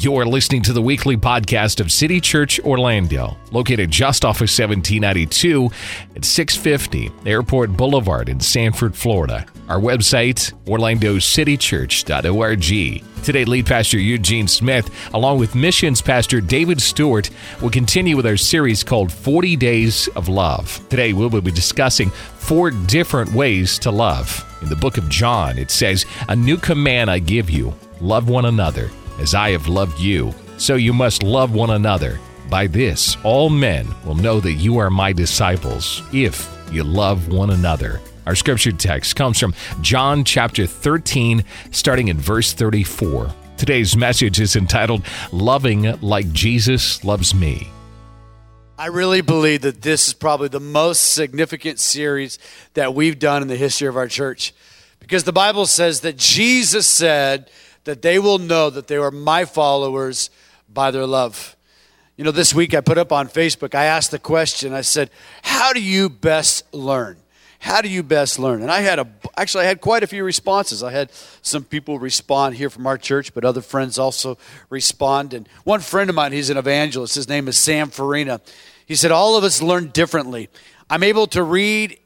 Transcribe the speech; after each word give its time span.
You're 0.00 0.24
listening 0.24 0.62
to 0.62 0.72
the 0.72 0.80
weekly 0.80 1.18
podcast 1.18 1.78
of 1.78 1.92
City 1.92 2.22
Church 2.22 2.58
Orlando, 2.60 3.36
located 3.52 3.90
just 3.90 4.24
off 4.24 4.36
of 4.36 4.48
1792 4.48 5.68
at 6.16 6.24
650 6.24 7.10
Airport 7.28 7.76
Boulevard 7.76 8.30
in 8.30 8.40
Sanford, 8.40 8.96
Florida. 8.96 9.44
Our 9.68 9.78
website, 9.78 10.54
orlandocitychurch.org. 10.64 13.22
Today, 13.22 13.44
lead 13.44 13.66
pastor 13.66 13.98
Eugene 13.98 14.48
Smith, 14.48 14.90
along 15.12 15.38
with 15.38 15.54
missions 15.54 16.00
pastor 16.00 16.40
David 16.40 16.80
Stewart, 16.80 17.28
will 17.60 17.68
continue 17.68 18.16
with 18.16 18.24
our 18.24 18.38
series 18.38 18.82
called 18.82 19.12
40 19.12 19.54
Days 19.56 20.08
of 20.16 20.30
Love. 20.30 20.82
Today, 20.88 21.12
we 21.12 21.26
will 21.26 21.42
be 21.42 21.50
discussing 21.50 22.08
four 22.08 22.70
different 22.70 23.34
ways 23.34 23.78
to 23.80 23.90
love. 23.90 24.46
In 24.62 24.70
the 24.70 24.76
book 24.76 24.96
of 24.96 25.10
John, 25.10 25.58
it 25.58 25.70
says, 25.70 26.06
A 26.30 26.36
new 26.36 26.56
command 26.56 27.10
I 27.10 27.18
give 27.18 27.50
you 27.50 27.74
love 28.00 28.30
one 28.30 28.46
another 28.46 28.90
as 29.20 29.34
I 29.34 29.50
have 29.50 29.68
loved 29.68 30.00
you, 30.00 30.34
so 30.56 30.74
you 30.74 30.92
must 30.92 31.22
love 31.22 31.54
one 31.54 31.70
another. 31.70 32.18
By 32.48 32.66
this, 32.66 33.16
all 33.22 33.50
men 33.50 33.86
will 34.04 34.16
know 34.16 34.40
that 34.40 34.54
you 34.54 34.78
are 34.78 34.90
my 34.90 35.12
disciples, 35.12 36.02
if 36.12 36.48
you 36.72 36.82
love 36.82 37.28
one 37.32 37.50
another. 37.50 38.00
Our 38.26 38.34
scripture 38.34 38.72
text 38.72 39.16
comes 39.16 39.38
from 39.38 39.54
John 39.80 40.24
chapter 40.24 40.66
13, 40.66 41.44
starting 41.70 42.08
in 42.08 42.18
verse 42.18 42.52
34. 42.52 43.32
Today's 43.56 43.96
message 43.96 44.40
is 44.40 44.56
entitled 44.56 45.04
Loving 45.32 46.00
Like 46.00 46.32
Jesus 46.32 47.04
Loves 47.04 47.34
Me. 47.34 47.68
I 48.78 48.86
really 48.86 49.20
believe 49.20 49.60
that 49.60 49.82
this 49.82 50.08
is 50.08 50.14
probably 50.14 50.48
the 50.48 50.60
most 50.60 51.12
significant 51.12 51.78
series 51.78 52.38
that 52.72 52.94
we've 52.94 53.18
done 53.18 53.42
in 53.42 53.48
the 53.48 53.56
history 53.56 53.86
of 53.86 53.96
our 53.98 54.08
church. 54.08 54.54
Because 54.98 55.24
the 55.24 55.32
Bible 55.32 55.66
says 55.66 56.00
that 56.00 56.16
Jesus 56.16 56.86
said, 56.86 57.50
that 57.84 58.02
they 58.02 58.18
will 58.18 58.38
know 58.38 58.70
that 58.70 58.86
they 58.86 58.96
are 58.96 59.10
my 59.10 59.44
followers 59.44 60.30
by 60.72 60.90
their 60.90 61.06
love. 61.06 61.56
You 62.16 62.24
know, 62.24 62.30
this 62.30 62.54
week 62.54 62.74
I 62.74 62.80
put 62.80 62.98
up 62.98 63.12
on 63.12 63.28
Facebook, 63.28 63.74
I 63.74 63.84
asked 63.84 64.10
the 64.10 64.18
question, 64.18 64.72
I 64.72 64.82
said, 64.82 65.10
How 65.42 65.72
do 65.72 65.82
you 65.82 66.10
best 66.10 66.72
learn? 66.74 67.16
How 67.60 67.82
do 67.82 67.88
you 67.90 68.02
best 68.02 68.38
learn? 68.38 68.62
And 68.62 68.70
I 68.70 68.80
had 68.80 68.98
a, 68.98 69.06
actually, 69.36 69.64
I 69.64 69.68
had 69.68 69.82
quite 69.82 70.02
a 70.02 70.06
few 70.06 70.24
responses. 70.24 70.82
I 70.82 70.92
had 70.92 71.12
some 71.42 71.62
people 71.62 71.98
respond 71.98 72.56
here 72.56 72.70
from 72.70 72.86
our 72.86 72.96
church, 72.96 73.34
but 73.34 73.44
other 73.44 73.60
friends 73.60 73.98
also 73.98 74.38
respond. 74.70 75.34
And 75.34 75.46
one 75.64 75.80
friend 75.80 76.08
of 76.08 76.16
mine, 76.16 76.32
he's 76.32 76.48
an 76.48 76.56
evangelist, 76.56 77.14
his 77.14 77.28
name 77.28 77.48
is 77.48 77.58
Sam 77.58 77.90
Farina. 77.90 78.40
He 78.86 78.94
said, 78.94 79.12
All 79.12 79.36
of 79.36 79.44
us 79.44 79.62
learn 79.62 79.88
differently. 79.88 80.48
I'm 80.88 81.02
able 81.02 81.26
to 81.28 81.42
read 81.42 81.98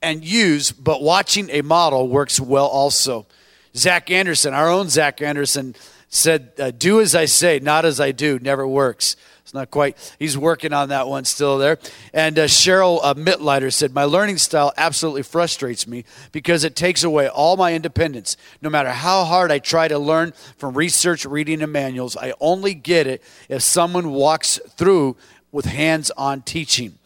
and 0.00 0.24
use, 0.24 0.72
but 0.72 1.02
watching 1.02 1.50
a 1.50 1.62
model 1.62 2.08
works 2.08 2.40
well 2.40 2.66
also. 2.66 3.26
Zach 3.76 4.10
Anderson, 4.10 4.54
our 4.54 4.68
own 4.70 4.88
Zach 4.88 5.22
Anderson, 5.22 5.74
said, 6.08 6.52
uh, 6.58 6.70
Do 6.70 7.00
as 7.00 7.14
I 7.14 7.24
say, 7.24 7.58
not 7.58 7.84
as 7.84 7.98
I 8.00 8.12
do, 8.12 8.38
never 8.38 8.66
works. 8.66 9.16
It's 9.42 9.54
not 9.54 9.70
quite, 9.70 9.96
he's 10.18 10.38
working 10.38 10.72
on 10.72 10.90
that 10.90 11.08
one 11.08 11.24
still 11.24 11.58
there. 11.58 11.78
And 12.14 12.38
uh, 12.38 12.44
Cheryl 12.44 13.00
uh, 13.02 13.70
said, 13.70 13.92
My 13.92 14.04
learning 14.04 14.38
style 14.38 14.72
absolutely 14.76 15.22
frustrates 15.22 15.86
me 15.86 16.04
because 16.30 16.64
it 16.64 16.76
takes 16.76 17.02
away 17.02 17.28
all 17.28 17.56
my 17.56 17.74
independence. 17.74 18.36
No 18.60 18.70
matter 18.70 18.90
how 18.90 19.24
hard 19.24 19.50
I 19.50 19.58
try 19.58 19.88
to 19.88 19.98
learn 19.98 20.32
from 20.58 20.76
research, 20.76 21.24
reading, 21.24 21.60
and 21.62 21.72
manuals, 21.72 22.16
I 22.16 22.34
only 22.40 22.74
get 22.74 23.06
it 23.06 23.22
if 23.48 23.62
someone 23.62 24.12
walks 24.12 24.60
through 24.76 25.16
with 25.50 25.64
hands 25.64 26.10
on 26.16 26.42
teaching. 26.42 26.98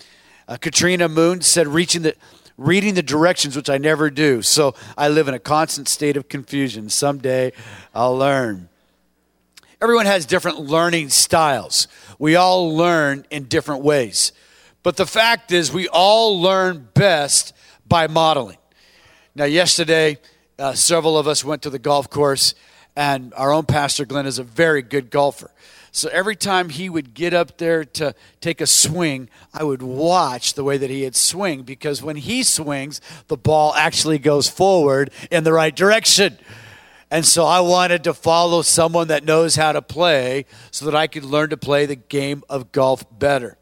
Uh, 0.48 0.56
Katrina 0.56 1.08
Moon 1.08 1.40
said, 1.40 1.66
reaching 1.66 2.02
the 2.02 2.14
reading 2.56 2.94
the 2.94 3.02
directions, 3.02 3.56
which 3.56 3.70
I 3.70 3.78
never 3.78 4.10
do. 4.10 4.42
So 4.42 4.74
I 4.96 5.08
live 5.08 5.28
in 5.28 5.34
a 5.34 5.38
constant 5.38 5.88
state 5.88 6.16
of 6.16 6.28
confusion. 6.28 6.88
Someday 6.88 7.52
I'll 7.94 8.16
learn. 8.16 8.68
Everyone 9.80 10.06
has 10.06 10.24
different 10.24 10.58
learning 10.58 11.10
styles. 11.10 11.86
We 12.18 12.34
all 12.34 12.74
learn 12.74 13.26
in 13.30 13.44
different 13.44 13.82
ways. 13.82 14.32
But 14.82 14.96
the 14.96 15.06
fact 15.06 15.52
is, 15.52 15.72
we 15.72 15.88
all 15.88 16.40
learn 16.40 16.88
best 16.94 17.52
by 17.86 18.06
modeling. 18.06 18.58
Now, 19.34 19.44
yesterday, 19.44 20.18
uh, 20.58 20.72
several 20.72 21.18
of 21.18 21.28
us 21.28 21.44
went 21.44 21.62
to 21.62 21.70
the 21.70 21.78
golf 21.78 22.08
course, 22.08 22.54
and 22.94 23.34
our 23.34 23.52
own 23.52 23.66
pastor, 23.66 24.06
Glenn, 24.06 24.26
is 24.26 24.38
a 24.38 24.44
very 24.44 24.80
good 24.80 25.10
golfer. 25.10 25.50
So 25.96 26.10
every 26.10 26.36
time 26.36 26.68
he 26.68 26.90
would 26.90 27.14
get 27.14 27.32
up 27.32 27.56
there 27.56 27.82
to 27.82 28.14
take 28.42 28.60
a 28.60 28.66
swing, 28.66 29.30
I 29.54 29.64
would 29.64 29.80
watch 29.80 30.52
the 30.52 30.62
way 30.62 30.76
that 30.76 30.90
he 30.90 31.04
would 31.04 31.16
swing 31.16 31.62
because 31.62 32.02
when 32.02 32.16
he 32.16 32.42
swings, 32.42 33.00
the 33.28 33.38
ball 33.38 33.72
actually 33.74 34.18
goes 34.18 34.46
forward 34.46 35.10
in 35.30 35.44
the 35.44 35.54
right 35.54 35.74
direction. 35.74 36.36
And 37.10 37.24
so 37.24 37.46
I 37.46 37.60
wanted 37.60 38.04
to 38.04 38.12
follow 38.12 38.60
someone 38.60 39.08
that 39.08 39.24
knows 39.24 39.56
how 39.56 39.72
to 39.72 39.80
play 39.80 40.44
so 40.70 40.84
that 40.84 40.94
I 40.94 41.06
could 41.06 41.24
learn 41.24 41.48
to 41.48 41.56
play 41.56 41.86
the 41.86 41.96
game 41.96 42.44
of 42.50 42.72
golf 42.72 43.02
better. 43.18 43.56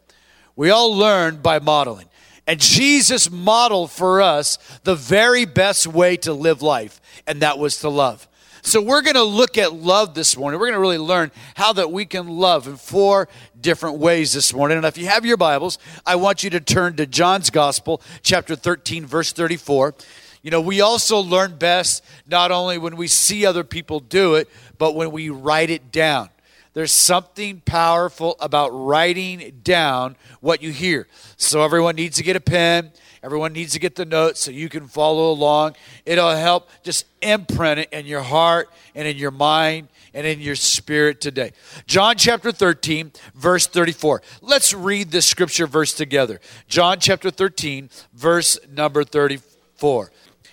We 0.57 0.71
all 0.71 0.93
learn 0.93 1.37
by 1.37 1.61
modeling. 1.61 2.09
And 2.49 2.59
Jesus 2.59 3.31
modeled 3.31 3.93
for 3.93 4.21
us 4.21 4.59
the 4.83 4.97
very 4.97 5.45
best 5.45 5.87
way 5.87 6.17
to 6.17 6.33
live 6.33 6.63
life, 6.63 7.01
and 7.29 7.43
that 7.43 7.61
was 7.61 7.79
to 7.79 7.89
love. 7.89 8.27
So 8.67 8.81
we're 8.81 9.03
going 9.03 9.15
to 9.15 9.23
look 9.23 9.59
at 9.59 9.75
love 9.75 10.15
this 10.15 10.39
morning. 10.39 10.59
We're 10.59 10.69
going 10.69 10.77
to 10.77 10.81
really 10.81 10.99
learn 10.99 11.31
how 11.55 11.75
that 11.75 11.93
we 11.93 12.07
can 12.07 12.27
love 12.27 12.67
in 12.67 12.77
four 12.77 13.29
different 13.61 13.99
ways 13.99 14.33
this 14.33 14.55
morning. 14.55 14.79
And 14.79 14.87
if 14.87 14.97
you 14.97 15.07
have 15.07 15.27
your 15.27 15.37
Bibles, 15.37 15.79
I 16.07 16.17
want 16.17 16.43
you 16.43 16.49
to 16.49 16.61
turn 16.61 16.97
to 16.97 17.05
John's 17.05 17.51
Gospel, 17.51 18.01
chapter 18.23 18.57
13, 18.57 19.05
verse 19.05 19.33
34. 19.33 19.95
You 20.43 20.51
know, 20.51 20.63
we 20.63 20.81
also 20.81 21.21
learn 21.21 21.57
best 21.57 22.03
not 22.27 22.51
only 22.51 22.79
when 22.79 22.97
we 22.97 23.07
see 23.07 23.45
other 23.45 23.65
people 23.65 24.01
do 24.01 24.37
it, 24.37 24.49
but 24.79 24.95
when 24.95 25.11
we 25.11 25.29
write 25.29 25.69
it 25.69 25.93
down. 25.93 26.31
There's 26.75 26.93
something 26.93 27.63
powerful 27.65 28.37
about 28.41 28.69
writing 28.71 29.61
down 29.63 30.17
what 30.41 30.63
you 30.63 30.71
hear. 30.71 31.07
So 31.37 31.65
everyone 31.65 31.97
needs 31.97 32.17
to 32.19 32.23
get 32.23 32.37
a 32.37 32.41
pen 32.41 32.93
Everyone 33.25 33.55
needs 33.55 33.73
to 33.73 33.79
get 33.79 33.95
the 33.95 34.05
notes 34.05 34.41
so 34.41 34.51
you 34.51 34.69
can 34.69 34.87
follow 34.87 35.31
along. 35.31 35.77
It'll 36.05 36.37
help 36.37 36.69
just 36.83 37.07
imprint 37.23 37.81
it 37.81 37.89
in 37.91 38.05
your 38.05 38.21
heart 38.21 38.69
and 38.95 39.09
in 39.09 39.17
your 39.17 39.31
mind 39.31 39.89
and 40.13 40.27
in 40.27 40.41
your 40.41 40.57
spirit 40.57 41.23
today. 41.23 41.53
John 41.87 42.17
chapter 42.19 42.53
13, 42.53 43.13
verse 43.35 43.67
34. 43.67 44.21
Let's 44.43 44.75
read 44.75 45.11
this 45.11 45.25
scripture 45.25 45.67
verse 45.67 45.95
together. 45.95 46.39
John 46.69 47.01
chapter 47.01 47.31
13, 47.31 47.89
verse 48.13 48.59
number 48.71 49.05
34. 49.05 50.13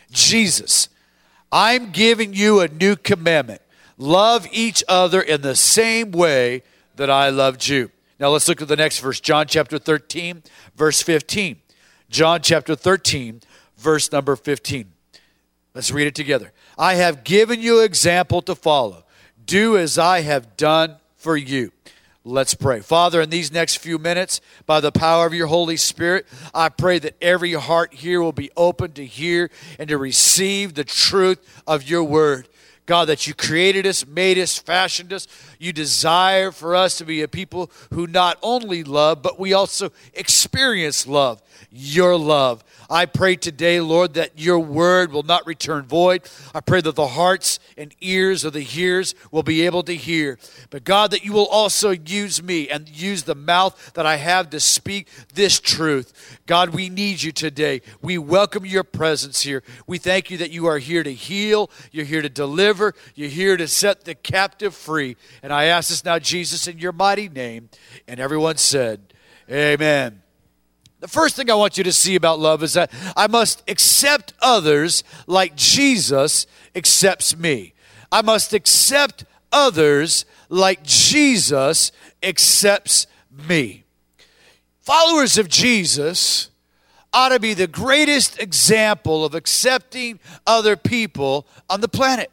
Jesus, 0.09 0.87
I'm 1.51 1.91
giving 1.91 2.33
you 2.33 2.61
a 2.61 2.69
new 2.69 2.95
commandment. 2.95 3.61
Love 4.01 4.47
each 4.51 4.83
other 4.87 5.21
in 5.21 5.41
the 5.43 5.55
same 5.55 6.11
way 6.11 6.63
that 6.95 7.11
I 7.11 7.29
loved 7.29 7.67
you. 7.67 7.91
Now 8.19 8.29
let's 8.29 8.47
look 8.47 8.59
at 8.59 8.67
the 8.67 8.75
next 8.75 8.97
verse, 8.97 9.19
John 9.19 9.45
chapter 9.45 9.77
13, 9.77 10.41
verse 10.75 11.03
15. 11.03 11.57
John 12.09 12.41
chapter 12.41 12.75
13, 12.75 13.41
verse 13.77 14.11
number 14.11 14.35
15. 14.35 14.91
Let's 15.75 15.91
read 15.91 16.07
it 16.07 16.15
together. 16.15 16.51
I 16.79 16.95
have 16.95 17.23
given 17.23 17.61
you 17.61 17.81
example 17.81 18.41
to 18.41 18.55
follow. 18.55 19.03
Do 19.45 19.77
as 19.77 19.99
I 19.99 20.21
have 20.21 20.57
done 20.57 20.95
for 21.15 21.37
you. 21.37 21.71
Let's 22.23 22.55
pray. 22.55 22.79
Father, 22.79 23.21
in 23.21 23.29
these 23.29 23.51
next 23.51 23.77
few 23.77 23.99
minutes, 23.99 24.41
by 24.65 24.79
the 24.79 24.91
power 24.91 25.27
of 25.27 25.33
your 25.35 25.47
Holy 25.47 25.77
Spirit, 25.77 26.27
I 26.55 26.69
pray 26.69 26.97
that 26.99 27.17
every 27.21 27.53
heart 27.53 27.93
here 27.93 28.19
will 28.19 28.31
be 28.31 28.49
open 28.57 28.93
to 28.93 29.05
hear 29.05 29.51
and 29.77 29.87
to 29.89 29.97
receive 29.99 30.73
the 30.73 30.83
truth 30.83 31.39
of 31.67 31.83
your 31.83 32.03
word. 32.03 32.47
God, 32.91 33.07
that 33.07 33.25
you 33.25 33.33
created 33.33 33.87
us, 33.87 34.05
made 34.05 34.37
us, 34.37 34.57
fashioned 34.57 35.13
us. 35.13 35.25
You 35.59 35.71
desire 35.71 36.51
for 36.51 36.75
us 36.75 36.97
to 36.97 37.05
be 37.05 37.21
a 37.21 37.27
people 37.29 37.71
who 37.93 38.05
not 38.05 38.37
only 38.43 38.83
love, 38.83 39.21
but 39.21 39.39
we 39.39 39.53
also 39.53 39.93
experience 40.13 41.07
love 41.07 41.41
your 41.71 42.17
love. 42.17 42.63
I 42.89 43.05
pray 43.05 43.37
today, 43.37 43.79
Lord, 43.79 44.15
that 44.15 44.37
your 44.37 44.59
word 44.59 45.13
will 45.13 45.23
not 45.23 45.47
return 45.47 45.83
void. 45.83 46.23
I 46.53 46.59
pray 46.59 46.81
that 46.81 46.95
the 46.95 47.07
hearts 47.07 47.59
and 47.77 47.95
ears 48.01 48.43
of 48.43 48.51
the 48.51 48.61
hearers 48.61 49.15
will 49.31 49.43
be 49.43 49.65
able 49.65 49.83
to 49.83 49.95
hear. 49.95 50.37
But 50.69 50.83
God, 50.83 51.11
that 51.11 51.23
you 51.23 51.31
will 51.31 51.47
also 51.47 51.91
use 51.91 52.43
me 52.43 52.67
and 52.67 52.89
use 52.89 53.23
the 53.23 53.35
mouth 53.35 53.93
that 53.93 54.05
I 54.05 54.17
have 54.17 54.49
to 54.49 54.59
speak 54.59 55.07
this 55.33 55.61
truth. 55.61 56.39
God, 56.45 56.69
we 56.69 56.89
need 56.89 57.23
you 57.23 57.31
today. 57.31 57.81
We 58.01 58.17
welcome 58.17 58.65
your 58.65 58.83
presence 58.83 59.41
here. 59.41 59.63
We 59.87 59.97
thank 59.97 60.29
you 60.29 60.37
that 60.39 60.51
you 60.51 60.65
are 60.65 60.79
here 60.79 61.03
to 61.03 61.13
heal, 61.13 61.69
you're 61.91 62.05
here 62.05 62.21
to 62.21 62.29
deliver, 62.29 62.80
you're 63.15 63.29
here 63.29 63.57
to 63.57 63.67
set 63.67 64.05
the 64.05 64.15
captive 64.15 64.75
free. 64.75 65.15
And 65.43 65.53
I 65.53 65.65
ask 65.65 65.89
this 65.89 66.03
now, 66.03 66.19
Jesus, 66.19 66.67
in 66.67 66.79
your 66.79 66.91
mighty 66.91 67.29
name. 67.29 67.69
And 68.07 68.19
everyone 68.19 68.57
said, 68.57 69.13
Amen. 69.49 70.21
The 70.99 71.07
first 71.07 71.35
thing 71.35 71.49
I 71.49 71.55
want 71.55 71.77
you 71.77 71.83
to 71.83 71.91
see 71.91 72.15
about 72.15 72.39
love 72.39 72.61
is 72.61 72.73
that 72.73 72.91
I 73.17 73.27
must 73.27 73.63
accept 73.67 74.33
others 74.41 75.03
like 75.25 75.55
Jesus 75.55 76.45
accepts 76.75 77.35
me. 77.35 77.73
I 78.11 78.21
must 78.21 78.53
accept 78.53 79.25
others 79.51 80.25
like 80.49 80.83
Jesus 80.83 81.91
accepts 82.21 83.07
me. 83.47 83.83
Followers 84.79 85.37
of 85.37 85.49
Jesus 85.49 86.51
ought 87.13 87.29
to 87.29 87.39
be 87.39 87.53
the 87.53 87.67
greatest 87.67 88.39
example 88.39 89.25
of 89.25 89.35
accepting 89.35 90.19
other 90.45 90.75
people 90.75 91.47
on 91.69 91.81
the 91.81 91.87
planet. 91.87 92.31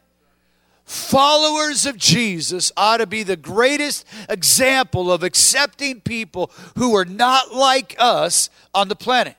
Followers 0.89 1.85
of 1.85 1.97
Jesus 1.97 2.71
ought 2.75 2.97
to 2.97 3.05
be 3.05 3.21
the 3.21 3.37
greatest 3.37 4.05
example 4.27 5.11
of 5.11 5.21
accepting 5.21 6.01
people 6.01 6.51
who 6.75 6.95
are 6.95 7.05
not 7.05 7.53
like 7.53 7.95
us 7.99 8.49
on 8.73 8.87
the 8.87 8.95
planet. 8.95 9.35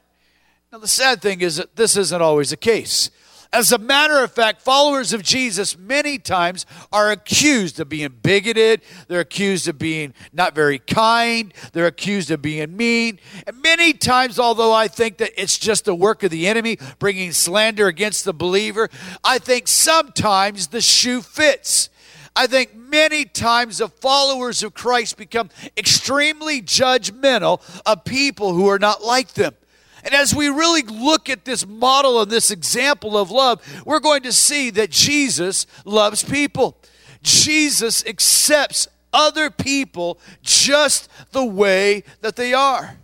Now, 0.73 0.79
the 0.79 0.87
sad 0.87 1.21
thing 1.21 1.41
is 1.41 1.57
that 1.57 1.75
this 1.75 1.97
isn't 1.97 2.23
always 2.23 2.51
the 2.51 2.57
case. 2.57 3.11
As 3.53 3.73
a 3.73 3.79
matter 3.79 4.23
of 4.23 4.31
fact, 4.31 4.63
followers 4.63 5.13
of 5.13 5.25
Jesus 5.25 5.77
many 5.77 6.19
times 6.19 6.67
are 6.93 7.11
accused 7.11 7.81
of 7.81 7.89
being 7.89 8.11
bigoted. 8.23 8.81
They're 9.09 9.21
accused 9.21 9.67
of 9.67 9.77
being 9.77 10.15
not 10.33 10.55
very 10.55 10.79
kind. 10.79 11.53
They're 11.73 11.89
accused 11.89 12.31
of 12.31 12.41
being 12.43 12.77
mean. 12.77 13.19
And 13.49 13.61
many 13.61 13.93
times, 13.93 14.39
although 14.39 14.73
I 14.73 14.87
think 14.87 15.19
that 15.19 15.33
it's 15.37 15.59
just 15.59 15.85
the 15.85 15.97
work 15.97 16.23
of 16.23 16.31
the 16.31 16.47
enemy 16.47 16.79
bringing 17.01 17.33
slander 17.33 17.89
against 17.89 18.25
the 18.25 18.33
believer, 18.33 18.89
I 19.25 19.39
think 19.39 19.67
sometimes 19.67 20.69
the 20.69 20.81
shoe 20.81 21.21
fits. 21.21 21.91
I 22.37 22.47
think 22.47 22.77
many 22.77 23.25
times 23.25 23.79
the 23.79 23.89
followers 23.89 24.63
of 24.63 24.75
Christ 24.75 25.17
become 25.17 25.51
extremely 25.77 26.63
judgmental 26.63 27.61
of 27.85 28.05
people 28.05 28.53
who 28.53 28.69
are 28.69 28.79
not 28.79 29.03
like 29.03 29.35
them. 29.35 29.57
And 30.05 30.15
as 30.15 30.35
we 30.35 30.49
really 30.49 30.83
look 30.83 31.29
at 31.29 31.45
this 31.45 31.67
model 31.67 32.21
and 32.21 32.31
this 32.31 32.51
example 32.51 33.19
of 33.19 33.31
love, 33.31 33.61
we're 33.85 34.01
going 34.01 34.23
to 34.23 34.33
see 34.33 34.71
that 34.71 34.91
Jesus 34.91 35.67
loves 35.85 36.23
people. 36.23 36.79
Jesus 37.23 38.05
accepts 38.07 38.89
other 39.13 39.51
people 39.51 40.19
just 40.43 41.09
the 41.33 41.45
way 41.45 42.05
that 42.21 42.37
they 42.37 42.55
are. 42.55 42.97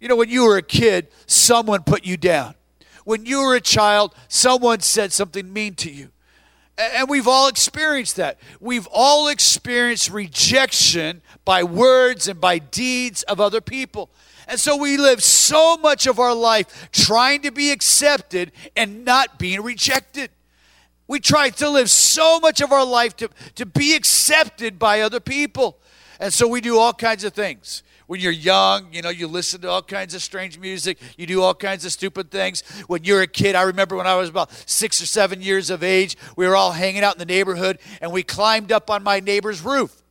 You 0.00 0.08
know, 0.08 0.16
when 0.16 0.28
you 0.28 0.44
were 0.44 0.56
a 0.56 0.62
kid, 0.62 1.08
someone 1.26 1.82
put 1.82 2.04
you 2.04 2.16
down. 2.16 2.54
When 3.04 3.26
you 3.26 3.40
were 3.40 3.54
a 3.56 3.60
child, 3.60 4.14
someone 4.28 4.80
said 4.80 5.12
something 5.12 5.52
mean 5.52 5.74
to 5.76 5.90
you. 5.90 6.10
And 6.76 7.08
we've 7.08 7.26
all 7.26 7.48
experienced 7.48 8.16
that. 8.16 8.38
We've 8.60 8.86
all 8.92 9.26
experienced 9.26 10.10
rejection 10.10 11.22
by 11.44 11.64
words 11.64 12.28
and 12.28 12.40
by 12.40 12.58
deeds 12.58 13.24
of 13.24 13.40
other 13.40 13.60
people. 13.60 14.10
And 14.48 14.58
so 14.58 14.76
we 14.76 14.96
live 14.96 15.22
so 15.22 15.76
much 15.76 16.06
of 16.06 16.18
our 16.18 16.34
life 16.34 16.88
trying 16.90 17.42
to 17.42 17.52
be 17.52 17.70
accepted 17.70 18.50
and 18.74 19.04
not 19.04 19.38
being 19.38 19.60
rejected. 19.60 20.30
We 21.06 21.20
try 21.20 21.50
to 21.50 21.68
live 21.68 21.90
so 21.90 22.40
much 22.40 22.62
of 22.62 22.72
our 22.72 22.84
life 22.84 23.14
to, 23.18 23.28
to 23.56 23.66
be 23.66 23.94
accepted 23.94 24.78
by 24.78 25.02
other 25.02 25.20
people. 25.20 25.78
And 26.18 26.32
so 26.32 26.48
we 26.48 26.62
do 26.62 26.78
all 26.78 26.94
kinds 26.94 27.24
of 27.24 27.34
things. 27.34 27.82
When 28.06 28.20
you're 28.20 28.32
young, 28.32 28.92
you 28.92 29.02
know, 29.02 29.10
you 29.10 29.28
listen 29.28 29.60
to 29.60 29.68
all 29.68 29.82
kinds 29.82 30.14
of 30.14 30.22
strange 30.22 30.58
music, 30.58 30.98
you 31.18 31.26
do 31.26 31.42
all 31.42 31.54
kinds 31.54 31.84
of 31.84 31.92
stupid 31.92 32.30
things. 32.30 32.62
When 32.86 33.04
you're 33.04 33.20
a 33.20 33.26
kid, 33.26 33.54
I 33.54 33.62
remember 33.62 33.96
when 33.96 34.06
I 34.06 34.16
was 34.16 34.30
about 34.30 34.50
six 34.66 35.02
or 35.02 35.06
seven 35.06 35.42
years 35.42 35.68
of 35.68 35.82
age, 35.82 36.16
we 36.34 36.48
were 36.48 36.56
all 36.56 36.72
hanging 36.72 37.04
out 37.04 37.14
in 37.14 37.18
the 37.18 37.26
neighborhood 37.26 37.78
and 38.00 38.10
we 38.10 38.22
climbed 38.22 38.72
up 38.72 38.88
on 38.88 39.02
my 39.02 39.20
neighbor's 39.20 39.60
roof. 39.60 40.02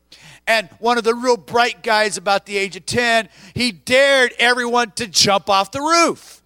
And 0.47 0.69
one 0.79 0.97
of 0.97 1.03
the 1.03 1.13
real 1.13 1.37
bright 1.37 1.83
guys, 1.83 2.15
about 2.15 2.45
the 2.45 2.57
age 2.57 2.77
of 2.77 2.85
10, 2.85 3.27
he 3.53 3.71
dared 3.73 4.33
everyone 4.39 4.91
to 4.91 5.05
jump 5.05 5.49
off 5.49 5.71
the 5.71 5.81
roof. 5.81 6.41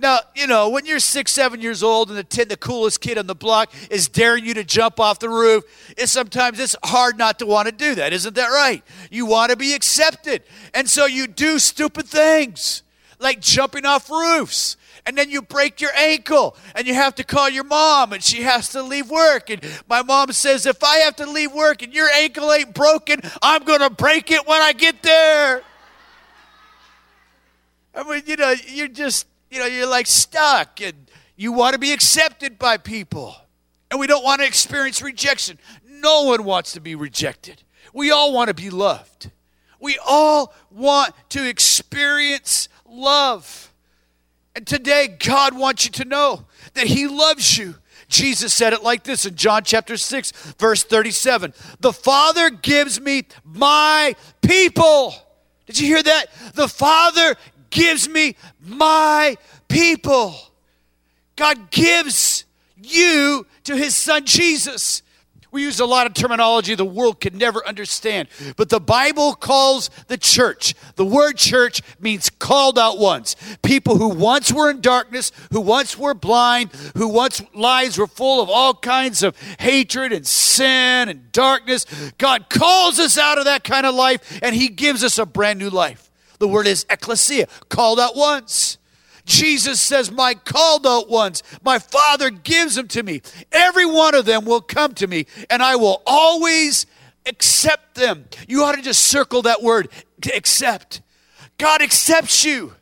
Now, 0.00 0.20
you 0.34 0.46
know, 0.46 0.68
when 0.68 0.86
you're 0.86 1.00
six, 1.00 1.32
seven 1.32 1.60
years 1.60 1.82
old 1.82 2.08
and 2.08 2.16
the, 2.16 2.24
10, 2.24 2.48
the 2.48 2.56
coolest 2.56 3.00
kid 3.00 3.18
on 3.18 3.26
the 3.26 3.34
block 3.34 3.72
is 3.90 4.08
daring 4.08 4.44
you 4.44 4.54
to 4.54 4.64
jump 4.64 5.00
off 5.00 5.18
the 5.18 5.28
roof, 5.28 5.64
it's 5.96 6.12
sometimes 6.12 6.60
it's 6.60 6.76
hard 6.84 7.18
not 7.18 7.40
to 7.40 7.46
want 7.46 7.66
to 7.66 7.72
do 7.72 7.96
that. 7.96 8.12
Isn't 8.12 8.36
that 8.36 8.48
right? 8.48 8.82
You 9.10 9.26
want 9.26 9.50
to 9.50 9.56
be 9.56 9.74
accepted. 9.74 10.44
And 10.72 10.88
so 10.88 11.04
you 11.06 11.26
do 11.26 11.58
stupid 11.58 12.06
things 12.06 12.82
like 13.18 13.40
jumping 13.40 13.84
off 13.84 14.08
roofs 14.08 14.76
and 15.08 15.16
then 15.16 15.30
you 15.30 15.40
break 15.40 15.80
your 15.80 15.90
ankle 15.96 16.54
and 16.74 16.86
you 16.86 16.92
have 16.92 17.14
to 17.14 17.24
call 17.24 17.48
your 17.48 17.64
mom 17.64 18.12
and 18.12 18.22
she 18.22 18.42
has 18.42 18.68
to 18.68 18.82
leave 18.82 19.10
work. 19.10 19.48
And 19.48 19.62
my 19.88 20.02
mom 20.02 20.32
says, 20.32 20.66
If 20.66 20.84
I 20.84 20.98
have 20.98 21.16
to 21.16 21.24
leave 21.24 21.50
work 21.50 21.82
and 21.82 21.94
your 21.94 22.10
ankle 22.10 22.52
ain't 22.52 22.74
broken, 22.74 23.22
I'm 23.40 23.64
going 23.64 23.80
to 23.80 23.88
break 23.88 24.30
it 24.30 24.46
when 24.46 24.60
I 24.60 24.74
get 24.74 25.02
there. 25.02 25.62
I 27.94 28.02
mean, 28.02 28.22
you 28.26 28.36
know, 28.36 28.54
you're 28.66 28.86
just, 28.86 29.26
you 29.50 29.58
know, 29.58 29.64
you're 29.64 29.88
like 29.88 30.06
stuck 30.06 30.82
and 30.82 31.10
you 31.36 31.52
want 31.52 31.72
to 31.72 31.78
be 31.78 31.94
accepted 31.94 32.58
by 32.58 32.76
people. 32.76 33.34
And 33.90 33.98
we 33.98 34.06
don't 34.06 34.22
want 34.22 34.42
to 34.42 34.46
experience 34.46 35.00
rejection. 35.00 35.58
No 35.88 36.24
one 36.24 36.44
wants 36.44 36.74
to 36.74 36.82
be 36.82 36.94
rejected. 36.94 37.62
We 37.94 38.10
all 38.10 38.34
want 38.34 38.48
to 38.48 38.54
be 38.54 38.68
loved. 38.68 39.30
We 39.80 39.98
all 40.06 40.52
want 40.70 41.14
to 41.30 41.48
experience 41.48 42.68
love. 42.86 43.67
And 44.54 44.66
today, 44.66 45.16
God 45.18 45.56
wants 45.56 45.84
you 45.84 45.90
to 45.92 46.04
know 46.04 46.44
that 46.74 46.86
He 46.86 47.06
loves 47.06 47.56
you. 47.56 47.76
Jesus 48.08 48.54
said 48.54 48.72
it 48.72 48.82
like 48.82 49.04
this 49.04 49.26
in 49.26 49.34
John 49.34 49.62
chapter 49.64 49.96
6, 49.96 50.32
verse 50.58 50.82
37 50.82 51.52
The 51.80 51.92
Father 51.92 52.50
gives 52.50 53.00
me 53.00 53.24
my 53.44 54.16
people. 54.40 55.14
Did 55.66 55.78
you 55.78 55.86
hear 55.86 56.02
that? 56.02 56.26
The 56.54 56.68
Father 56.68 57.36
gives 57.70 58.08
me 58.08 58.36
my 58.60 59.36
people. 59.68 60.34
God 61.36 61.70
gives 61.70 62.44
you 62.76 63.46
to 63.64 63.76
His 63.76 63.94
Son 63.94 64.24
Jesus. 64.24 65.02
We 65.50 65.62
use 65.62 65.80
a 65.80 65.86
lot 65.86 66.06
of 66.06 66.14
terminology 66.14 66.74
the 66.74 66.84
world 66.84 67.20
could 67.20 67.34
never 67.34 67.66
understand. 67.66 68.28
But 68.56 68.68
the 68.68 68.80
Bible 68.80 69.34
calls 69.34 69.90
the 70.08 70.18
church. 70.18 70.74
The 70.96 71.06
word 71.06 71.36
church 71.36 71.80
means 71.98 72.30
called 72.30 72.78
out 72.78 72.98
ones. 72.98 73.36
People 73.62 73.96
who 73.96 74.08
once 74.08 74.52
were 74.52 74.70
in 74.70 74.80
darkness, 74.80 75.32
who 75.50 75.60
once 75.60 75.96
were 75.96 76.14
blind, 76.14 76.70
who 76.96 77.08
once 77.08 77.42
lives 77.54 77.96
were 77.96 78.06
full 78.06 78.42
of 78.42 78.50
all 78.50 78.74
kinds 78.74 79.22
of 79.22 79.36
hatred 79.58 80.12
and 80.12 80.26
sin 80.26 81.08
and 81.08 81.32
darkness. 81.32 81.86
God 82.18 82.50
calls 82.50 82.98
us 82.98 83.16
out 83.16 83.38
of 83.38 83.46
that 83.46 83.64
kind 83.64 83.86
of 83.86 83.94
life 83.94 84.40
and 84.42 84.54
He 84.54 84.68
gives 84.68 85.02
us 85.02 85.18
a 85.18 85.26
brand 85.26 85.58
new 85.58 85.70
life. 85.70 86.10
The 86.38 86.48
word 86.48 86.66
is 86.66 86.86
ecclesia, 86.90 87.48
called 87.68 87.98
out 87.98 88.16
once. 88.16 88.78
Jesus 89.28 89.78
says, 89.78 90.10
My 90.10 90.34
called 90.34 90.86
out 90.86 91.08
ones, 91.08 91.42
my 91.62 91.78
Father 91.78 92.30
gives 92.30 92.74
them 92.74 92.88
to 92.88 93.02
me. 93.02 93.20
Every 93.52 93.86
one 93.86 94.14
of 94.14 94.24
them 94.24 94.44
will 94.44 94.62
come 94.62 94.94
to 94.94 95.06
me, 95.06 95.26
and 95.48 95.62
I 95.62 95.76
will 95.76 96.02
always 96.06 96.86
accept 97.26 97.94
them. 97.94 98.24
You 98.48 98.64
ought 98.64 98.74
to 98.74 98.82
just 98.82 99.04
circle 99.04 99.42
that 99.42 99.62
word 99.62 99.88
accept. 100.34 101.02
God 101.58 101.82
accepts 101.82 102.44
you. 102.44 102.72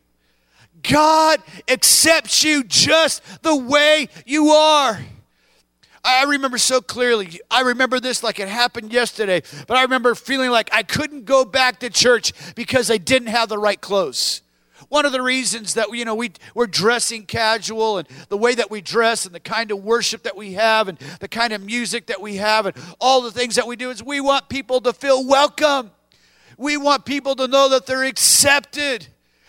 God 0.82 1.43
accepts 1.69 2.44
you 2.44 2.62
just 2.62 3.22
the 3.43 3.56
way 3.56 4.08
you 4.25 4.50
are. 4.50 5.00
I 6.04 6.22
remember 6.25 6.58
so 6.58 6.81
clearly. 6.81 7.40
I 7.50 7.62
remember 7.62 7.98
this 7.98 8.22
like 8.22 8.38
it 8.38 8.46
happened 8.46 8.93
yesterday, 8.93 9.43
but 9.66 9.76
I 9.76 9.82
remember 9.82 10.14
feeling 10.14 10.50
like 10.50 10.70
I 10.72 10.84
couldn't 10.84 11.25
go 11.25 11.44
back 11.44 11.81
to 11.81 11.90
church 11.90 12.32
because 12.55 12.88
I 12.88 12.98
didn't 12.98 13.29
have 13.29 13.48
the 13.48 13.58
right 13.58 13.81
clothes. 13.81 14.43
One 14.88 15.05
of 15.05 15.12
the 15.12 15.22
reasons 15.22 15.74
that 15.74 15.93
you 15.93 16.05
know 16.05 16.14
we 16.14 16.32
we're 16.55 16.66
dressing 16.66 17.26
casual 17.26 17.98
and 17.98 18.08
the 18.28 18.36
way 18.36 18.55
that 18.55 18.70
we 18.70 18.81
dress 18.81 19.26
and 19.26 19.34
the 19.34 19.40
kind 19.40 19.70
of 19.70 19.82
worship 19.82 20.22
that 20.22 20.36
we 20.36 20.52
have 20.52 20.88
and 20.88 20.98
the 21.20 21.28
kind 21.28 21.52
of 21.52 21.62
music 21.62 22.06
that 22.06 22.20
we 22.20 22.36
have 22.36 22.66
and 22.66 22.76
all 23.00 23.20
the 23.22 23.32
things 23.32 23.56
that 23.56 23.66
we 23.66 23.76
do 23.76 23.90
is 23.90 24.02
we 24.02 24.20
want 24.20 24.48
people 24.48 24.81
to 24.82 24.93
feel 24.93 25.26
welcome. 25.26 25.90
We 26.56 26.76
want 26.76 27.05
people 27.05 27.34
to 27.36 27.48
know 27.48 27.69
that 27.70 27.86
they're 27.86 28.05
accepted. 28.05 29.08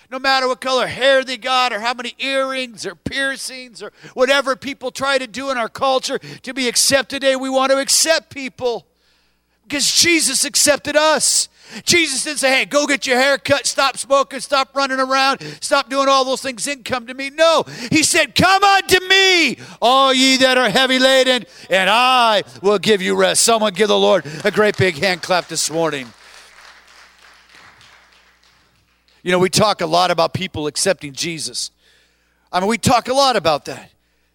No 0.10 0.20
matter 0.20 0.48
what 0.48 0.62
color 0.62 0.88
hair 0.88 1.24
they 1.24 1.36
got, 1.36 1.74
or 1.74 1.82
how 1.82 1.94
many 1.94 2.16
earrings, 2.18 2.86
or 2.86 2.96
piercings, 2.96 3.84
or 3.84 3.92
whatever 4.14 4.56
people 4.56 4.90
try 4.90 5.18
to 5.18 5.28
do 5.28 5.50
in 5.52 5.58
our 5.58 5.68
culture 5.68 6.18
to 6.18 6.54
be 6.54 6.70
accepted 6.70 7.22
today, 7.22 7.36
we 7.36 7.50
want 7.50 7.74
to 7.74 7.78
accept 7.78 8.30
people 8.30 8.88
because 9.68 9.92
Jesus 9.92 10.46
accepted 10.46 10.96
us. 10.96 11.50
Jesus 11.84 12.24
didn't 12.24 12.40
say, 12.40 12.60
hey, 12.60 12.66
go 12.66 12.88
get 12.88 13.06
your 13.06 13.18
hair 13.18 13.38
cut, 13.38 13.66
stop 13.66 13.98
smoking, 13.98 14.40
stop 14.40 14.74
running 14.74 15.02
around, 15.02 15.42
stop 15.60 15.90
doing 15.90 16.08
all 16.08 16.24
those 16.24 16.42
things, 16.42 16.64
then 16.64 16.82
come 16.82 17.06
to 17.08 17.14
me. 17.14 17.30
No, 17.30 17.66
he 17.92 18.04
said, 18.04 18.36
come 18.36 18.64
unto 18.64 19.06
me, 19.08 19.58
all 19.82 20.14
ye 20.14 20.38
that 20.38 20.58
are 20.58 20.70
heavy 20.70 20.98
laden, 20.98 21.46
and 21.70 21.90
I 21.90 22.44
will 22.62 22.80
give 22.80 23.02
you 23.02 23.16
rest. 23.16 23.44
Someone 23.44 23.74
give 23.74 23.90
the 23.90 24.00
Lord 24.00 24.26
a 24.46 24.52
great 24.52 24.78
big 24.78 24.98
hand 24.98 25.22
clap 25.22 25.50
this 25.50 25.70
morning. 25.70 26.08
You 29.22 29.34
know, 29.34 29.40
we 29.40 29.50
talk 29.50 29.82
a 29.82 29.88
lot 29.88 30.10
about 30.10 30.34
people 30.34 30.68
accepting 30.68 31.12
Jesus. 31.12 31.72
I 32.50 32.62
mean, 32.62 32.70
we 32.70 32.78
talk 32.78 33.10
a 33.10 33.14
lot 33.14 33.36
about 33.36 33.66
that. 33.66 33.92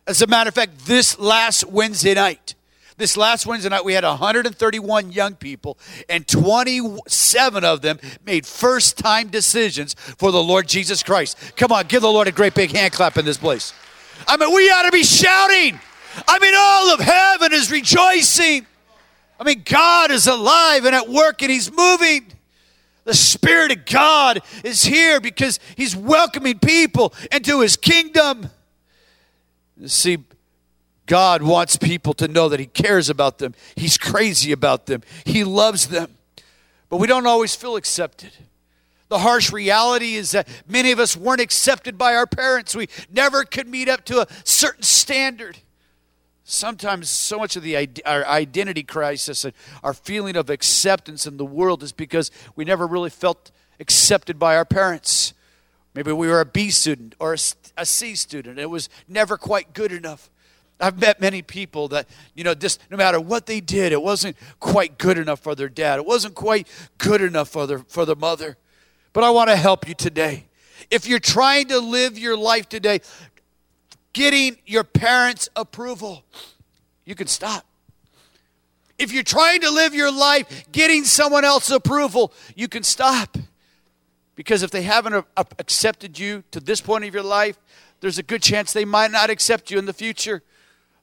As 0.06 0.20
a 0.20 0.26
matter 0.26 0.48
of 0.48 0.54
fact, 0.54 0.84
this 0.84 1.18
last 1.18 1.64
Wednesday 1.64 2.12
night, 2.12 2.54
this 2.96 3.16
last 3.16 3.46
Wednesday 3.46 3.68
night, 3.68 3.84
we 3.84 3.94
had 3.94 4.04
131 4.04 5.12
young 5.12 5.34
people, 5.34 5.78
and 6.08 6.26
27 6.26 7.64
of 7.64 7.82
them 7.82 7.98
made 8.24 8.46
first 8.46 8.98
time 8.98 9.28
decisions 9.28 9.94
for 9.94 10.30
the 10.30 10.42
Lord 10.42 10.68
Jesus 10.68 11.02
Christ. 11.02 11.38
Come 11.56 11.72
on, 11.72 11.86
give 11.86 12.02
the 12.02 12.10
Lord 12.10 12.28
a 12.28 12.32
great 12.32 12.54
big 12.54 12.72
hand 12.72 12.92
clap 12.92 13.16
in 13.16 13.24
this 13.24 13.38
place. 13.38 13.72
I 14.26 14.36
mean, 14.36 14.54
we 14.54 14.70
ought 14.70 14.84
to 14.84 14.92
be 14.92 15.04
shouting. 15.04 15.80
I 16.28 16.38
mean, 16.38 16.54
all 16.56 16.94
of 16.94 17.00
heaven 17.00 17.52
is 17.52 17.70
rejoicing. 17.70 18.66
I 19.40 19.44
mean, 19.44 19.62
God 19.64 20.10
is 20.10 20.26
alive 20.26 20.84
and 20.84 20.94
at 20.94 21.08
work, 21.08 21.42
and 21.42 21.50
He's 21.50 21.70
moving. 21.70 22.26
The 23.04 23.14
Spirit 23.14 23.72
of 23.72 23.84
God 23.86 24.40
is 24.62 24.84
here 24.84 25.20
because 25.20 25.58
He's 25.76 25.96
welcoming 25.96 26.58
people 26.58 27.12
into 27.32 27.60
His 27.60 27.76
kingdom. 27.76 28.50
See, 29.86 30.18
God 31.12 31.42
wants 31.42 31.76
people 31.76 32.14
to 32.14 32.26
know 32.26 32.48
that 32.48 32.58
He 32.58 32.64
cares 32.64 33.10
about 33.10 33.36
them, 33.36 33.54
He's 33.76 33.98
crazy 33.98 34.50
about 34.50 34.86
them, 34.86 35.02
He 35.26 35.44
loves 35.44 35.88
them. 35.88 36.16
But 36.88 36.96
we 36.96 37.06
don't 37.06 37.26
always 37.26 37.54
feel 37.54 37.76
accepted. 37.76 38.30
The 39.10 39.18
harsh 39.18 39.52
reality 39.52 40.14
is 40.14 40.30
that 40.30 40.48
many 40.66 40.90
of 40.90 40.98
us 40.98 41.14
weren't 41.14 41.42
accepted 41.42 41.98
by 41.98 42.14
our 42.14 42.26
parents. 42.26 42.74
We 42.74 42.88
never 43.12 43.44
could 43.44 43.68
meet 43.68 43.90
up 43.90 44.06
to 44.06 44.22
a 44.22 44.26
certain 44.44 44.84
standard. 44.84 45.58
Sometimes, 46.44 47.10
so 47.10 47.36
much 47.36 47.56
of 47.56 47.62
the 47.62 47.76
our 48.06 48.24
identity 48.24 48.82
crisis 48.82 49.44
and 49.44 49.52
our 49.82 49.92
feeling 49.92 50.34
of 50.34 50.48
acceptance 50.48 51.26
in 51.26 51.36
the 51.36 51.44
world 51.44 51.82
is 51.82 51.92
because 51.92 52.30
we 52.56 52.64
never 52.64 52.86
really 52.86 53.10
felt 53.10 53.50
accepted 53.80 54.38
by 54.38 54.56
our 54.56 54.64
parents. 54.64 55.34
Maybe 55.94 56.10
we 56.10 56.28
were 56.28 56.40
a 56.40 56.46
B 56.46 56.70
student 56.70 57.14
or 57.18 57.34
a 57.76 57.84
C 57.84 58.14
student. 58.14 58.58
It 58.58 58.70
was 58.70 58.88
never 59.06 59.36
quite 59.36 59.74
good 59.74 59.92
enough. 59.92 60.30
I've 60.82 61.00
met 61.00 61.20
many 61.20 61.42
people 61.42 61.86
that, 61.88 62.08
you 62.34 62.42
know, 62.42 62.54
just 62.54 62.80
no 62.90 62.96
matter 62.96 63.20
what 63.20 63.46
they 63.46 63.60
did, 63.60 63.92
it 63.92 64.02
wasn't 64.02 64.36
quite 64.58 64.98
good 64.98 65.16
enough 65.16 65.38
for 65.38 65.54
their 65.54 65.68
dad. 65.68 66.00
It 66.00 66.04
wasn't 66.04 66.34
quite 66.34 66.66
good 66.98 67.22
enough 67.22 67.48
for 67.48 67.68
their, 67.68 67.78
for 67.78 68.04
their 68.04 68.16
mother. 68.16 68.56
But 69.12 69.22
I 69.22 69.30
want 69.30 69.48
to 69.48 69.56
help 69.56 69.86
you 69.86 69.94
today. 69.94 70.46
If 70.90 71.06
you're 71.06 71.20
trying 71.20 71.68
to 71.68 71.78
live 71.78 72.18
your 72.18 72.36
life 72.36 72.68
today, 72.68 73.00
getting 74.12 74.58
your 74.66 74.82
parents' 74.82 75.48
approval, 75.54 76.24
you 77.04 77.14
can 77.14 77.28
stop. 77.28 77.64
If 78.98 79.12
you're 79.12 79.22
trying 79.22 79.60
to 79.60 79.70
live 79.70 79.94
your 79.94 80.12
life 80.12 80.66
getting 80.72 81.04
someone 81.04 81.44
else's 81.44 81.76
approval, 81.76 82.32
you 82.56 82.66
can 82.66 82.82
stop. 82.82 83.38
Because 84.34 84.64
if 84.64 84.72
they 84.72 84.82
haven't 84.82 85.26
accepted 85.36 86.18
you 86.18 86.42
to 86.50 86.58
this 86.58 86.80
point 86.80 87.04
of 87.04 87.14
your 87.14 87.22
life, 87.22 87.56
there's 88.00 88.18
a 88.18 88.22
good 88.24 88.42
chance 88.42 88.72
they 88.72 88.84
might 88.84 89.12
not 89.12 89.30
accept 89.30 89.70
you 89.70 89.78
in 89.78 89.86
the 89.86 89.92
future. 89.92 90.42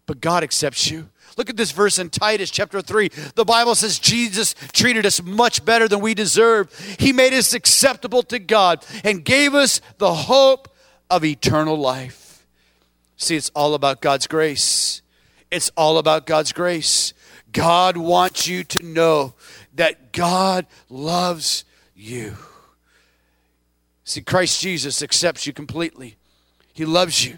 But 0.10 0.22
God 0.22 0.44
accepts 0.44 0.90
you. 0.90 1.08
Look 1.38 1.52
at 1.52 1.56
this 1.56 1.70
verse 1.70 2.00
in 2.00 2.10
Titus 2.10 2.50
chapter 2.50 2.82
3. 2.82 3.10
The 3.36 3.46
Bible 3.46 3.76
says 3.76 4.00
Jesus 4.00 4.56
treated 4.74 5.06
us 5.06 5.22
much 5.22 5.64
better 5.64 5.88
than 5.88 6.00
we 6.00 6.16
deserved. 6.16 6.74
He 7.00 7.14
made 7.14 7.32
us 7.32 7.54
acceptable 7.54 8.24
to 8.24 8.40
God 8.40 8.84
and 9.04 9.24
gave 9.24 9.54
us 9.54 9.82
the 10.00 10.12
hope 10.12 10.68
of 11.12 11.24
eternal 11.24 11.78
life. 11.78 12.44
See, 13.18 13.36
it's 13.36 13.52
all 13.52 13.76
about 13.76 14.02
God's 14.02 14.26
grace. 14.26 15.04
It's 15.52 15.70
all 15.78 16.00
about 16.00 16.26
God's 16.26 16.54
grace. 16.54 17.14
God 17.52 17.96
wants 17.96 18.48
you 18.48 18.64
to 18.64 18.84
know 18.84 19.36
that 19.76 20.12
God 20.12 20.66
loves 20.90 21.66
you. 21.96 22.34
See, 24.06 24.22
Christ 24.22 24.60
Jesus 24.60 25.04
accepts 25.04 25.46
you 25.46 25.54
completely, 25.54 26.18
He 26.74 26.84
loves 26.84 27.24
you. 27.28 27.38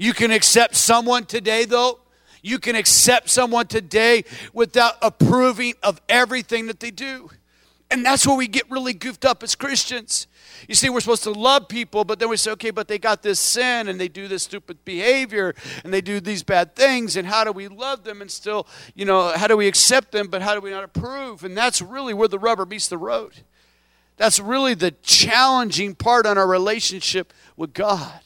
You 0.00 0.14
can 0.14 0.30
accept 0.30 0.76
someone 0.76 1.26
today, 1.26 1.66
though. 1.66 2.00
You 2.40 2.58
can 2.58 2.74
accept 2.74 3.28
someone 3.28 3.66
today 3.66 4.24
without 4.54 4.94
approving 5.02 5.74
of 5.82 6.00
everything 6.08 6.68
that 6.68 6.80
they 6.80 6.90
do. 6.90 7.28
And 7.90 8.02
that's 8.02 8.26
where 8.26 8.34
we 8.34 8.46
get 8.46 8.70
really 8.70 8.94
goofed 8.94 9.26
up 9.26 9.42
as 9.42 9.54
Christians. 9.54 10.26
You 10.66 10.74
see, 10.74 10.88
we're 10.88 11.00
supposed 11.00 11.24
to 11.24 11.32
love 11.32 11.68
people, 11.68 12.04
but 12.06 12.18
then 12.18 12.30
we 12.30 12.38
say, 12.38 12.50
okay, 12.52 12.70
but 12.70 12.88
they 12.88 12.98
got 12.98 13.22
this 13.22 13.38
sin 13.38 13.88
and 13.88 14.00
they 14.00 14.08
do 14.08 14.26
this 14.26 14.44
stupid 14.44 14.82
behavior 14.86 15.54
and 15.84 15.92
they 15.92 16.00
do 16.00 16.18
these 16.18 16.42
bad 16.42 16.74
things. 16.74 17.14
And 17.14 17.28
how 17.28 17.44
do 17.44 17.52
we 17.52 17.68
love 17.68 18.02
them 18.02 18.22
and 18.22 18.30
still, 18.30 18.66
you 18.94 19.04
know, 19.04 19.36
how 19.36 19.48
do 19.48 19.56
we 19.58 19.68
accept 19.68 20.12
them, 20.12 20.28
but 20.28 20.40
how 20.40 20.54
do 20.54 20.62
we 20.62 20.70
not 20.70 20.82
approve? 20.82 21.44
And 21.44 21.54
that's 21.54 21.82
really 21.82 22.14
where 22.14 22.28
the 22.28 22.38
rubber 22.38 22.64
meets 22.64 22.88
the 22.88 22.96
road. 22.96 23.42
That's 24.16 24.40
really 24.40 24.72
the 24.72 24.92
challenging 25.02 25.94
part 25.94 26.24
on 26.24 26.38
our 26.38 26.48
relationship 26.48 27.34
with 27.54 27.74
God. 27.74 28.22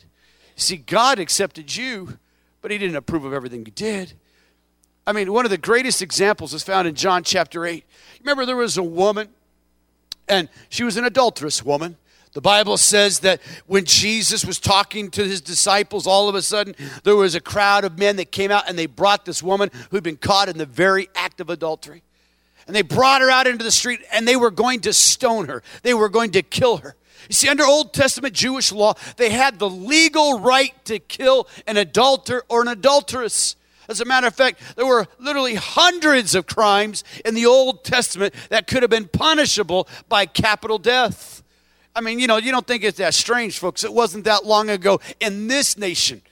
See, 0.57 0.77
God 0.77 1.19
accepted 1.19 1.75
you, 1.77 2.19
but 2.63 2.71
He 2.71 2.79
didn't 2.79 2.97
approve 2.97 3.25
of 3.25 3.33
everything 3.33 3.61
you 3.67 3.73
did. 3.73 4.15
I 5.07 5.13
mean, 5.13 5.33
one 5.33 5.45
of 5.45 5.51
the 5.51 5.59
greatest 5.59 6.01
examples 6.01 6.55
is 6.55 6.63
found 6.63 6.89
in 6.89 6.95
John 6.95 7.25
chapter 7.25 7.67
8. 7.67 7.85
Remember, 8.21 8.47
there 8.47 8.57
was 8.57 8.79
a 8.79 8.83
woman, 8.83 9.29
and 10.29 10.49
she 10.71 10.83
was 10.83 10.97
an 10.97 11.05
adulterous 11.05 11.63
woman. 11.63 11.97
The 12.33 12.41
Bible 12.41 12.77
says 12.77 13.21
that 13.21 13.41
when 13.67 13.85
Jesus 13.85 14.45
was 14.45 14.59
talking 14.59 15.11
to 15.13 15.25
his 15.25 15.41
disciples, 15.41 16.07
all 16.07 16.29
of 16.29 16.35
a 16.35 16.43
sudden 16.43 16.75
there 17.05 17.15
was 17.15 17.37
a 17.37 17.41
crowd 17.41 17.85
of 17.85 17.97
men 17.97 18.17
that 18.17 18.33
came 18.33 18.51
out 18.51 18.69
and 18.69 18.77
they 18.77 18.87
brought 18.87 19.25
this 19.25 19.41
woman 19.41 19.71
who'd 19.91 20.03
been 20.03 20.17
caught 20.17 20.49
in 20.49 20.59
the 20.59 20.67
very 20.67 21.09
act 21.15 21.41
of 21.41 21.49
adultery. 21.49 22.03
And 22.67 22.75
they 22.75 22.83
brought 22.83 23.21
her 23.21 23.31
out 23.31 23.47
into 23.47 23.63
the 23.63 23.71
street 23.71 24.01
and 24.13 24.27
they 24.27 24.35
were 24.35 24.51
going 24.51 24.81
to 24.81 24.93
stone 24.93 25.47
her, 25.47 25.63
they 25.85 25.95
were 25.95 26.09
going 26.09 26.33
to 26.33 26.43
kill 26.43 26.79
her. 26.79 26.97
You 27.29 27.35
see, 27.35 27.49
under 27.49 27.65
Old 27.65 27.93
Testament 27.93 28.35
Jewish 28.35 28.73
law, 28.73 28.95
they 29.17 29.31
had 29.31 29.59
the 29.59 29.69
legal 29.69 30.41
right 30.41 30.73
to 30.85 30.99
kill 30.99 31.49
an 31.67 31.77
adulterer 31.77 32.45
or 32.49 32.63
an 32.63 32.69
adulteress. 32.69 33.57
As 33.89 34.01
a 34.01 34.05
matter 34.05 34.27
of 34.27 34.35
fact, 34.35 34.61
there 34.77 34.87
were 34.87 35.07
literally 35.19 35.57
hundreds 35.57 36.35
of 36.35 36.47
crimes 36.47 37.05
in 37.25 37.35
the 37.35 37.47
Old 37.47 37.85
Testament 37.85 38.35
that 38.49 38.67
could 38.67 38.83
have 38.83 38.91
been 38.91 39.09
punishable 39.09 39.89
by 40.09 40.27
capital 40.27 40.79
death. 40.79 41.43
I 41.95 42.01
mean, 42.01 42.19
you 42.19 42.27
know, 42.27 42.39
you 42.39 42.51
don't 42.51 42.67
think 42.67 42.83
it's 42.83 42.99
that 42.99 43.15
strange, 43.15 43.59
folks. 43.59 43.85
It 43.85 43.93
wasn't 43.93 44.25
that 44.25 44.45
long 44.45 44.71
ago 44.71 45.01
in 45.21 45.49
this 45.49 45.77
nation 45.79 46.23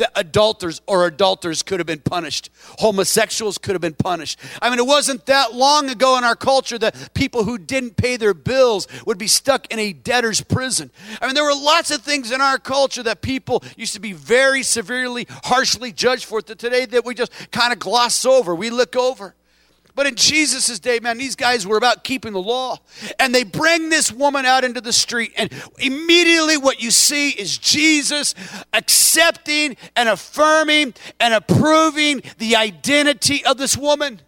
that 0.00 0.12
adulterers 0.16 0.80
or 0.86 1.06
adulterers 1.06 1.62
could 1.62 1.78
have 1.78 1.86
been 1.86 2.00
punished. 2.00 2.50
Homosexuals 2.78 3.58
could 3.58 3.74
have 3.74 3.80
been 3.80 3.94
punished. 3.94 4.38
I 4.60 4.70
mean, 4.70 4.78
it 4.78 4.86
wasn't 4.86 5.26
that 5.26 5.54
long 5.54 5.88
ago 5.90 6.18
in 6.18 6.24
our 6.24 6.34
culture 6.34 6.78
that 6.78 7.14
people 7.14 7.44
who 7.44 7.58
didn't 7.58 7.96
pay 7.96 8.16
their 8.16 8.34
bills 8.34 8.88
would 9.06 9.18
be 9.18 9.26
stuck 9.26 9.70
in 9.72 9.78
a 9.78 9.92
debtor's 9.92 10.40
prison. 10.40 10.90
I 11.20 11.26
mean, 11.26 11.34
there 11.34 11.44
were 11.44 11.54
lots 11.54 11.90
of 11.90 12.02
things 12.02 12.32
in 12.32 12.40
our 12.40 12.58
culture 12.58 13.02
that 13.02 13.20
people 13.20 13.62
used 13.76 13.94
to 13.94 14.00
be 14.00 14.12
very 14.12 14.62
severely, 14.62 15.26
harshly 15.44 15.92
judged 15.92 16.24
for 16.24 16.40
that 16.42 16.58
today 16.58 16.86
that 16.86 17.04
we 17.04 17.14
just 17.14 17.32
kind 17.50 17.72
of 17.72 17.78
gloss 17.78 18.24
over, 18.24 18.54
we 18.54 18.70
look 18.70 18.96
over. 18.96 19.34
But 19.94 20.06
in 20.06 20.14
Jesus' 20.14 20.78
day, 20.78 21.00
man, 21.00 21.18
these 21.18 21.36
guys 21.36 21.66
were 21.66 21.76
about 21.76 22.04
keeping 22.04 22.32
the 22.32 22.40
law. 22.40 22.78
And 23.18 23.34
they 23.34 23.44
bring 23.44 23.88
this 23.88 24.12
woman 24.12 24.46
out 24.46 24.64
into 24.64 24.80
the 24.80 24.92
street, 24.92 25.32
and 25.36 25.50
immediately 25.78 26.56
what 26.56 26.82
you 26.82 26.90
see 26.90 27.30
is 27.30 27.58
Jesus 27.58 28.34
accepting 28.72 29.76
and 29.96 30.08
affirming 30.08 30.94
and 31.18 31.34
approving 31.34 32.22
the 32.38 32.56
identity 32.56 33.44
of 33.44 33.58
this 33.58 33.76
woman. 33.76 34.20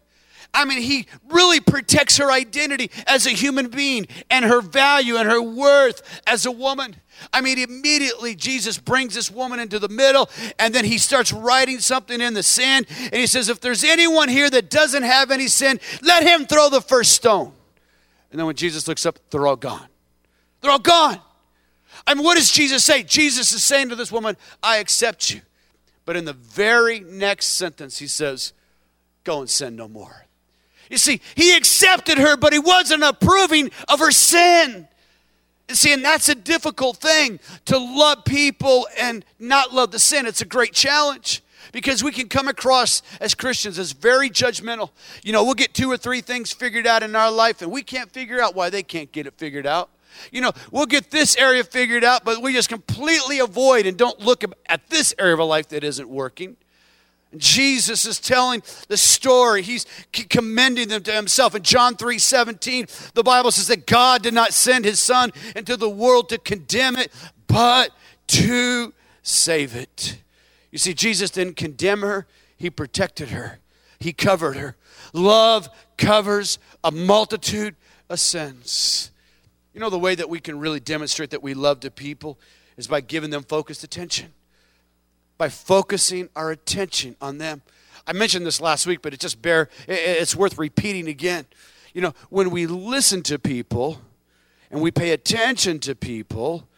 I 0.54 0.64
mean, 0.66 0.82
he 0.82 1.06
really 1.30 1.60
protects 1.60 2.18
her 2.18 2.30
identity 2.30 2.90
as 3.06 3.26
a 3.26 3.30
human 3.30 3.68
being 3.68 4.06
and 4.30 4.44
her 4.44 4.60
value 4.60 5.16
and 5.16 5.28
her 5.28 5.40
worth 5.40 6.02
as 6.26 6.44
a 6.44 6.52
woman. 6.52 6.96
I 7.32 7.40
mean, 7.40 7.58
immediately 7.58 8.34
Jesus 8.34 8.78
brings 8.78 9.14
this 9.14 9.30
woman 9.30 9.60
into 9.60 9.78
the 9.78 9.88
middle 9.88 10.28
and 10.58 10.74
then 10.74 10.84
he 10.84 10.98
starts 10.98 11.32
writing 11.32 11.78
something 11.78 12.20
in 12.20 12.34
the 12.34 12.42
sand. 12.42 12.86
And 12.98 13.14
he 13.14 13.26
says, 13.26 13.48
If 13.48 13.60
there's 13.60 13.84
anyone 13.84 14.28
here 14.28 14.50
that 14.50 14.70
doesn't 14.70 15.02
have 15.02 15.30
any 15.30 15.48
sin, 15.48 15.78
let 16.02 16.22
him 16.22 16.46
throw 16.46 16.68
the 16.68 16.80
first 16.80 17.12
stone. 17.12 17.52
And 18.30 18.38
then 18.38 18.46
when 18.46 18.56
Jesus 18.56 18.88
looks 18.88 19.04
up, 19.06 19.18
they're 19.30 19.46
all 19.46 19.56
gone. 19.56 19.86
They're 20.60 20.70
all 20.70 20.78
gone. 20.78 21.20
I 22.06 22.14
mean, 22.14 22.24
what 22.24 22.36
does 22.36 22.50
Jesus 22.50 22.84
say? 22.84 23.02
Jesus 23.02 23.52
is 23.52 23.62
saying 23.62 23.90
to 23.90 23.96
this 23.96 24.10
woman, 24.10 24.36
I 24.62 24.78
accept 24.78 25.30
you. 25.30 25.42
But 26.04 26.16
in 26.16 26.24
the 26.24 26.32
very 26.32 27.00
next 27.00 27.46
sentence, 27.48 27.98
he 27.98 28.06
says, 28.06 28.52
Go 29.24 29.40
and 29.40 29.48
sin 29.48 29.76
no 29.76 29.86
more. 29.86 30.26
You 30.90 30.98
see, 30.98 31.20
he 31.36 31.56
accepted 31.56 32.18
her, 32.18 32.36
but 32.36 32.52
he 32.52 32.58
wasn't 32.58 33.04
approving 33.04 33.70
of 33.88 34.00
her 34.00 34.10
sin. 34.10 34.88
See, 35.74 35.92
and 35.92 36.04
that's 36.04 36.28
a 36.28 36.34
difficult 36.34 36.98
thing 36.98 37.40
to 37.66 37.78
love 37.78 38.24
people 38.24 38.86
and 38.98 39.24
not 39.38 39.72
love 39.72 39.90
the 39.90 39.98
sin. 39.98 40.26
It's 40.26 40.40
a 40.40 40.46
great 40.46 40.72
challenge 40.72 41.42
because 41.72 42.02
we 42.04 42.12
can 42.12 42.28
come 42.28 42.48
across 42.48 43.02
as 43.20 43.34
Christians 43.34 43.78
as 43.78 43.92
very 43.92 44.28
judgmental. 44.30 44.90
You 45.22 45.32
know, 45.32 45.44
we'll 45.44 45.54
get 45.54 45.74
two 45.74 45.90
or 45.90 45.96
three 45.96 46.20
things 46.20 46.52
figured 46.52 46.86
out 46.86 47.02
in 47.02 47.16
our 47.16 47.30
life 47.30 47.62
and 47.62 47.70
we 47.70 47.82
can't 47.82 48.10
figure 48.10 48.40
out 48.40 48.54
why 48.54 48.70
they 48.70 48.82
can't 48.82 49.10
get 49.12 49.26
it 49.26 49.34
figured 49.36 49.66
out. 49.66 49.90
You 50.30 50.42
know, 50.42 50.52
we'll 50.70 50.86
get 50.86 51.10
this 51.10 51.36
area 51.36 51.64
figured 51.64 52.04
out, 52.04 52.24
but 52.24 52.42
we 52.42 52.52
just 52.52 52.68
completely 52.68 53.38
avoid 53.38 53.86
and 53.86 53.96
don't 53.96 54.20
look 54.20 54.44
at 54.66 54.90
this 54.90 55.14
area 55.18 55.34
of 55.34 55.40
our 55.40 55.46
life 55.46 55.68
that 55.68 55.84
isn't 55.84 56.08
working. 56.08 56.56
Jesus 57.36 58.04
is 58.04 58.20
telling 58.20 58.62
the 58.88 58.96
story. 58.96 59.62
He's 59.62 59.86
commending 60.28 60.88
them 60.88 61.02
to 61.04 61.12
himself. 61.12 61.54
In 61.54 61.62
John 61.62 61.96
3 61.96 62.18
17, 62.18 62.86
the 63.14 63.22
Bible 63.22 63.50
says 63.50 63.68
that 63.68 63.86
God 63.86 64.22
did 64.22 64.34
not 64.34 64.52
send 64.52 64.84
his 64.84 65.00
son 65.00 65.32
into 65.56 65.76
the 65.76 65.88
world 65.88 66.28
to 66.28 66.38
condemn 66.38 66.96
it, 66.96 67.12
but 67.46 67.90
to 68.28 68.92
save 69.22 69.74
it. 69.74 70.18
You 70.70 70.78
see, 70.78 70.94
Jesus 70.94 71.30
didn't 71.30 71.56
condemn 71.56 72.00
her, 72.00 72.26
he 72.56 72.70
protected 72.70 73.28
her, 73.30 73.60
he 73.98 74.12
covered 74.12 74.56
her. 74.56 74.76
Love 75.12 75.68
covers 75.96 76.58
a 76.82 76.90
multitude 76.90 77.76
of 78.08 78.20
sins. 78.20 79.10
You 79.74 79.80
know, 79.80 79.90
the 79.90 79.98
way 79.98 80.14
that 80.14 80.28
we 80.28 80.40
can 80.40 80.58
really 80.58 80.80
demonstrate 80.80 81.30
that 81.30 81.42
we 81.42 81.54
love 81.54 81.80
to 81.80 81.90
people 81.90 82.38
is 82.76 82.86
by 82.86 83.00
giving 83.00 83.30
them 83.30 83.42
focused 83.42 83.84
attention 83.84 84.32
by 85.42 85.48
focusing 85.48 86.28
our 86.36 86.52
attention 86.52 87.16
on 87.20 87.38
them. 87.38 87.62
I 88.06 88.12
mentioned 88.12 88.46
this 88.46 88.60
last 88.60 88.86
week, 88.86 89.02
but 89.02 89.12
it 89.12 89.18
just 89.18 89.42
bear 89.42 89.68
it's 89.88 90.36
worth 90.36 90.56
repeating 90.56 91.08
again. 91.08 91.46
You 91.92 92.02
know, 92.02 92.14
when 92.30 92.50
we 92.50 92.66
listen 92.66 93.24
to 93.24 93.40
people 93.40 94.00
and 94.70 94.80
we 94.80 94.92
pay 94.92 95.10
attention 95.10 95.80
to 95.80 95.96
people, 95.96 96.68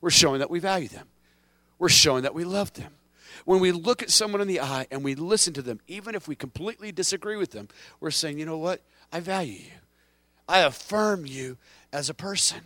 we're 0.00 0.08
showing 0.08 0.38
that 0.38 0.48
we 0.48 0.58
value 0.58 0.88
them. 0.88 1.06
We're 1.78 1.90
showing 1.90 2.22
that 2.22 2.34
we 2.34 2.44
love 2.44 2.72
them. 2.72 2.92
when 3.44 3.60
we 3.60 3.72
look 3.72 4.02
at 4.02 4.08
someone 4.08 4.40
in 4.40 4.48
the 4.48 4.60
eye 4.60 4.86
and 4.90 5.04
we 5.04 5.14
listen 5.14 5.52
to 5.52 5.60
them, 5.60 5.80
even 5.86 6.14
if 6.14 6.26
we 6.26 6.34
completely 6.34 6.92
disagree 6.92 7.36
with 7.36 7.50
them, 7.50 7.68
we're 8.00 8.10
saying, 8.10 8.38
you 8.38 8.46
know 8.46 8.56
what? 8.56 8.80
I 9.12 9.20
value 9.20 9.58
you. 9.58 9.72
I 10.48 10.60
affirm 10.60 11.26
you 11.26 11.58
as 11.92 12.08
a 12.08 12.14
person. 12.14 12.62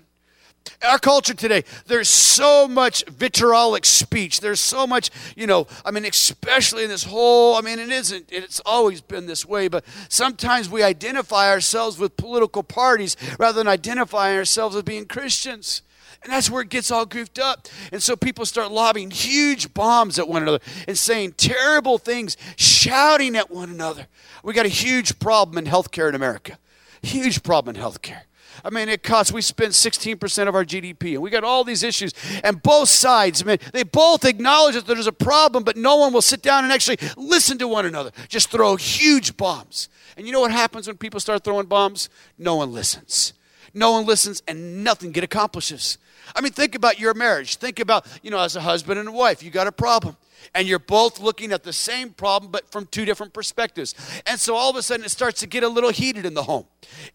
Our 0.87 0.99
culture 0.99 1.35
today, 1.35 1.65
there's 1.87 2.09
so 2.09 2.69
much 2.69 3.05
vitriolic 3.07 3.85
speech. 3.85 4.41
There's 4.41 4.61
so 4.61 4.87
much, 4.87 5.11
you 5.37 5.47
know, 5.47 5.67
I 5.85 5.91
mean, 5.91 6.05
especially 6.05 6.85
in 6.85 6.89
this 6.89 7.05
whole, 7.05 7.57
I 7.57 7.63
mean, 7.63 7.81
it 7.81 7.89
isn't, 7.89 8.27
it's 8.31 8.61
always 8.65 9.01
been 9.01 9.27
this 9.27 9.45
way, 9.45 9.67
but 9.67 9.85
sometimes 10.09 10.69
we 10.69 10.83
identify 10.83 11.51
ourselves 11.51 11.99
with 11.99 12.17
political 12.17 12.63
parties 12.63 13.17
rather 13.39 13.59
than 13.59 13.67
identifying 13.67 14.37
ourselves 14.37 14.77
as 14.77 14.83
being 14.83 15.07
Christians. 15.07 15.83
And 16.23 16.33
that's 16.33 16.51
where 16.51 16.63
it 16.63 16.69
gets 16.69 16.91
all 16.91 17.07
goofed 17.07 17.39
up. 17.39 17.69
And 17.93 18.03
so 18.03 18.17
people 18.17 18.45
start 18.45 18.71
lobbing 18.71 19.11
huge 19.11 19.73
bombs 19.75 20.19
at 20.19 20.29
one 20.29 20.43
another 20.43 20.61
and 20.87 20.99
saying 20.99 21.33
terrible 21.37 21.99
things, 21.99 22.37
shouting 22.57 23.37
at 23.37 23.51
one 23.51 23.71
another. 23.71 24.07
We 24.43 24.53
got 24.53 24.67
a 24.67 24.71
huge 24.71 25.19
problem 25.19 25.59
in 25.59 25.71
healthcare 25.71 26.09
in 26.09 26.15
America. 26.15 26.59
Huge 27.03 27.43
problem 27.43 27.77
in 27.77 27.83
healthcare. 27.83 28.23
I 28.65 28.71
mean, 28.71 28.89
it 28.89 29.03
costs, 29.03 29.33
we 29.33 29.43
spend 29.43 29.73
16% 29.73 30.49
of 30.49 30.55
our 30.55 30.65
GDP, 30.65 31.15
and 31.15 31.23
we 31.23 31.31
got 31.31 31.45
all 31.45 31.65
these 31.65 31.83
issues. 31.83 32.13
And 32.43 32.63
both 32.63 32.89
sides, 32.89 33.43
I 33.43 33.47
mean, 33.47 33.59
they 33.73 33.83
both 33.83 34.25
acknowledge 34.25 34.75
that 34.75 34.87
there's 34.87 35.07
a 35.07 35.13
problem, 35.13 35.65
but 35.65 35.77
no 35.77 35.97
one 35.97 36.13
will 36.13 36.23
sit 36.23 36.43
down 36.43 36.65
and 36.65 36.73
actually 36.73 36.99
listen 37.17 37.59
to 37.59 37.69
one 37.69 37.87
another. 37.87 38.11
Just 38.29 38.51
throw 38.51 38.77
huge 38.77 39.37
bombs. 39.37 39.89
And 40.17 40.27
you 40.27 40.33
know 40.33 40.41
what 40.41 40.53
happens 40.53 40.87
when 40.87 40.97
people 40.97 41.21
start 41.21 41.45
throwing 41.45 41.67
bombs? 41.67 42.09
No 42.39 42.57
one 42.57 42.73
listens. 42.73 43.33
No 43.75 43.93
one 43.93 44.07
listens, 44.07 44.43
and 44.49 44.83
nothing 44.83 45.13
get 45.13 45.25
accomplishes. 45.25 45.99
I 46.35 46.41
mean, 46.41 46.53
think 46.53 46.75
about 46.75 46.99
your 46.99 47.15
marriage. 47.15 47.57
Think 47.57 47.81
about, 47.81 48.07
you 48.23 48.31
know, 48.31 48.39
as 48.39 48.57
a 48.57 48.61
husband 48.61 48.99
and 48.99 49.09
a 49.09 49.13
wife, 49.13 49.43
you 49.43 49.51
got 49.51 49.67
a 49.67 49.73
problem 49.73 50.17
and 50.55 50.67
you're 50.67 50.79
both 50.79 51.21
looking 51.21 51.53
at 51.53 51.63
the 51.63 51.73
same 51.73 52.11
problem 52.11 52.51
but 52.51 52.71
from 52.71 52.87
two 52.87 53.05
different 53.05 53.33
perspectives. 53.33 53.95
And 54.27 54.39
so 54.39 54.55
all 54.55 54.71
of 54.71 54.77
a 54.77 54.83
sudden 54.83 55.05
it 55.05 55.11
starts 55.11 55.41
to 55.41 55.47
get 55.47 55.63
a 55.63 55.69
little 55.69 55.91
heated 55.91 56.27
in 56.27 56.35
the 56.35 56.43
home. 56.43 56.67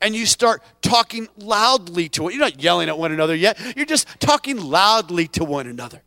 And 0.01 0.15
you 0.15 0.25
start 0.25 0.61
talking 0.81 1.27
loudly 1.37 2.09
to 2.09 2.27
it. 2.27 2.33
You're 2.33 2.41
not 2.41 2.61
yelling 2.61 2.89
at 2.89 2.97
one 2.97 3.11
another 3.11 3.35
yet, 3.35 3.59
you're 3.75 3.85
just 3.85 4.07
talking 4.19 4.57
loudly 4.57 5.27
to 5.29 5.43
one 5.43 5.67
another. 5.67 6.01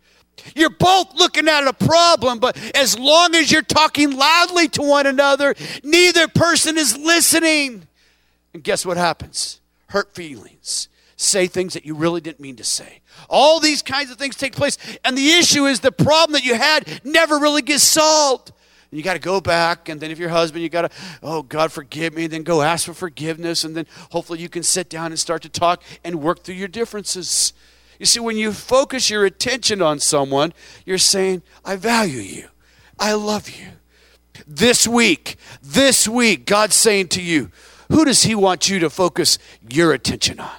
You're 0.55 0.71
both 0.71 1.15
looking 1.15 1.49
at 1.49 1.67
a 1.67 1.73
problem, 1.73 2.39
but 2.39 2.59
as 2.77 2.99
long 2.99 3.35
as 3.35 3.51
you're 3.51 3.63
talking 3.63 4.17
loudly 4.17 4.69
to 4.69 4.83
one 4.83 5.07
another, 5.07 5.55
neither 5.83 6.29
person 6.29 6.77
is 6.77 6.97
listening. 6.97 7.89
And 8.53 8.63
guess 8.63 8.85
what 8.85 8.97
happens? 8.97 9.61
Hurt 9.89 10.15
feelings 10.15 10.89
say 11.17 11.47
things 11.47 11.75
that 11.75 11.85
you 11.85 11.95
really 11.95 12.21
didn't 12.21 12.41
mean 12.41 12.57
to 12.57 12.65
say. 12.65 13.01
All 13.29 13.59
these 13.59 13.83
kinds 13.83 14.11
of 14.11 14.19
things 14.19 14.37
take 14.37 14.55
place. 14.55 14.79
And 15.05 15.17
the 15.17 15.31
issue 15.33 15.65
is 15.65 15.81
the 15.81 15.93
problem 15.93 16.33
that 16.35 16.45
you 16.45 16.55
had 16.55 17.01
never 17.05 17.39
really 17.39 17.63
gets 17.63 17.83
solved. 17.83 18.53
You 18.93 19.03
got 19.03 19.15
to 19.15 19.19
go 19.19 19.41
back, 19.41 19.89
and 19.89 20.01
then 20.01 20.11
if 20.11 20.19
your 20.19 20.29
husband, 20.29 20.63
you 20.63 20.69
got 20.69 20.83
to, 20.83 20.91
oh, 21.23 21.43
God, 21.43 21.73
forgive 21.73 22.15
me, 22.15 22.25
and 22.25 22.33
then 22.33 22.43
go 22.45 22.63
ask 22.63 22.87
for 22.87 22.95
forgiveness, 22.95 23.65
and 23.65 23.77
then 23.77 23.87
hopefully 24.11 24.39
you 24.39 24.49
can 24.49 24.63
sit 24.63 24.89
down 24.89 25.07
and 25.07 25.19
start 25.19 25.43
to 25.43 25.49
talk 25.49 25.83
and 26.05 26.23
work 26.23 26.45
through 26.45 26.55
your 26.55 26.69
differences. 26.69 27.53
You 27.99 28.07
see, 28.07 28.21
when 28.21 28.37
you 28.37 28.53
focus 28.53 29.11
your 29.11 29.25
attention 29.25 29.83
on 29.83 29.99
someone, 29.99 30.55
you're 30.85 30.99
saying, 30.99 31.43
I 31.65 31.77
value 31.77 32.21
you, 32.21 32.49
I 32.99 33.15
love 33.15 33.51
you. 33.51 33.67
This 34.47 34.87
week, 34.87 35.37
this 35.63 36.07
week, 36.07 36.47
God's 36.47 36.77
saying 36.77 37.09
to 37.09 37.23
you, 37.23 37.51
who 37.91 38.05
does 38.05 38.23
He 38.23 38.35
want 38.35 38.69
you 38.69 38.79
to 38.79 38.89
focus 38.89 39.39
your 39.69 39.93
attention 39.93 40.39
on? 40.41 40.57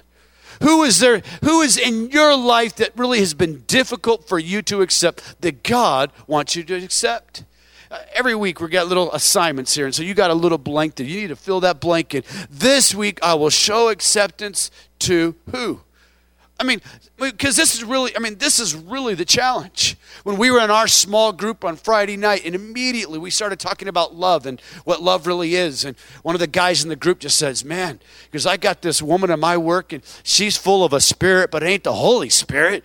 Who 0.62 0.82
is 0.82 0.98
there, 1.00 1.22
who 1.42 1.60
is 1.60 1.76
in 1.76 2.10
your 2.10 2.36
life 2.36 2.76
that 2.76 2.90
really 2.96 3.20
has 3.20 3.34
been 3.34 3.62
difficult 3.66 4.28
for 4.28 4.38
you 4.38 4.62
to 4.62 4.82
accept 4.82 5.40
that 5.40 5.62
God 5.62 6.12
wants 6.26 6.56
you 6.56 6.64
to 6.64 6.74
accept? 6.74 7.44
Uh, 7.90 8.00
every 8.12 8.34
week 8.34 8.60
we 8.60 8.68
got 8.68 8.86
little 8.86 9.10
assignments 9.12 9.74
here, 9.74 9.86
and 9.86 9.94
so 9.94 10.02
you 10.02 10.12
got 10.14 10.30
a 10.30 10.34
little 10.34 10.58
blank 10.58 10.96
that 10.96 11.04
you 11.04 11.20
need 11.22 11.28
to 11.28 11.36
fill 11.36 11.60
that 11.60 11.80
blank 11.80 12.14
in. 12.14 12.22
This 12.50 12.94
week 12.94 13.18
I 13.22 13.34
will 13.34 13.50
show 13.50 13.88
acceptance 13.88 14.70
to 15.00 15.34
who? 15.52 15.80
I 16.60 16.64
mean, 16.64 16.80
because 17.16 17.54
this 17.54 17.74
is 17.74 17.84
really, 17.84 18.16
I 18.16 18.18
mean, 18.18 18.38
this 18.38 18.58
is 18.58 18.74
really 18.74 19.14
the 19.14 19.24
challenge. 19.24 19.96
When 20.24 20.36
we 20.36 20.50
were 20.50 20.58
in 20.58 20.72
our 20.72 20.88
small 20.88 21.32
group 21.32 21.64
on 21.64 21.76
Friday 21.76 22.16
night, 22.16 22.44
and 22.44 22.52
immediately 22.54 23.18
we 23.18 23.30
started 23.30 23.60
talking 23.60 23.86
about 23.86 24.16
love 24.16 24.44
and 24.44 24.60
what 24.84 25.00
love 25.00 25.28
really 25.28 25.54
is. 25.54 25.84
And 25.84 25.96
one 26.22 26.34
of 26.34 26.40
the 26.40 26.48
guys 26.48 26.82
in 26.82 26.88
the 26.88 26.96
group 26.96 27.20
just 27.20 27.38
says, 27.38 27.64
Man, 27.64 28.00
because 28.24 28.44
I 28.44 28.56
got 28.56 28.82
this 28.82 29.00
woman 29.00 29.30
in 29.30 29.38
my 29.38 29.56
work, 29.56 29.92
and 29.92 30.02
she's 30.24 30.56
full 30.56 30.84
of 30.84 30.92
a 30.92 31.00
spirit, 31.00 31.52
but 31.52 31.62
it 31.62 31.66
ain't 31.66 31.84
the 31.84 31.92
Holy 31.92 32.28
Spirit. 32.28 32.82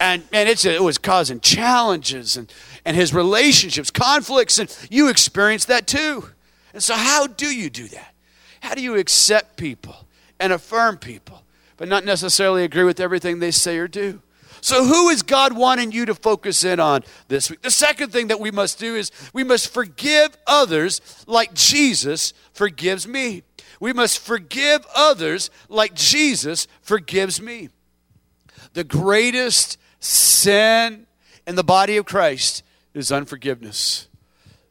And, 0.00 0.24
and 0.32 0.48
it's, 0.48 0.64
it 0.64 0.82
was 0.82 0.98
causing 0.98 1.40
challenges 1.40 2.36
and, 2.36 2.52
and 2.84 2.96
his 2.96 3.14
relationships, 3.14 3.90
conflicts, 3.90 4.58
and 4.58 4.76
you 4.90 5.08
experienced 5.08 5.68
that 5.68 5.86
too. 5.86 6.30
And 6.72 6.82
so, 6.82 6.94
how 6.94 7.28
do 7.28 7.46
you 7.46 7.70
do 7.70 7.86
that? 7.88 8.14
How 8.60 8.74
do 8.74 8.82
you 8.82 8.96
accept 8.96 9.56
people 9.56 9.96
and 10.40 10.52
affirm 10.52 10.98
people? 10.98 11.42
But 11.78 11.88
not 11.88 12.04
necessarily 12.04 12.64
agree 12.64 12.84
with 12.84 13.00
everything 13.00 13.38
they 13.38 13.50
say 13.50 13.78
or 13.78 13.88
do. 13.88 14.20
So, 14.60 14.84
who 14.84 15.08
is 15.08 15.22
God 15.22 15.56
wanting 15.56 15.92
you 15.92 16.04
to 16.06 16.14
focus 16.14 16.64
in 16.64 16.80
on 16.80 17.04
this 17.28 17.48
week? 17.48 17.62
The 17.62 17.70
second 17.70 18.10
thing 18.10 18.26
that 18.26 18.40
we 18.40 18.50
must 18.50 18.78
do 18.78 18.96
is 18.96 19.12
we 19.32 19.44
must 19.44 19.72
forgive 19.72 20.36
others 20.46 21.00
like 21.26 21.54
Jesus 21.54 22.34
forgives 22.52 23.06
me. 23.06 23.44
We 23.80 23.92
must 23.92 24.18
forgive 24.18 24.84
others 24.94 25.50
like 25.68 25.94
Jesus 25.94 26.66
forgives 26.82 27.40
me. 27.40 27.68
The 28.72 28.82
greatest 28.84 29.78
sin 30.00 31.06
in 31.46 31.54
the 31.54 31.64
body 31.64 31.96
of 31.96 32.04
Christ 32.04 32.64
is 32.94 33.12
unforgiveness. 33.12 34.08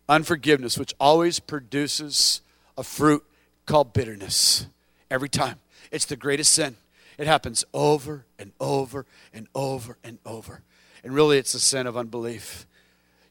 Unforgiveness, 0.10 0.78
which 0.78 0.94
always 1.00 1.40
produces 1.40 2.42
a 2.78 2.84
fruit 2.84 3.24
called 3.66 3.94
bitterness 3.94 4.68
every 5.10 5.30
time. 5.30 5.60
It's 5.92 6.06
the 6.06 6.18
greatest 6.18 6.52
sin. 6.52 6.76
It 7.18 7.28
happens 7.28 7.66
over 7.74 8.26
and 8.38 8.52
over 8.60 9.06
and 9.34 9.48
over 9.56 9.98
and 10.04 10.20
over. 10.26 10.64
And 11.04 11.14
really, 11.14 11.38
it's 11.38 11.54
a 11.54 11.60
sin 11.60 11.88
of 11.88 11.98
unbelief. 11.98 12.68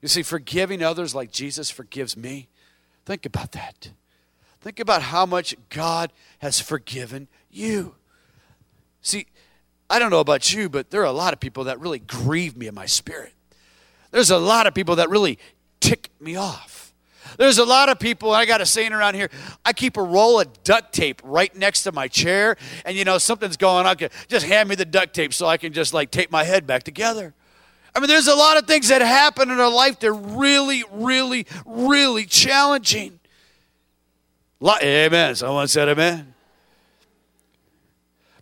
You 0.03 0.09
see, 0.09 0.22
forgiving 0.22 0.83
others 0.83 1.14
like 1.14 1.31
Jesus 1.31 1.70
forgives 1.70 2.16
me, 2.16 2.49
think 3.05 3.27
about 3.27 3.53
that. 3.53 3.90
Think 4.61 4.81
about 4.81 5.03
how 5.03 5.27
much 5.27 5.55
God 5.70 6.12
has 6.40 6.61
forgiven 6.61 7.29
you. 7.51 7.94
See, 9.01 9.27
I 9.88 9.99
don't 10.01 10.11
know 10.11 10.20
about 10.20 10.53
you, 10.53 10.68
but 10.68 10.90
there 10.90 11.03
are 11.03 11.05
a 11.05 11.12
lot 11.12 11.33
of 11.33 11.38
people 11.38 11.64
that 11.64 11.79
really 11.79 12.01
grieve 12.01 12.57
me 12.57 12.66
in 12.66 12.75
my 12.75 12.87
spirit. 12.87 13.33
There's 14.11 14.31
a 14.31 14.38
lot 14.38 14.66
of 14.66 14.75
people 14.75 14.96
that 14.96 15.09
really 15.11 15.38
tick 15.81 16.11
me 16.20 16.35
off. 16.35 16.75
There's 17.38 17.59
a 17.59 17.64
lot 17.64 17.88
of 17.88 17.99
people, 17.99 18.33
I 18.33 18.46
got 18.46 18.61
a 18.61 18.66
saying 18.66 18.92
around 18.92 19.14
here, 19.14 19.31
I 19.64 19.72
keep 19.72 19.96
a 19.96 20.03
roll 20.03 20.40
of 20.40 20.62
duct 20.62 20.92
tape 20.92 21.20
right 21.25 21.55
next 21.55 21.83
to 21.83 21.92
my 21.92 22.09
chair, 22.09 22.57
and 22.85 22.96
you 22.96 23.05
know, 23.05 23.18
something's 23.18 23.57
going 23.57 23.87
on, 23.87 23.96
just 24.29 24.46
hand 24.46 24.68
me 24.68 24.75
the 24.75 24.85
duct 24.85 25.14
tape 25.14 25.35
so 25.35 25.46
I 25.46 25.57
can 25.57 25.72
just 25.72 25.92
like 25.94 26.11
tape 26.11 26.31
my 26.31 26.44
head 26.44 26.66
back 26.66 26.83
together. 26.83 27.35
I 27.94 28.01
mean, 28.01 28.09
there's 28.09 28.29
a 28.29 28.35
lot 28.35 28.59
of 28.59 28.66
things 28.66 28.88
that 28.88 29.01
happen 29.01 29.51
in 29.51 29.59
our 29.59 29.72
life 29.72 30.01
that 30.01 30.09
are 30.09 30.12
really, 30.12 30.85
really, 30.92 31.46
really 31.64 32.27
challenging. 32.27 33.20
Amen. 34.62 35.35
Someone 35.35 35.68
said 35.68 35.88
amen. 35.88 36.35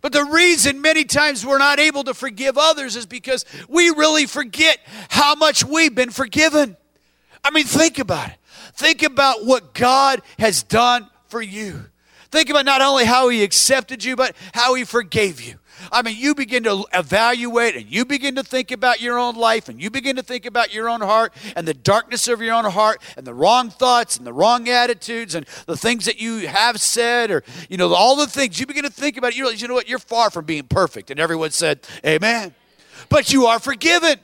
But 0.01 0.13
the 0.13 0.23
reason 0.23 0.81
many 0.81 1.03
times 1.03 1.45
we're 1.45 1.57
not 1.57 1.79
able 1.79 2.03
to 2.03 2.13
forgive 2.13 2.57
others 2.57 2.95
is 2.95 3.05
because 3.05 3.43
we 3.67 3.89
really 3.89 4.25
forget 4.25 4.77
how 5.09 5.35
much 5.35 5.63
we've 5.63 5.95
been 5.95 6.11
forgiven. 6.11 6.77
I 7.43 7.49
mean, 7.49 7.65
think 7.65 7.97
about 7.97 8.29
it. 8.29 8.37
Think 8.75 9.03
about 9.03 9.45
what 9.45 9.73
God 9.73 10.21
has 10.37 10.63
done 10.63 11.07
for 11.27 11.41
you. 11.41 11.85
Think 12.31 12.49
about 12.49 12.65
not 12.65 12.81
only 12.81 13.05
how 13.05 13.29
He 13.29 13.43
accepted 13.43 14.03
you, 14.03 14.15
but 14.15 14.35
how 14.53 14.73
He 14.73 14.83
forgave 14.83 15.41
you. 15.41 15.55
I 15.91 16.01
mean, 16.01 16.15
you 16.17 16.35
begin 16.35 16.63
to 16.63 16.85
evaluate 16.93 17.75
and 17.75 17.89
you 17.91 18.05
begin 18.05 18.35
to 18.35 18.43
think 18.43 18.71
about 18.71 19.01
your 19.01 19.19
own 19.19 19.35
life 19.35 19.69
and 19.69 19.81
you 19.81 19.89
begin 19.89 20.15
to 20.15 20.23
think 20.23 20.45
about 20.45 20.73
your 20.73 20.89
own 20.89 21.01
heart 21.01 21.33
and 21.55 21.67
the 21.67 21.73
darkness 21.73 22.27
of 22.27 22.41
your 22.41 22.53
own 22.53 22.65
heart 22.65 23.01
and 23.17 23.25
the 23.25 23.33
wrong 23.33 23.69
thoughts 23.69 24.17
and 24.17 24.25
the 24.25 24.33
wrong 24.33 24.67
attitudes 24.69 25.35
and 25.35 25.45
the 25.67 25.77
things 25.77 26.05
that 26.05 26.19
you 26.19 26.47
have 26.47 26.79
said 26.79 27.29
or, 27.29 27.43
you 27.69 27.77
know, 27.77 27.93
all 27.93 28.15
the 28.15 28.27
things. 28.27 28.59
You 28.59 28.65
begin 28.65 28.83
to 28.83 28.89
think 28.89 29.17
about 29.17 29.31
it. 29.31 29.37
You 29.37 29.43
realize, 29.43 29.61
you 29.61 29.67
know 29.67 29.73
what? 29.73 29.89
You're 29.89 29.99
far 29.99 30.29
from 30.29 30.45
being 30.45 30.63
perfect. 30.63 31.11
And 31.11 31.19
everyone 31.19 31.51
said, 31.51 31.85
Amen. 32.05 32.53
But 33.09 33.31
you 33.31 33.45
are 33.45 33.59
forgiven. 33.59 34.17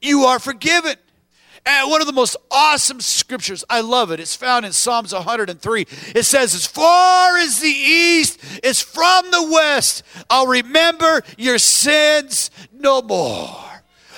You 0.00 0.24
are 0.24 0.38
forgiven. 0.38 0.96
And 1.66 1.90
one 1.90 2.00
of 2.00 2.06
the 2.06 2.12
most 2.12 2.36
awesome 2.50 3.00
scriptures, 3.00 3.64
I 3.68 3.80
love 3.80 4.10
it. 4.10 4.20
It's 4.20 4.34
found 4.34 4.64
in 4.64 4.72
Psalms 4.72 5.12
103. 5.12 5.86
It 6.14 6.24
says, 6.24 6.54
As 6.54 6.66
far 6.66 7.36
as 7.36 7.60
the 7.60 7.68
east 7.68 8.40
is 8.62 8.80
from 8.80 9.30
the 9.30 9.50
west, 9.52 10.02
I'll 10.30 10.46
remember 10.46 11.22
your 11.36 11.58
sins 11.58 12.50
no 12.72 13.02
more. 13.02 13.70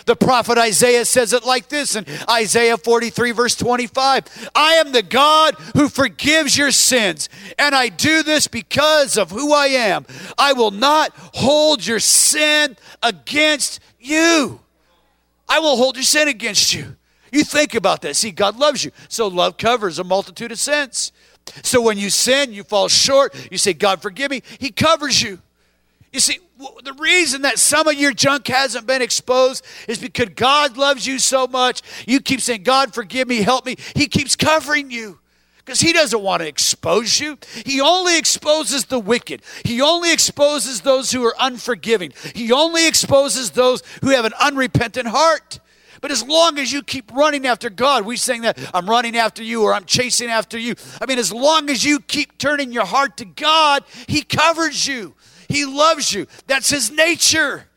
The 0.05 0.17
prophet 0.17 0.59
Isaiah 0.59 1.05
says 1.05 1.33
it 1.33 1.45
like 1.45 1.69
this 1.69 1.95
in 1.95 2.05
Isaiah 2.29 2.77
43, 2.77 3.31
verse 3.33 3.55
25 3.55 4.51
I 4.55 4.75
am 4.75 4.93
the 4.93 5.03
God 5.03 5.55
who 5.77 5.89
forgives 5.89 6.57
your 6.57 6.71
sins, 6.71 7.29
and 7.59 7.75
I 7.75 7.89
do 7.89 8.23
this 8.23 8.49
because 8.49 9.17
of 9.17 9.31
who 9.31 9.53
I 9.53 9.67
am. 9.67 10.07
I 10.37 10.55
will 10.55 10.71
not 10.71 11.13
hold 11.17 11.87
your 11.87 12.01
sin 12.01 12.77
against 13.03 13.81
you. 14.01 14.61
I 15.49 15.61
will 15.61 15.77
hold 15.77 15.97
your 15.97 16.05
sin 16.05 16.29
against 16.29 16.75
you. 16.75 16.97
You 17.33 17.45
think 17.45 17.75
about 17.75 18.03
that. 18.03 18.15
See, 18.15 18.31
God 18.31 18.59
loves 18.59 18.85
you. 18.85 18.93
So 19.09 19.27
love 19.27 19.57
covers 19.57 19.99
a 19.99 20.05
multitude 20.05 20.53
of 20.53 20.59
sins. 20.59 21.13
So 21.63 21.83
when 21.83 21.99
you 21.99 22.11
sin, 22.11 22.53
you 22.53 22.63
fall 22.63 22.89
short, 22.89 23.35
you 23.51 23.59
say, 23.59 23.73
God, 23.73 24.01
forgive 24.01 24.31
me. 24.31 24.43
He 24.61 24.71
covers 24.71 25.21
you. 25.21 25.41
You 26.13 26.21
see, 26.21 26.39
the 26.59 26.93
reason 26.93 27.43
that 27.43 27.59
some 27.59 27.89
of 27.89 27.95
your 27.95 28.13
junk 28.13 28.47
hasn't 28.47 28.87
been 28.87 29.03
exposed 29.03 29.65
is 29.89 29.99
because 29.99 30.29
God 30.37 30.77
loves 30.77 31.07
you 31.07 31.19
so 31.19 31.47
much. 31.47 31.81
You 32.07 32.21
keep 32.21 32.41
saying, 32.41 32.63
God, 32.65 32.95
forgive 32.95 33.27
me, 33.27 33.43
help 33.43 33.65
me. 33.65 33.77
He 33.97 34.07
keeps 34.07 34.37
covering 34.37 34.91
you 34.91 35.19
because 35.65 35.81
he 35.81 35.93
doesn't 35.93 36.23
want 36.23 36.43
to 36.43 36.49
expose 36.49 37.19
you. 37.19 37.39
He 37.65 37.81
only 37.81 38.19
exposes 38.19 38.85
the 38.85 38.99
wicked. 38.99 39.43
He 39.65 39.81
only 39.81 40.13
exposes 40.13 40.83
those 40.83 41.11
who 41.11 41.25
are 41.25 41.35
unforgiving. 41.41 42.13
He 42.35 42.53
only 42.53 42.87
exposes 42.87 43.53
those 43.53 43.83
who 44.03 44.11
have 44.11 44.27
an 44.27 44.35
unrepentant 44.39 45.09
heart. 45.09 45.61
But 46.03 46.11
as 46.11 46.27
long 46.27 46.59
as 46.59 46.73
you 46.73 46.83
keep 46.83 47.13
running 47.13 47.47
after 47.47 47.71
God, 47.71 48.05
we 48.05 48.17
sing 48.17 48.43
that 48.43 48.59
I'm 48.75 48.91
running 48.91 49.17
after 49.17 49.43
you 49.43 49.63
or 49.63 49.73
I'm 49.73 49.85
chasing 49.85 50.29
after 50.29 50.59
you. 50.59 50.75
I 51.01 51.07
mean, 51.07 51.19
as 51.19 51.33
long 51.33 51.71
as 51.71 51.85
you 51.85 52.01
keep 52.01 52.37
turning 52.39 52.73
your 52.73 52.85
heart 52.85 53.17
to 53.19 53.25
God, 53.25 53.85
He 54.09 54.23
covers 54.23 54.87
you. 54.87 55.15
He 55.49 55.65
loves 55.65 56.13
you. 56.13 56.27
That's 56.49 56.69
His 56.69 56.91
nature. 56.91 57.69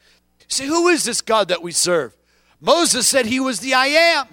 See, 0.47 0.65
who 0.65 0.87
is 0.87 1.03
this 1.03 1.21
God 1.21 1.49
that 1.49 1.61
we 1.61 1.71
serve? 1.71 2.17
Moses 2.59 3.07
said 3.07 3.27
He 3.27 3.39
was 3.39 3.59
the 3.59 3.75
I 3.75 3.85
am. 3.87 4.27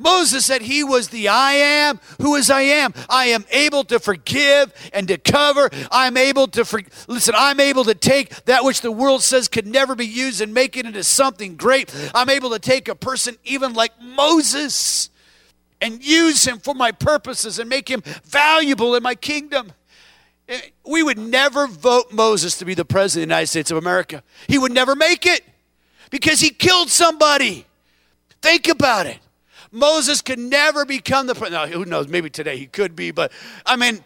Moses 0.00 0.46
said 0.46 0.62
he 0.62 0.82
was 0.82 1.08
the 1.08 1.28
I 1.28 1.52
am. 1.52 2.00
Who 2.20 2.34
is 2.34 2.50
I 2.50 2.62
am? 2.62 2.94
I 3.08 3.26
am 3.26 3.44
able 3.50 3.84
to 3.84 4.00
forgive 4.00 4.72
and 4.92 5.06
to 5.08 5.18
cover. 5.18 5.68
I'm 5.90 6.16
able 6.16 6.48
to 6.48 6.64
for, 6.64 6.80
listen, 7.06 7.34
I'm 7.36 7.60
able 7.60 7.84
to 7.84 7.94
take 7.94 8.44
that 8.46 8.64
which 8.64 8.80
the 8.80 8.90
world 8.90 9.22
says 9.22 9.46
could 9.46 9.66
never 9.66 9.94
be 9.94 10.06
used 10.06 10.40
and 10.40 10.54
make 10.54 10.76
it 10.76 10.86
into 10.86 11.04
something 11.04 11.56
great. 11.56 11.94
I'm 12.14 12.30
able 12.30 12.50
to 12.50 12.58
take 12.58 12.88
a 12.88 12.94
person 12.94 13.36
even 13.44 13.74
like 13.74 13.92
Moses 14.00 15.10
and 15.82 16.02
use 16.02 16.46
him 16.46 16.58
for 16.58 16.74
my 16.74 16.92
purposes 16.92 17.58
and 17.58 17.68
make 17.68 17.88
him 17.88 18.02
valuable 18.24 18.94
in 18.94 19.02
my 19.02 19.14
kingdom. 19.14 19.72
Eh, 20.48 20.60
we 20.86 21.02
would 21.02 21.18
never 21.18 21.66
vote 21.66 22.12
Moses 22.12 22.56
to 22.58 22.64
be 22.64 22.74
the 22.74 22.84
president 22.84 23.24
of 23.24 23.28
the 23.28 23.34
United 23.34 23.46
States 23.48 23.70
of 23.70 23.76
America. 23.76 24.22
He 24.48 24.58
would 24.58 24.72
never 24.72 24.96
make 24.96 25.26
it 25.26 25.42
because 26.10 26.40
he 26.40 26.50
killed 26.50 26.88
somebody. 26.88 27.66
Think 28.40 28.68
about 28.68 29.06
it. 29.06 29.18
Moses 29.72 30.20
could 30.20 30.38
never 30.38 30.84
become 30.84 31.26
the 31.26 31.34
president. 31.34 31.72
Who 31.72 31.84
knows? 31.84 32.08
Maybe 32.08 32.30
today 32.30 32.56
he 32.56 32.66
could 32.66 32.96
be, 32.96 33.10
but 33.10 33.32
I 33.64 33.76
mean, 33.76 34.00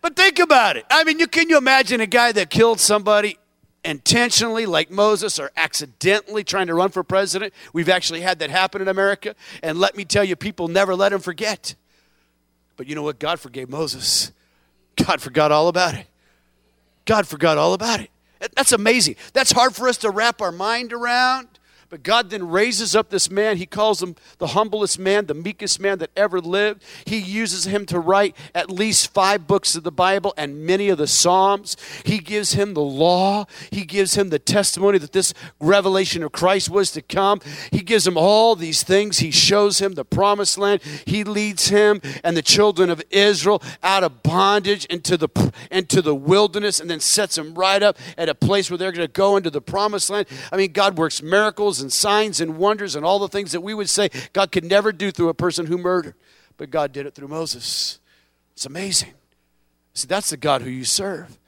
but 0.00 0.16
think 0.16 0.38
about 0.38 0.76
it. 0.76 0.84
I 0.90 1.04
mean, 1.04 1.18
you 1.18 1.26
can 1.26 1.48
you 1.48 1.58
imagine 1.58 2.00
a 2.00 2.06
guy 2.06 2.32
that 2.32 2.50
killed 2.50 2.80
somebody 2.80 3.38
intentionally, 3.84 4.66
like 4.66 4.90
Moses, 4.90 5.38
or 5.38 5.50
accidentally 5.56 6.44
trying 6.44 6.66
to 6.68 6.74
run 6.74 6.90
for 6.90 7.02
president? 7.02 7.52
We've 7.72 7.88
actually 7.88 8.20
had 8.22 8.38
that 8.40 8.50
happen 8.50 8.82
in 8.82 8.88
America, 8.88 9.34
and 9.62 9.78
let 9.78 9.96
me 9.96 10.04
tell 10.04 10.24
you, 10.24 10.36
people 10.36 10.68
never 10.68 10.94
let 10.94 11.12
him 11.12 11.20
forget. 11.20 11.74
But 12.76 12.86
you 12.86 12.94
know 12.94 13.02
what? 13.02 13.18
God 13.18 13.40
forgave 13.40 13.68
Moses. 13.68 14.32
God 14.96 15.20
forgot 15.20 15.52
all 15.52 15.68
about 15.68 15.94
it. 15.94 16.06
God 17.04 17.26
forgot 17.26 17.58
all 17.58 17.74
about 17.74 18.00
it. 18.00 18.10
That's 18.54 18.72
amazing. 18.72 19.16
That's 19.32 19.52
hard 19.52 19.74
for 19.74 19.88
us 19.88 19.98
to 19.98 20.10
wrap 20.10 20.40
our 20.40 20.52
mind 20.52 20.92
around. 20.92 21.48
But 21.94 22.02
God 22.02 22.30
then 22.30 22.48
raises 22.48 22.96
up 22.96 23.10
this 23.10 23.30
man. 23.30 23.56
He 23.56 23.66
calls 23.66 24.02
him 24.02 24.16
the 24.38 24.48
humblest 24.48 24.98
man, 24.98 25.26
the 25.26 25.32
meekest 25.32 25.78
man 25.78 25.98
that 25.98 26.10
ever 26.16 26.40
lived. 26.40 26.82
He 27.04 27.18
uses 27.18 27.68
him 27.68 27.86
to 27.86 28.00
write 28.00 28.36
at 28.52 28.68
least 28.68 29.14
five 29.14 29.46
books 29.46 29.76
of 29.76 29.84
the 29.84 29.92
Bible 29.92 30.34
and 30.36 30.66
many 30.66 30.88
of 30.88 30.98
the 30.98 31.06
Psalms. 31.06 31.76
He 32.04 32.18
gives 32.18 32.54
him 32.54 32.74
the 32.74 32.80
law. 32.80 33.46
He 33.70 33.84
gives 33.84 34.16
him 34.18 34.30
the 34.30 34.40
testimony 34.40 34.98
that 34.98 35.12
this 35.12 35.34
revelation 35.60 36.24
of 36.24 36.32
Christ 36.32 36.68
was 36.68 36.90
to 36.90 37.00
come. 37.00 37.40
He 37.70 37.78
gives 37.78 38.08
him 38.08 38.16
all 38.16 38.56
these 38.56 38.82
things. 38.82 39.18
He 39.18 39.30
shows 39.30 39.78
him 39.78 39.92
the 39.92 40.04
promised 40.04 40.58
land. 40.58 40.82
He 41.06 41.22
leads 41.22 41.68
him 41.68 42.00
and 42.24 42.36
the 42.36 42.42
children 42.42 42.90
of 42.90 43.04
Israel 43.10 43.62
out 43.84 44.02
of 44.02 44.24
bondage 44.24 44.84
into 44.86 45.16
the, 45.16 45.28
into 45.70 46.02
the 46.02 46.16
wilderness 46.16 46.80
and 46.80 46.90
then 46.90 46.98
sets 46.98 47.36
them 47.36 47.54
right 47.54 47.84
up 47.84 47.96
at 48.18 48.28
a 48.28 48.34
place 48.34 48.68
where 48.68 48.78
they're 48.78 48.90
going 48.90 49.06
to 49.06 49.12
go 49.12 49.36
into 49.36 49.50
the 49.50 49.60
promised 49.60 50.10
land. 50.10 50.26
I 50.50 50.56
mean, 50.56 50.72
God 50.72 50.98
works 50.98 51.22
miracles 51.22 51.83
and 51.84 51.92
signs 51.92 52.40
and 52.40 52.58
wonders 52.58 52.96
and 52.96 53.04
all 53.04 53.20
the 53.20 53.28
things 53.28 53.52
that 53.52 53.60
we 53.60 53.74
would 53.74 53.88
say 53.88 54.08
God 54.32 54.50
could 54.50 54.64
never 54.64 54.90
do 54.90 55.12
through 55.12 55.28
a 55.28 55.34
person 55.34 55.66
who 55.66 55.78
murdered. 55.78 56.14
But 56.56 56.70
God 56.70 56.90
did 56.90 57.06
it 57.06 57.14
through 57.14 57.28
Moses. 57.28 58.00
It's 58.54 58.66
amazing. 58.66 59.14
See, 59.92 60.08
that's 60.08 60.30
the 60.30 60.36
God 60.36 60.62
who 60.62 60.70
you 60.70 60.84
serve. 60.84 61.38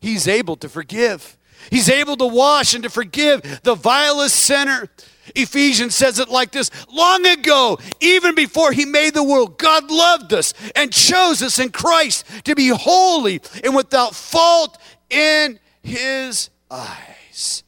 He's 0.00 0.28
able 0.28 0.56
to 0.56 0.68
forgive. 0.68 1.38
He's 1.70 1.88
able 1.88 2.16
to 2.16 2.26
wash 2.26 2.74
and 2.74 2.84
to 2.84 2.90
forgive 2.90 3.60
the 3.62 3.74
vilest 3.74 4.36
sinner. 4.36 4.88
Ephesians 5.34 5.94
says 5.94 6.18
it 6.18 6.28
like 6.28 6.50
this 6.50 6.70
Long 6.92 7.24
ago, 7.26 7.78
even 8.00 8.34
before 8.34 8.72
he 8.72 8.84
made 8.84 9.14
the 9.14 9.22
world, 9.22 9.58
God 9.58 9.90
loved 9.90 10.32
us 10.32 10.54
and 10.74 10.92
chose 10.92 11.42
us 11.42 11.58
in 11.58 11.70
Christ 11.70 12.26
to 12.44 12.54
be 12.54 12.68
holy 12.68 13.40
and 13.62 13.76
without 13.76 14.14
fault 14.14 14.78
in 15.08 15.58
his 15.82 16.50
eyes. 16.70 17.62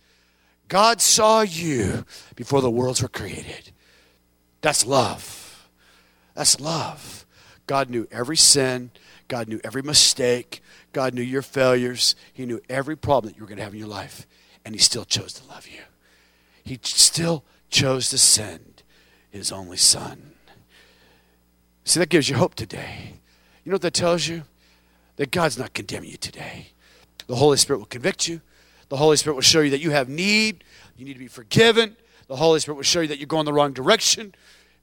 God 0.72 1.02
saw 1.02 1.42
you 1.42 2.06
before 2.34 2.62
the 2.62 2.70
worlds 2.70 3.02
were 3.02 3.08
created. 3.08 3.72
That's 4.62 4.86
love. 4.86 5.68
That's 6.32 6.60
love. 6.60 7.26
God 7.66 7.90
knew 7.90 8.08
every 8.10 8.38
sin. 8.38 8.90
God 9.28 9.48
knew 9.48 9.60
every 9.64 9.82
mistake. 9.82 10.62
God 10.94 11.12
knew 11.12 11.20
your 11.20 11.42
failures. 11.42 12.16
He 12.32 12.46
knew 12.46 12.58
every 12.70 12.96
problem 12.96 13.30
that 13.30 13.36
you 13.36 13.42
were 13.42 13.48
going 13.48 13.58
to 13.58 13.64
have 13.64 13.74
in 13.74 13.80
your 13.80 13.88
life. 13.88 14.26
And 14.64 14.74
He 14.74 14.80
still 14.80 15.04
chose 15.04 15.34
to 15.34 15.46
love 15.46 15.68
you. 15.68 15.82
He 16.64 16.80
still 16.82 17.44
chose 17.68 18.08
to 18.08 18.16
send 18.16 18.82
His 19.28 19.52
only 19.52 19.76
Son. 19.76 20.32
See, 21.84 22.00
that 22.00 22.08
gives 22.08 22.30
you 22.30 22.36
hope 22.36 22.54
today. 22.54 23.16
You 23.62 23.72
know 23.72 23.74
what 23.74 23.82
that 23.82 23.92
tells 23.92 24.26
you? 24.26 24.44
That 25.16 25.32
God's 25.32 25.58
not 25.58 25.74
condemning 25.74 26.12
you 26.12 26.16
today. 26.16 26.68
The 27.26 27.36
Holy 27.36 27.58
Spirit 27.58 27.80
will 27.80 27.84
convict 27.84 28.26
you. 28.26 28.40
The 28.92 28.98
Holy 28.98 29.16
Spirit 29.16 29.36
will 29.36 29.40
show 29.40 29.62
you 29.62 29.70
that 29.70 29.80
you 29.80 29.90
have 29.92 30.10
need, 30.10 30.64
you 30.98 31.06
need 31.06 31.14
to 31.14 31.18
be 31.18 31.26
forgiven. 31.26 31.96
The 32.26 32.36
Holy 32.36 32.60
Spirit 32.60 32.76
will 32.76 32.82
show 32.82 33.00
you 33.00 33.08
that 33.08 33.18
you're 33.18 33.26
going 33.26 33.46
the 33.46 33.52
wrong 33.54 33.72
direction, 33.72 34.34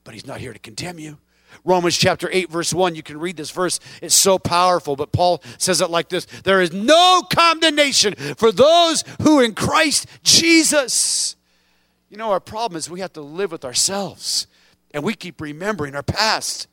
but 0.04 0.16
He's 0.16 0.26
not 0.26 0.40
here 0.40 0.52
to 0.52 0.58
condemn 0.58 0.98
you. 0.98 1.20
Romans 1.64 1.96
chapter 1.96 2.28
8, 2.32 2.50
verse 2.50 2.74
1, 2.74 2.96
you 2.96 3.04
can 3.04 3.20
read 3.20 3.38
this 3.38 3.52
verse. 3.52 3.80
It's 4.02 4.16
so 4.16 4.40
powerful, 4.40 4.96
but 4.96 5.12
Paul 5.12 5.44
says 5.60 5.80
it 5.80 5.92
like 5.92 6.10
this 6.10 6.26
There 6.44 6.60
is 6.60 6.74
no 6.74 7.22
condemnation 7.32 8.16
for 8.36 8.52
those 8.52 9.04
who 9.22 9.42
in 9.42 9.54
Christ 9.54 10.08
Jesus. 10.24 11.36
You 12.10 12.18
know, 12.18 12.32
our 12.32 12.40
problem 12.40 12.80
is 12.80 12.90
we 12.90 13.02
have 13.02 13.14
to 13.14 13.22
live 13.22 13.52
with 13.52 13.64
ourselves, 13.64 14.48
and 14.90 15.04
we 15.04 15.14
keep 15.14 15.40
remembering 15.40 15.94
our 15.94 16.02
past. 16.02 16.66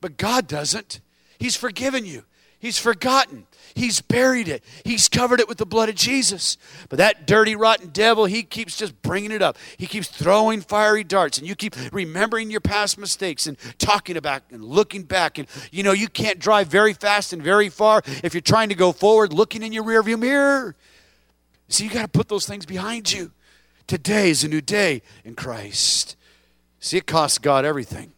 But 0.00 0.16
God 0.16 0.48
doesn't. 0.48 1.00
He's 1.38 1.54
forgiven 1.54 2.04
you, 2.04 2.24
He's 2.62 2.78
forgotten. 2.78 3.48
He's 3.74 4.00
buried 4.00 4.46
it. 4.46 4.62
He's 4.84 5.08
covered 5.08 5.40
it 5.40 5.48
with 5.48 5.58
the 5.58 5.66
blood 5.66 5.88
of 5.88 5.96
Jesus. 5.96 6.56
But 6.88 6.98
that 6.98 7.26
dirty, 7.26 7.56
rotten 7.56 7.88
devil, 7.88 8.24
he 8.24 8.44
keeps 8.44 8.76
just 8.76 9.02
bringing 9.02 9.32
it 9.32 9.42
up. 9.42 9.58
He 9.78 9.88
keeps 9.88 10.06
throwing 10.06 10.60
fiery 10.60 11.02
darts, 11.02 11.38
and 11.38 11.46
you 11.48 11.56
keep 11.56 11.74
remembering 11.92 12.52
your 12.52 12.60
past 12.60 12.98
mistakes 12.98 13.48
and 13.48 13.56
talking 13.78 14.16
about 14.16 14.44
and 14.52 14.64
looking 14.64 15.02
back. 15.02 15.38
And 15.38 15.48
you 15.72 15.82
know, 15.82 15.90
you 15.90 16.06
can't 16.06 16.38
drive 16.38 16.68
very 16.68 16.92
fast 16.92 17.32
and 17.32 17.42
very 17.42 17.68
far 17.68 18.00
if 18.22 18.32
you're 18.32 18.40
trying 18.40 18.68
to 18.68 18.76
go 18.76 18.92
forward 18.92 19.32
looking 19.32 19.64
in 19.64 19.72
your 19.72 19.82
rearview 19.82 20.16
mirror. 20.16 20.76
So 21.66 21.82
you 21.82 21.90
got 21.90 22.02
to 22.02 22.08
put 22.08 22.28
those 22.28 22.46
things 22.46 22.64
behind 22.64 23.12
you. 23.12 23.32
Today 23.88 24.30
is 24.30 24.44
a 24.44 24.48
new 24.48 24.60
day 24.60 25.02
in 25.24 25.34
Christ. 25.34 26.14
See, 26.78 26.96
it 26.96 27.08
costs 27.08 27.38
God 27.38 27.64
everything. 27.64 28.12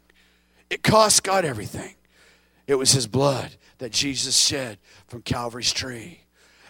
It 0.68 0.82
costs 0.82 1.20
God 1.20 1.46
everything. 1.46 1.94
It 2.66 2.74
was 2.74 2.92
His 2.92 3.06
blood 3.06 3.56
that 3.78 3.92
Jesus 3.92 4.36
shed 4.36 4.78
from 5.06 5.22
Calvary's 5.22 5.72
tree. 5.72 6.20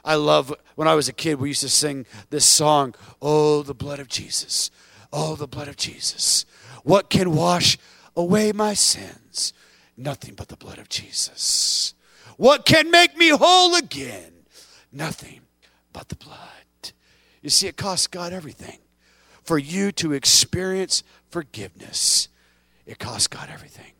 I 0.04 0.16
love 0.16 0.54
when 0.74 0.86
I 0.86 0.94
was 0.94 1.08
a 1.08 1.12
kid, 1.12 1.40
we 1.40 1.48
used 1.48 1.62
to 1.62 1.68
sing 1.68 2.06
this 2.30 2.44
song, 2.44 2.94
Oh, 3.22 3.62
the 3.62 3.74
blood 3.74 4.00
of 4.00 4.08
Jesus. 4.08 4.70
Oh, 5.12 5.34
the 5.36 5.46
blood 5.46 5.68
of 5.68 5.76
Jesus. 5.76 6.44
What 6.82 7.08
can 7.08 7.34
wash 7.34 7.78
away 8.16 8.52
my 8.52 8.74
sins? 8.74 9.52
Nothing 9.96 10.34
but 10.34 10.48
the 10.48 10.56
blood 10.56 10.78
of 10.78 10.88
Jesus. 10.88 11.94
What 12.36 12.66
can 12.66 12.90
make 12.90 13.16
me 13.16 13.28
whole 13.28 13.74
again? 13.76 14.32
Nothing 14.92 15.40
but 15.92 16.08
the 16.08 16.16
blood. 16.16 16.38
You 17.42 17.50
see, 17.50 17.66
it 17.66 17.76
costs 17.76 18.06
God 18.06 18.32
everything. 18.32 18.78
For 19.42 19.58
you 19.58 19.92
to 19.92 20.12
experience 20.12 21.02
forgiveness, 21.30 22.28
it 22.86 22.98
costs 22.98 23.28
God 23.28 23.50
everything. 23.52 23.92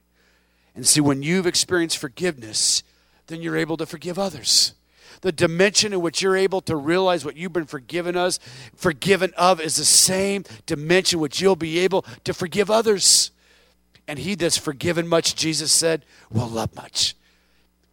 And 0.75 0.87
see, 0.87 1.01
when 1.01 1.23
you've 1.23 1.47
experienced 1.47 1.99
forgiveness, 1.99 2.83
then 3.27 3.43
you're 3.43 3.57
able 3.57 3.77
to 3.77 3.87
forgive 3.87 4.19
others. 4.19 4.75
The 5.21 5.33
dimension 5.33 5.93
in 5.93 6.01
which 6.01 6.23
you're 6.23 6.37
able 6.37 6.61
to 6.63 6.77
realize 6.77 7.25
what 7.25 7.37
you've 7.37 7.53
been 7.53 7.67
forgiven 7.67 8.17
us, 8.17 8.39
forgiven 8.75 9.33
of, 9.37 9.61
is 9.61 9.77
the 9.77 9.85
same 9.85 10.45
dimension 10.67 11.21
which 11.21 11.41
you'll 11.41 11.57
be 11.57 11.79
able 11.79 12.03
to 12.25 12.35
forgive 12.35 12.71
others. 12.71 13.31
And 14.07 14.19
he 14.19 14.35
that's 14.35 14.59
forgiven 14.59 15.09
much, 15.09 15.35
Jesus 15.35 15.73
said, 15.73 16.05
will 16.31 16.49
love 16.49 16.75
much. 16.75 17.15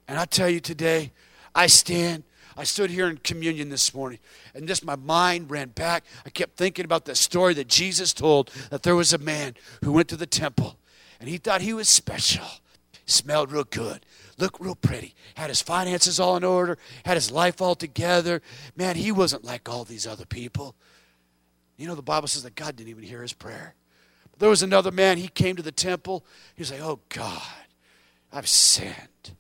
And 0.08 0.20
I 0.20 0.26
tell 0.26 0.50
you 0.50 0.60
today, 0.60 1.12
I 1.56 1.68
stand 1.68 2.24
I 2.58 2.64
stood 2.64 2.90
here 2.90 3.08
in 3.08 3.18
communion 3.18 3.70
this 3.70 3.94
morning, 3.94 4.20
and 4.54 4.68
just 4.68 4.84
my 4.84 4.96
mind 4.96 5.50
ran 5.50 5.70
back. 5.70 6.04
I 6.26 6.30
kept 6.30 6.58
thinking 6.58 6.86
about 6.86 7.06
the 7.06 7.16
story 7.16 7.54
that 7.56 7.68
Jesus 7.68 8.14
told 8.14 8.52
that 8.70 8.84
there 8.84 8.96
was 8.96 9.14
a 9.14 9.18
man 9.18 9.56
who 9.84 9.94
went 9.94 10.10
to 10.10 10.18
the 10.18 10.26
temple, 10.26 10.78
and 11.20 11.30
he 11.30 11.38
thought 11.38 11.62
he 11.62 11.74
was 11.74 11.88
special. 11.88 12.46
Smelled 13.06 13.52
real 13.52 13.64
good, 13.64 14.06
looked 14.38 14.60
real 14.60 14.76
pretty, 14.76 15.16
had 15.36 15.50
his 15.50 15.62
finances 15.62 16.20
all 16.20 16.38
in 16.38 16.44
order, 16.44 16.78
had 17.06 17.16
his 17.16 17.32
life 17.32 17.62
all 17.62 17.76
together. 17.76 18.42
Man, 18.76 18.96
he 18.96 19.12
wasn't 19.12 19.44
like 19.44 19.70
all 19.70 19.84
these 19.84 20.08
other 20.08 20.26
people. 20.26 20.76
You 21.78 21.88
know, 21.88 21.96
the 21.96 22.02
Bible 22.02 22.28
says 22.28 22.44
that 22.44 22.56
God 22.56 22.76
didn't 22.76 22.90
even 22.90 23.04
hear 23.04 23.22
his 23.22 23.34
prayer. 23.34 23.76
But 24.32 24.40
there 24.40 24.50
was 24.50 24.64
another 24.64 24.92
man, 24.92 25.18
he 25.18 25.28
came 25.28 25.56
to 25.56 25.64
the 25.64 25.72
temple. 25.72 26.26
He 26.56 26.62
was 26.62 26.72
like, 26.72 26.82
Oh 26.82 27.00
God, 27.10 27.42
I've 28.32 28.48
sinned. 28.48 29.36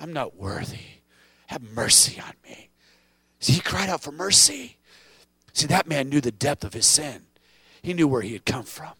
I'm 0.00 0.12
not 0.12 0.36
worthy. 0.36 0.78
Have 1.46 1.62
mercy 1.62 2.20
on 2.20 2.32
me. 2.44 2.70
See, 3.40 3.54
he 3.54 3.60
cried 3.60 3.88
out 3.88 4.02
for 4.02 4.12
mercy. 4.12 4.76
See, 5.52 5.66
that 5.68 5.86
man 5.86 6.08
knew 6.08 6.20
the 6.20 6.32
depth 6.32 6.64
of 6.64 6.74
his 6.74 6.86
sin. 6.86 7.22
He 7.82 7.94
knew 7.94 8.08
where 8.08 8.22
he 8.22 8.32
had 8.32 8.44
come 8.44 8.64
from, 8.64 8.92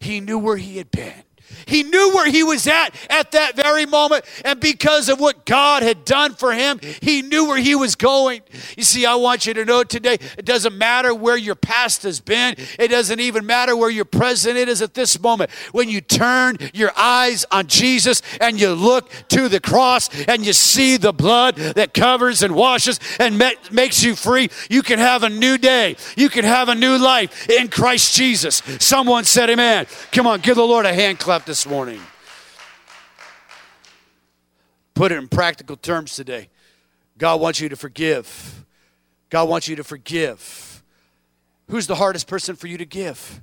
he 0.00 0.20
knew 0.20 0.38
where 0.38 0.56
he 0.56 0.78
had 0.78 0.90
been. 0.90 1.24
He 1.66 1.82
knew 1.82 2.12
where 2.14 2.30
he 2.30 2.42
was 2.42 2.66
at 2.66 2.94
at 3.10 3.32
that 3.32 3.56
very 3.56 3.86
moment. 3.86 4.24
And 4.44 4.60
because 4.60 5.08
of 5.08 5.20
what 5.20 5.44
God 5.46 5.82
had 5.82 6.04
done 6.04 6.34
for 6.34 6.52
him, 6.52 6.80
he 7.00 7.22
knew 7.22 7.46
where 7.46 7.58
he 7.58 7.74
was 7.74 7.94
going. 7.94 8.42
You 8.76 8.84
see, 8.84 9.06
I 9.06 9.14
want 9.14 9.46
you 9.46 9.54
to 9.54 9.64
know 9.64 9.84
today 9.84 10.18
it 10.38 10.44
doesn't 10.44 10.76
matter 10.76 11.14
where 11.14 11.36
your 11.36 11.54
past 11.54 12.02
has 12.02 12.20
been, 12.20 12.54
it 12.78 12.88
doesn't 12.88 13.20
even 13.20 13.46
matter 13.46 13.76
where 13.76 13.90
your 13.90 14.04
present 14.04 14.56
is 14.56 14.82
at 14.82 14.94
this 14.94 15.20
moment. 15.20 15.50
When 15.72 15.88
you 15.88 16.00
turn 16.00 16.58
your 16.74 16.92
eyes 16.96 17.44
on 17.50 17.66
Jesus 17.66 18.22
and 18.40 18.60
you 18.60 18.72
look 18.72 19.10
to 19.28 19.48
the 19.48 19.60
cross 19.60 20.08
and 20.26 20.44
you 20.44 20.52
see 20.52 20.96
the 20.96 21.12
blood 21.12 21.56
that 21.56 21.94
covers 21.94 22.42
and 22.42 22.54
washes 22.54 22.98
and 23.18 23.42
makes 23.70 24.02
you 24.02 24.14
free, 24.14 24.50
you 24.68 24.82
can 24.82 24.98
have 24.98 25.22
a 25.22 25.28
new 25.28 25.58
day. 25.58 25.96
You 26.16 26.28
can 26.28 26.44
have 26.44 26.68
a 26.68 26.74
new 26.74 26.96
life 26.98 27.48
in 27.48 27.68
Christ 27.68 28.14
Jesus. 28.14 28.62
Someone 28.78 29.24
said, 29.24 29.50
Amen. 29.50 29.86
Come 30.10 30.26
on, 30.26 30.40
give 30.40 30.56
the 30.56 30.66
Lord 30.66 30.86
a 30.86 30.92
hand 30.92 31.18
clap 31.18 31.41
this 31.46 31.66
morning. 31.66 32.00
Put 34.94 35.12
it 35.12 35.18
in 35.18 35.28
practical 35.28 35.76
terms 35.76 36.14
today. 36.14 36.48
God 37.18 37.40
wants 37.40 37.60
you 37.60 37.68
to 37.68 37.76
forgive. 37.76 38.64
God 39.30 39.48
wants 39.48 39.68
you 39.68 39.76
to 39.76 39.84
forgive. 39.84 40.82
Who's 41.68 41.86
the 41.86 41.94
hardest 41.94 42.26
person 42.26 42.56
for 42.56 42.66
you 42.66 42.78
to 42.78 42.84
give? 42.84 43.40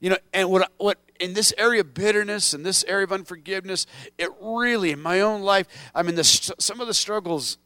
You 0.00 0.10
know, 0.10 0.16
and 0.32 0.50
what 0.50 0.72
what 0.78 0.98
in 1.20 1.34
this 1.34 1.54
area 1.56 1.80
of 1.80 1.94
bitterness 1.94 2.52
and 2.52 2.66
this 2.66 2.84
area 2.88 3.04
of 3.04 3.12
unforgiveness, 3.12 3.86
it 4.18 4.28
really 4.40 4.90
in 4.90 5.00
my 5.00 5.20
own 5.20 5.42
life, 5.42 5.68
I 5.94 6.02
mean, 6.02 6.16
the, 6.16 6.24
some 6.24 6.80
of 6.80 6.88
the 6.88 6.94
struggles 6.94 7.58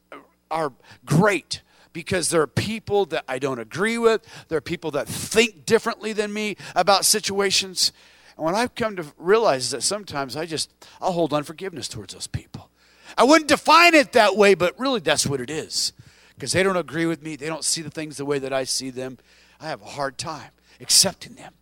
are 0.51 0.73
great 1.07 1.63
because 1.95 2.29
there 2.29 2.43
are 2.43 2.47
people 2.47 3.07
that 3.07 3.25
I 3.27 3.39
don't 3.39 3.59
agree 3.59 3.97
with. 3.97 4.23
There 4.49 4.59
are 4.59 4.61
people 4.61 4.91
that 4.91 5.09
think 5.09 5.65
differently 5.65 6.13
than 6.13 6.31
me 6.31 6.57
about 6.75 7.07
situations. 7.07 7.93
And 8.37 8.45
what 8.45 8.55
I've 8.55 8.75
come 8.75 8.97
to 8.97 9.07
realize 9.17 9.65
is 9.65 9.71
that 9.71 9.83
sometimes 9.83 10.37
I 10.37 10.47
just, 10.47 10.71
I'll 11.01 11.13
hold 11.13 11.33
unforgiveness 11.33 11.89
towards 11.89 12.15
those 12.15 12.27
people. 12.27 12.71
I 13.17 13.25
wouldn't 13.25 13.49
define 13.49 13.95
it 13.95 14.13
that 14.13 14.37
way, 14.37 14.55
but 14.55 14.79
really 14.79 15.01
that's 15.01 15.27
what 15.27 15.41
it 15.41 15.51
is. 15.51 15.93
Because 16.35 16.53
they 16.53 16.63
don't 16.63 16.77
agree 16.77 17.07
with 17.07 17.23
me, 17.23 17.37
they 17.37 17.47
don't 17.47 17.65
see 17.65 17.81
the 17.81 17.91
things 17.91 18.19
the 18.19 18.27
way 18.27 18.39
that 18.39 18.53
I 18.53 18.65
see 18.65 18.91
them. 18.91 19.19
I 19.59 19.69
have 19.69 19.81
a 19.81 19.87
hard 19.87 20.19
time 20.19 20.51
accepting 20.81 21.35
them. 21.35 21.55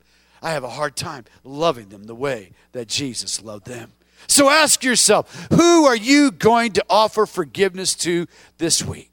I 0.42 0.50
have 0.50 0.64
a 0.64 0.70
hard 0.70 0.96
time 0.96 1.24
loving 1.44 1.88
them 1.88 2.04
the 2.04 2.14
way 2.14 2.52
that 2.72 2.88
Jesus 2.88 3.40
loved 3.40 3.66
them. 3.66 3.92
So 4.26 4.50
ask 4.50 4.82
yourself, 4.82 5.46
who 5.50 5.87
are 5.87 5.96
you 5.96 6.30
going 6.30 6.72
to 6.72 6.84
offer 6.90 7.24
forgiveness 7.26 7.94
to 7.96 8.26
this 8.58 8.82
week? 8.82 9.10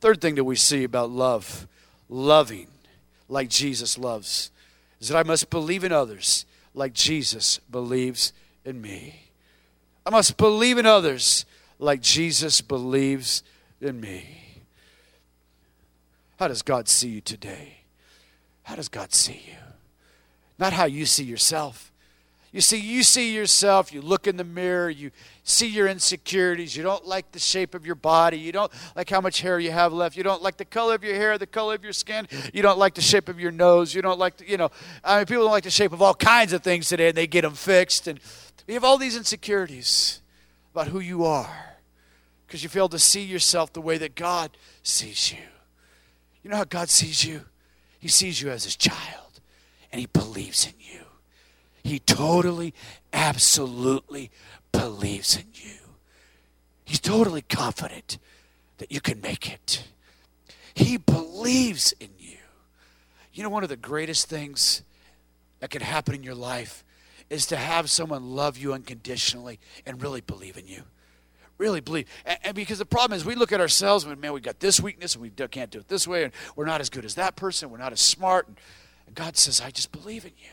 Third 0.00 0.20
thing 0.20 0.34
that 0.36 0.44
we 0.44 0.56
see 0.56 0.84
about 0.84 1.10
love 1.10 1.66
loving 2.08 2.68
like 3.28 3.48
Jesus 3.48 3.96
loves 3.96 4.50
is 5.00 5.08
that 5.08 5.16
I 5.16 5.22
must 5.22 5.50
believe 5.50 5.84
in 5.84 5.92
others 5.92 6.44
like 6.74 6.92
Jesus 6.92 7.58
believes 7.70 8.32
in 8.64 8.80
me. 8.80 9.30
I 10.04 10.10
must 10.10 10.36
believe 10.36 10.78
in 10.78 10.86
others 10.86 11.44
like 11.78 12.00
Jesus 12.00 12.60
believes 12.60 13.42
in 13.80 14.00
me. 14.00 14.24
How 16.38 16.48
does 16.48 16.62
God 16.62 16.88
see 16.88 17.08
you 17.08 17.20
today? 17.20 17.78
How 18.62 18.76
does 18.76 18.88
God 18.88 19.12
see 19.12 19.42
you? 19.46 19.56
Not 20.58 20.72
how 20.72 20.84
you 20.84 21.06
see 21.06 21.24
yourself. 21.24 21.89
You 22.52 22.60
see, 22.60 22.78
you 22.78 23.04
see 23.04 23.32
yourself, 23.32 23.92
you 23.92 24.02
look 24.02 24.26
in 24.26 24.36
the 24.36 24.44
mirror, 24.44 24.90
you 24.90 25.12
see 25.44 25.68
your 25.68 25.86
insecurities, 25.86 26.76
you 26.76 26.82
don't 26.82 27.06
like 27.06 27.30
the 27.30 27.38
shape 27.38 27.76
of 27.76 27.86
your 27.86 27.94
body, 27.94 28.38
you 28.38 28.50
don't 28.50 28.72
like 28.96 29.08
how 29.08 29.20
much 29.20 29.40
hair 29.40 29.60
you 29.60 29.70
have 29.70 29.92
left, 29.92 30.16
you 30.16 30.24
don't 30.24 30.42
like 30.42 30.56
the 30.56 30.64
color 30.64 30.96
of 30.96 31.04
your 31.04 31.14
hair, 31.14 31.38
the 31.38 31.46
color 31.46 31.76
of 31.76 31.84
your 31.84 31.92
skin, 31.92 32.26
you 32.52 32.60
don't 32.60 32.78
like 32.78 32.94
the 32.94 33.00
shape 33.00 33.28
of 33.28 33.38
your 33.38 33.52
nose, 33.52 33.94
you 33.94 34.02
don't 34.02 34.18
like, 34.18 34.36
the, 34.38 34.48
you 34.48 34.56
know, 34.56 34.68
I 35.04 35.18
mean, 35.18 35.26
people 35.26 35.44
don't 35.44 35.52
like 35.52 35.62
the 35.62 35.70
shape 35.70 35.92
of 35.92 36.02
all 36.02 36.14
kinds 36.14 36.52
of 36.52 36.64
things 36.64 36.88
today 36.88 37.08
and 37.08 37.16
they 37.16 37.28
get 37.28 37.42
them 37.42 37.54
fixed. 37.54 38.08
And 38.08 38.18
you 38.66 38.74
have 38.74 38.84
all 38.84 38.98
these 38.98 39.16
insecurities 39.16 40.20
about 40.74 40.88
who 40.88 40.98
you 40.98 41.24
are 41.24 41.76
because 42.46 42.64
you 42.64 42.68
fail 42.68 42.88
to 42.88 42.98
see 42.98 43.22
yourself 43.22 43.72
the 43.72 43.80
way 43.80 43.96
that 43.98 44.16
God 44.16 44.50
sees 44.82 45.30
you. 45.30 45.38
You 46.42 46.50
know 46.50 46.56
how 46.56 46.64
God 46.64 46.88
sees 46.88 47.24
you? 47.24 47.42
He 48.00 48.08
sees 48.08 48.42
you 48.42 48.50
as 48.50 48.64
his 48.64 48.74
child 48.74 49.40
and 49.92 50.00
he 50.00 50.06
believes 50.06 50.66
in 50.66 50.72
you. 50.80 50.99
He 51.82 51.98
totally, 51.98 52.74
absolutely 53.12 54.30
believes 54.72 55.36
in 55.36 55.46
you. 55.54 55.76
He's 56.84 57.00
totally 57.00 57.42
confident 57.42 58.18
that 58.78 58.90
you 58.90 59.00
can 59.00 59.20
make 59.20 59.52
it. 59.52 59.84
He 60.74 60.96
believes 60.96 61.92
in 62.00 62.10
you. 62.18 62.36
You 63.32 63.42
know, 63.42 63.48
one 63.48 63.62
of 63.62 63.68
the 63.68 63.76
greatest 63.76 64.28
things 64.28 64.82
that 65.60 65.70
can 65.70 65.82
happen 65.82 66.14
in 66.14 66.22
your 66.22 66.34
life 66.34 66.84
is 67.28 67.46
to 67.46 67.56
have 67.56 67.88
someone 67.90 68.34
love 68.34 68.58
you 68.58 68.72
unconditionally 68.72 69.60
and 69.86 70.02
really 70.02 70.20
believe 70.20 70.56
in 70.56 70.66
you. 70.66 70.82
Really 71.58 71.80
believe. 71.80 72.08
And, 72.24 72.38
and 72.42 72.54
because 72.54 72.78
the 72.78 72.86
problem 72.86 73.16
is, 73.16 73.24
we 73.24 73.34
look 73.34 73.52
at 73.52 73.60
ourselves 73.60 74.04
and, 74.04 74.20
man, 74.20 74.32
we 74.32 74.40
got 74.40 74.58
this 74.60 74.80
weakness 74.80 75.14
and 75.14 75.22
we 75.22 75.30
can't 75.30 75.70
do 75.70 75.78
it 75.78 75.88
this 75.88 76.08
way, 76.08 76.24
and 76.24 76.32
we're 76.56 76.64
not 76.64 76.80
as 76.80 76.90
good 76.90 77.04
as 77.04 77.14
that 77.16 77.36
person, 77.36 77.70
we're 77.70 77.78
not 77.78 77.92
as 77.92 78.00
smart. 78.00 78.48
And 79.06 79.14
God 79.14 79.36
says, 79.36 79.60
I 79.60 79.70
just 79.70 79.92
believe 79.92 80.24
in 80.24 80.32
you. 80.38 80.50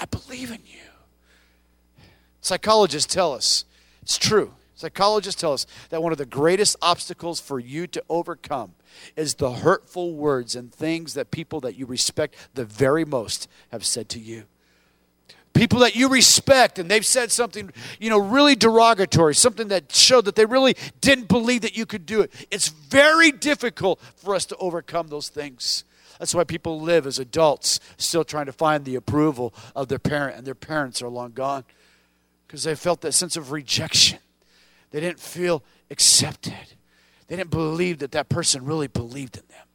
I 0.00 0.06
believe 0.06 0.50
in 0.50 0.60
you. 0.66 0.80
Psychologists 2.40 3.12
tell 3.12 3.32
us, 3.32 3.64
it's 4.02 4.18
true. 4.18 4.54
Psychologists 4.74 5.38
tell 5.38 5.52
us 5.52 5.66
that 5.90 6.02
one 6.02 6.10
of 6.10 6.16
the 6.16 6.24
greatest 6.24 6.74
obstacles 6.80 7.38
for 7.38 7.60
you 7.60 7.86
to 7.88 8.02
overcome 8.08 8.72
is 9.14 9.34
the 9.34 9.52
hurtful 9.52 10.14
words 10.14 10.56
and 10.56 10.72
things 10.72 11.12
that 11.12 11.30
people 11.30 11.60
that 11.60 11.76
you 11.76 11.84
respect 11.84 12.34
the 12.54 12.64
very 12.64 13.04
most 13.04 13.46
have 13.70 13.84
said 13.84 14.08
to 14.08 14.18
you. 14.18 14.44
People 15.52 15.80
that 15.80 15.94
you 15.94 16.08
respect 16.08 16.78
and 16.78 16.90
they've 16.90 17.04
said 17.04 17.30
something, 17.30 17.70
you 17.98 18.08
know, 18.08 18.18
really 18.18 18.54
derogatory, 18.54 19.34
something 19.34 19.68
that 19.68 19.92
showed 19.92 20.24
that 20.24 20.34
they 20.34 20.46
really 20.46 20.74
didn't 21.02 21.28
believe 21.28 21.60
that 21.60 21.76
you 21.76 21.84
could 21.84 22.06
do 22.06 22.22
it. 22.22 22.32
It's 22.50 22.68
very 22.68 23.32
difficult 23.32 24.00
for 24.16 24.34
us 24.34 24.46
to 24.46 24.56
overcome 24.56 25.08
those 25.08 25.28
things. 25.28 25.84
That's 26.20 26.34
why 26.34 26.44
people 26.44 26.78
live 26.78 27.06
as 27.06 27.18
adults 27.18 27.80
still 27.96 28.24
trying 28.24 28.44
to 28.44 28.52
find 28.52 28.84
the 28.84 28.94
approval 28.94 29.54
of 29.74 29.88
their 29.88 29.98
parent, 29.98 30.36
and 30.36 30.46
their 30.46 30.54
parents 30.54 31.00
are 31.00 31.08
long 31.08 31.32
gone 31.32 31.64
because 32.46 32.62
they 32.62 32.74
felt 32.74 33.00
that 33.00 33.12
sense 33.12 33.38
of 33.38 33.52
rejection. 33.52 34.18
They 34.90 35.00
didn't 35.00 35.18
feel 35.18 35.64
accepted. 35.90 36.76
They 37.26 37.36
didn't 37.36 37.50
believe 37.50 38.00
that 38.00 38.12
that 38.12 38.28
person 38.28 38.66
really 38.66 38.86
believed 38.86 39.38
in 39.38 39.44
them. 39.48 39.66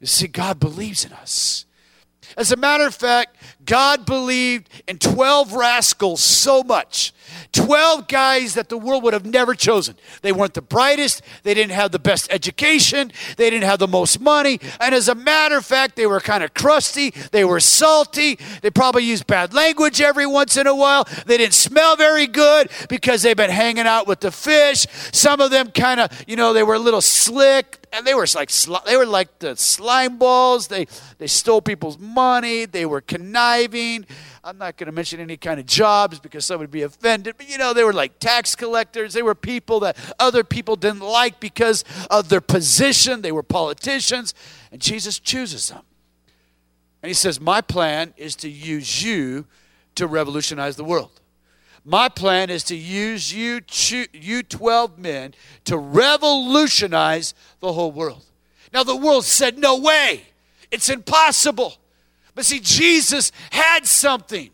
You 0.00 0.06
see, 0.06 0.28
God 0.28 0.58
believes 0.58 1.04
in 1.04 1.12
us. 1.12 1.66
As 2.36 2.52
a 2.52 2.56
matter 2.56 2.86
of 2.86 2.94
fact, 2.94 3.36
God 3.64 4.06
believed 4.06 4.68
in 4.88 4.98
12 4.98 5.52
rascals 5.52 6.20
so 6.20 6.62
much. 6.62 7.12
12 7.52 8.08
guys 8.08 8.54
that 8.54 8.68
the 8.68 8.78
world 8.78 9.02
would 9.02 9.12
have 9.12 9.26
never 9.26 9.54
chosen. 9.54 9.96
They 10.22 10.32
weren't 10.32 10.54
the 10.54 10.62
brightest, 10.62 11.22
they 11.42 11.54
didn't 11.54 11.72
have 11.72 11.92
the 11.92 11.98
best 11.98 12.30
education, 12.32 13.12
they 13.36 13.50
didn't 13.50 13.64
have 13.64 13.78
the 13.78 13.88
most 13.88 14.20
money, 14.20 14.60
and 14.80 14.94
as 14.94 15.08
a 15.08 15.14
matter 15.14 15.56
of 15.56 15.64
fact, 15.64 15.96
they 15.96 16.06
were 16.06 16.20
kind 16.20 16.44
of 16.44 16.54
crusty, 16.54 17.10
they 17.32 17.44
were 17.44 17.60
salty, 17.60 18.38
they 18.62 18.70
probably 18.70 19.04
used 19.04 19.26
bad 19.26 19.54
language 19.54 20.00
every 20.00 20.26
once 20.26 20.56
in 20.56 20.66
a 20.66 20.74
while, 20.74 21.06
they 21.26 21.36
didn't 21.36 21.54
smell 21.54 21.96
very 21.96 22.26
good 22.26 22.70
because 22.88 23.22
they've 23.22 23.36
been 23.36 23.50
hanging 23.50 23.86
out 23.86 24.06
with 24.06 24.20
the 24.20 24.30
fish. 24.30 24.86
Some 25.12 25.40
of 25.40 25.50
them 25.50 25.70
kind 25.70 26.00
of, 26.00 26.24
you 26.26 26.36
know, 26.36 26.52
they 26.52 26.62
were 26.62 26.74
a 26.74 26.78
little 26.78 27.00
slick, 27.00 27.79
and 27.92 28.06
they 28.06 28.14
were 28.14 28.26
like 28.34 28.50
they 28.86 28.96
were 28.96 29.06
like 29.06 29.38
the 29.38 29.56
slime 29.56 30.18
balls. 30.18 30.68
They 30.68 30.86
they 31.18 31.26
stole 31.26 31.60
people's 31.60 31.98
money. 31.98 32.64
They 32.64 32.86
were 32.86 33.00
conniving. 33.00 34.06
I'm 34.44 34.58
not 34.58 34.76
going 34.76 34.86
to 34.86 34.92
mention 34.92 35.20
any 35.20 35.36
kind 35.36 35.60
of 35.60 35.66
jobs 35.66 36.20
because 36.20 36.46
someone 36.46 36.64
would 36.64 36.70
be 36.70 36.82
offended. 36.82 37.34
But 37.36 37.50
you 37.50 37.58
know, 37.58 37.72
they 37.74 37.84
were 37.84 37.92
like 37.92 38.18
tax 38.18 38.54
collectors. 38.54 39.12
They 39.12 39.22
were 39.22 39.34
people 39.34 39.80
that 39.80 39.96
other 40.18 40.44
people 40.44 40.76
didn't 40.76 41.00
like 41.00 41.40
because 41.40 41.84
of 42.10 42.28
their 42.28 42.40
position. 42.40 43.22
They 43.22 43.32
were 43.32 43.42
politicians, 43.42 44.34
and 44.70 44.80
Jesus 44.80 45.18
chooses 45.18 45.68
them. 45.68 45.82
And 47.02 47.08
he 47.08 47.14
says, 47.14 47.40
"My 47.40 47.60
plan 47.60 48.14
is 48.16 48.36
to 48.36 48.48
use 48.48 49.02
you 49.02 49.46
to 49.96 50.06
revolutionize 50.06 50.76
the 50.76 50.84
world." 50.84 51.19
My 51.84 52.08
plan 52.08 52.50
is 52.50 52.64
to 52.64 52.76
use 52.76 53.32
you, 53.32 53.60
you 54.12 54.42
12 54.42 54.98
men 54.98 55.34
to 55.64 55.78
revolutionize 55.78 57.34
the 57.60 57.72
whole 57.72 57.92
world. 57.92 58.24
Now, 58.72 58.84
the 58.84 58.96
world 58.96 59.24
said, 59.24 59.58
No 59.58 59.78
way, 59.78 60.22
it's 60.70 60.88
impossible. 60.88 61.74
But 62.34 62.44
see, 62.44 62.60
Jesus 62.60 63.32
had 63.50 63.86
something. 63.86 64.50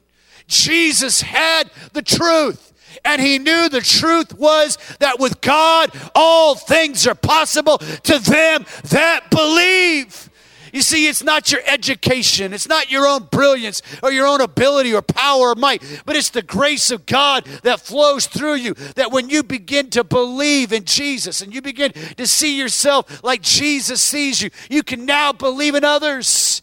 Jesus 0.47 1.21
had 1.21 1.71
the 1.93 2.03
truth. 2.03 2.73
And 3.05 3.21
he 3.21 3.39
knew 3.39 3.69
the 3.69 3.81
truth 3.81 4.37
was 4.39 4.79
that 5.01 5.21
with 5.21 5.41
God, 5.41 5.91
all 6.15 6.55
things 6.55 7.07
are 7.07 7.15
possible 7.15 7.79
to 7.79 8.19
them 8.19 8.65
that 8.91 9.31
believe. 9.31 10.31
You 10.73 10.83
see, 10.83 11.07
it's 11.07 11.23
not 11.23 11.51
your 11.53 11.61
education, 11.67 12.53
it's 12.53 12.69
not 12.69 12.91
your 12.91 13.07
own 13.07 13.25
brilliance 13.25 13.83
or 14.03 14.13
your 14.13 14.27
own 14.27 14.41
ability 14.41 14.95
or 14.95 15.03
power 15.03 15.49
or 15.49 15.55
might, 15.55 15.83
but 16.05 16.17
it's 16.17 16.31
the 16.31 16.43
grace 16.43 16.91
of 16.91 17.07
God 17.07 17.45
that 17.63 17.81
flows 17.81 18.27
through 18.27 18.55
you. 18.55 18.75
That 18.97 19.13
when 19.13 19.29
you 19.29 19.43
begin 19.43 19.91
to 19.91 20.05
believe 20.05 20.73
in 20.73 20.85
Jesus 20.85 21.41
and 21.41 21.55
you 21.55 21.63
begin 21.63 21.93
to 22.17 22.27
see 22.27 22.59
yourself 22.59 23.23
like 23.23 23.43
Jesus 23.43 24.03
sees 24.03 24.43
you, 24.43 24.51
you 24.71 24.83
can 24.83 25.07
now 25.07 25.33
believe 25.33 25.75
in 25.75 25.85
others. 25.85 26.63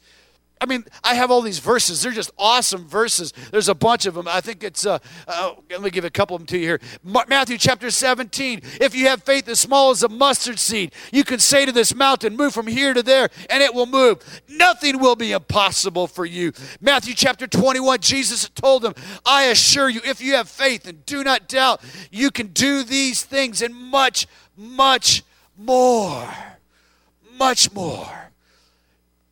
I 0.63 0.65
mean, 0.65 0.86
I 1.04 1.15
have 1.15 1.30
all 1.30 1.41
these 1.41 1.60
verses. 1.60 2.02
They're 2.02 2.13
just 2.13 2.32
awesome 2.38 2.88
verses. 2.88 3.34
There's 3.52 3.67
a 3.67 3.76
bunch 3.76 4.06
of 4.06 4.13
them. 4.13 4.30
I 4.30 4.39
think 4.39 4.63
it's, 4.63 4.86
uh, 4.86 4.99
uh, 5.28 5.56
let 5.69 5.82
me 5.82 5.89
give 5.89 6.06
a 6.06 6.10
couple 6.10 6.38
of 6.38 6.39
them 6.39 6.47
to 6.47 6.58
you 6.58 6.63
here. 6.63 6.82
Matthew 7.04 7.58
chapter 7.58 7.91
17. 7.91 8.62
If 8.80 8.95
you 8.95 9.08
have 9.08 9.23
faith 9.23 9.49
as 9.49 9.60
small 9.60 9.91
as 9.91 10.04
a 10.04 10.08
mustard 10.08 10.58
seed, 10.60 10.93
you 11.12 11.26
can 11.26 11.39
say 11.39 11.65
to 11.65 11.73
this 11.73 11.93
mountain, 11.93 12.38
move 12.38 12.54
from 12.54 12.67
here 12.67 12.93
to 12.93 13.04
there, 13.04 13.28
and 13.49 13.62
it 13.62 13.73
will 13.73 13.86
move. 13.86 14.23
Nothing 14.47 14.99
will 14.99 15.17
be 15.17 15.34
impossible 15.34 16.08
for 16.08 16.26
you. 16.26 16.54
Matthew 16.80 17.13
chapter 17.13 17.45
21, 17.45 17.99
Jesus 17.99 18.47
told 18.47 18.84
them, 18.84 18.93
I 19.26 19.47
assure 19.47 19.89
you, 19.89 19.99
if 20.06 20.21
you 20.21 20.36
have 20.36 20.47
faith 20.47 20.88
and 20.88 21.06
do 21.06 21.26
not 21.26 21.49
doubt, 21.49 21.82
you 22.10 22.32
can 22.32 22.47
do 22.47 22.84
these 22.84 23.21
things 23.21 23.62
and 23.62 23.76
much, 23.76 24.28
much 24.56 25.23
more. 25.58 26.34
Much 27.38 27.73
more. 27.73 28.32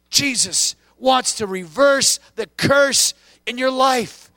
Jesus 0.10 0.76
wants 1.02 1.36
to 1.36 1.48
reverse 1.48 2.20
the 2.36 2.48
curse 2.48 3.14
in 3.46 3.58
your 3.58 3.72
life. 3.72 4.32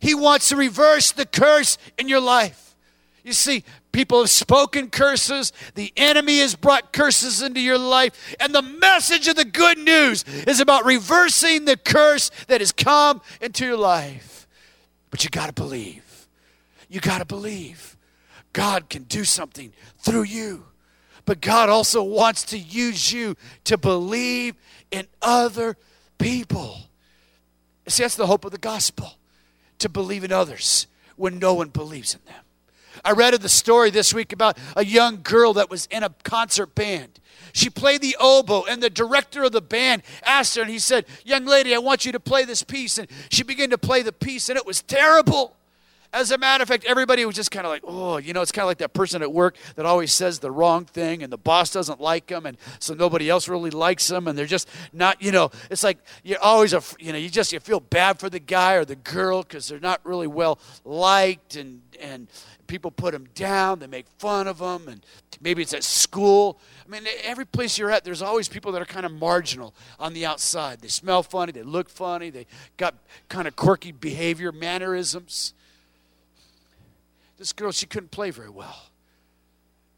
He 0.00 0.14
wants 0.14 0.48
to 0.48 0.56
reverse 0.56 1.12
the 1.12 1.26
curse 1.26 1.76
in 1.98 2.08
your 2.08 2.20
life. 2.20 2.74
You 3.22 3.34
see, 3.34 3.64
people 3.92 4.20
have 4.20 4.30
spoken 4.30 4.88
curses, 4.88 5.52
the 5.74 5.92
enemy 5.96 6.38
has 6.38 6.56
brought 6.56 6.92
curses 6.92 7.42
into 7.42 7.60
your 7.60 7.76
life, 7.76 8.34
and 8.40 8.54
the 8.54 8.62
message 8.62 9.28
of 9.28 9.36
the 9.36 9.44
good 9.44 9.78
news 9.78 10.24
is 10.46 10.58
about 10.58 10.86
reversing 10.86 11.66
the 11.66 11.76
curse 11.76 12.30
that 12.48 12.62
has 12.62 12.72
come 12.72 13.20
into 13.42 13.66
your 13.66 13.76
life. 13.76 14.48
But 15.10 15.22
you 15.22 15.28
got 15.28 15.46
to 15.48 15.52
believe. 15.52 16.28
You 16.88 17.00
got 17.00 17.18
to 17.18 17.26
believe. 17.26 17.96
God 18.52 18.88
can 18.88 19.02
do 19.02 19.24
something 19.24 19.72
through 19.98 20.24
you. 20.24 20.64
But 21.26 21.40
God 21.40 21.68
also 21.68 22.02
wants 22.02 22.42
to 22.44 22.58
use 22.58 23.12
you 23.12 23.36
to 23.64 23.76
believe 23.76 24.54
in 24.90 25.06
other 25.20 25.76
people. 26.20 26.78
See, 27.88 28.04
that's 28.04 28.14
the 28.14 28.26
hope 28.26 28.44
of 28.44 28.52
the 28.52 28.58
gospel 28.58 29.14
to 29.78 29.88
believe 29.88 30.22
in 30.22 30.32
others 30.32 30.86
when 31.16 31.38
no 31.38 31.54
one 31.54 31.68
believes 31.68 32.14
in 32.14 32.20
them. 32.26 32.44
I 33.04 33.12
read 33.12 33.34
of 33.34 33.40
the 33.40 33.48
story 33.48 33.90
this 33.90 34.12
week 34.12 34.32
about 34.32 34.58
a 34.76 34.84
young 34.84 35.22
girl 35.22 35.54
that 35.54 35.70
was 35.70 35.86
in 35.86 36.02
a 36.02 36.10
concert 36.22 36.74
band. 36.74 37.18
She 37.52 37.70
played 37.70 38.00
the 38.00 38.16
oboe, 38.20 38.64
and 38.64 38.82
the 38.82 38.90
director 38.90 39.44
of 39.44 39.52
the 39.52 39.62
band 39.62 40.02
asked 40.24 40.56
her, 40.56 40.62
and 40.62 40.70
he 40.70 40.78
said, 40.78 41.06
Young 41.24 41.46
lady, 41.46 41.74
I 41.74 41.78
want 41.78 42.04
you 42.04 42.12
to 42.12 42.20
play 42.20 42.44
this 42.44 42.62
piece. 42.62 42.98
And 42.98 43.08
she 43.30 43.42
began 43.42 43.70
to 43.70 43.78
play 43.78 44.02
the 44.02 44.12
piece, 44.12 44.48
and 44.48 44.56
it 44.56 44.66
was 44.66 44.82
terrible. 44.82 45.56
As 46.12 46.32
a 46.32 46.38
matter 46.38 46.62
of 46.62 46.68
fact, 46.68 46.84
everybody 46.86 47.24
was 47.24 47.36
just 47.36 47.52
kind 47.52 47.64
of 47.64 47.70
like, 47.70 47.82
oh, 47.86 48.16
you 48.16 48.32
know, 48.32 48.42
it's 48.42 48.50
kind 48.50 48.64
of 48.64 48.68
like 48.68 48.78
that 48.78 48.92
person 48.92 49.22
at 49.22 49.32
work 49.32 49.56
that 49.76 49.86
always 49.86 50.12
says 50.12 50.40
the 50.40 50.50
wrong 50.50 50.84
thing 50.84 51.22
and 51.22 51.32
the 51.32 51.38
boss 51.38 51.70
doesn't 51.70 52.00
like 52.00 52.26
them 52.26 52.46
and 52.46 52.56
so 52.80 52.94
nobody 52.94 53.30
else 53.30 53.48
really 53.48 53.70
likes 53.70 54.08
them 54.08 54.26
and 54.26 54.36
they're 54.36 54.46
just 54.46 54.68
not, 54.92 55.22
you 55.22 55.30
know, 55.30 55.52
it's 55.70 55.84
like 55.84 55.98
you're 56.24 56.40
always, 56.40 56.72
a, 56.72 56.82
you 56.98 57.12
know, 57.12 57.18
you 57.18 57.30
just, 57.30 57.52
you 57.52 57.60
feel 57.60 57.78
bad 57.78 58.18
for 58.18 58.28
the 58.28 58.40
guy 58.40 58.74
or 58.74 58.84
the 58.84 58.96
girl 58.96 59.42
because 59.42 59.68
they're 59.68 59.78
not 59.78 60.00
really 60.04 60.26
well 60.26 60.58
liked 60.84 61.54
and, 61.54 61.80
and 62.00 62.26
people 62.66 62.90
put 62.90 63.12
them 63.12 63.28
down, 63.36 63.78
they 63.78 63.86
make 63.86 64.06
fun 64.18 64.48
of 64.48 64.58
them 64.58 64.88
and 64.88 65.06
maybe 65.40 65.62
it's 65.62 65.74
at 65.74 65.84
school. 65.84 66.58
I 66.84 66.90
mean, 66.90 67.04
every 67.22 67.44
place 67.44 67.78
you're 67.78 67.90
at, 67.92 68.02
there's 68.02 68.22
always 68.22 68.48
people 68.48 68.72
that 68.72 68.82
are 68.82 68.86
kind 68.86 69.06
of 69.06 69.12
marginal 69.12 69.74
on 70.00 70.12
the 70.12 70.26
outside. 70.26 70.80
They 70.80 70.88
smell 70.88 71.22
funny, 71.22 71.52
they 71.52 71.62
look 71.62 71.88
funny, 71.88 72.30
they 72.30 72.46
got 72.76 72.96
kind 73.28 73.46
of 73.46 73.54
quirky 73.54 73.92
behavior, 73.92 74.50
mannerisms. 74.50 75.54
This 77.40 77.54
girl, 77.54 77.72
she 77.72 77.86
couldn't 77.86 78.10
play 78.10 78.30
very 78.30 78.50
well. 78.50 78.82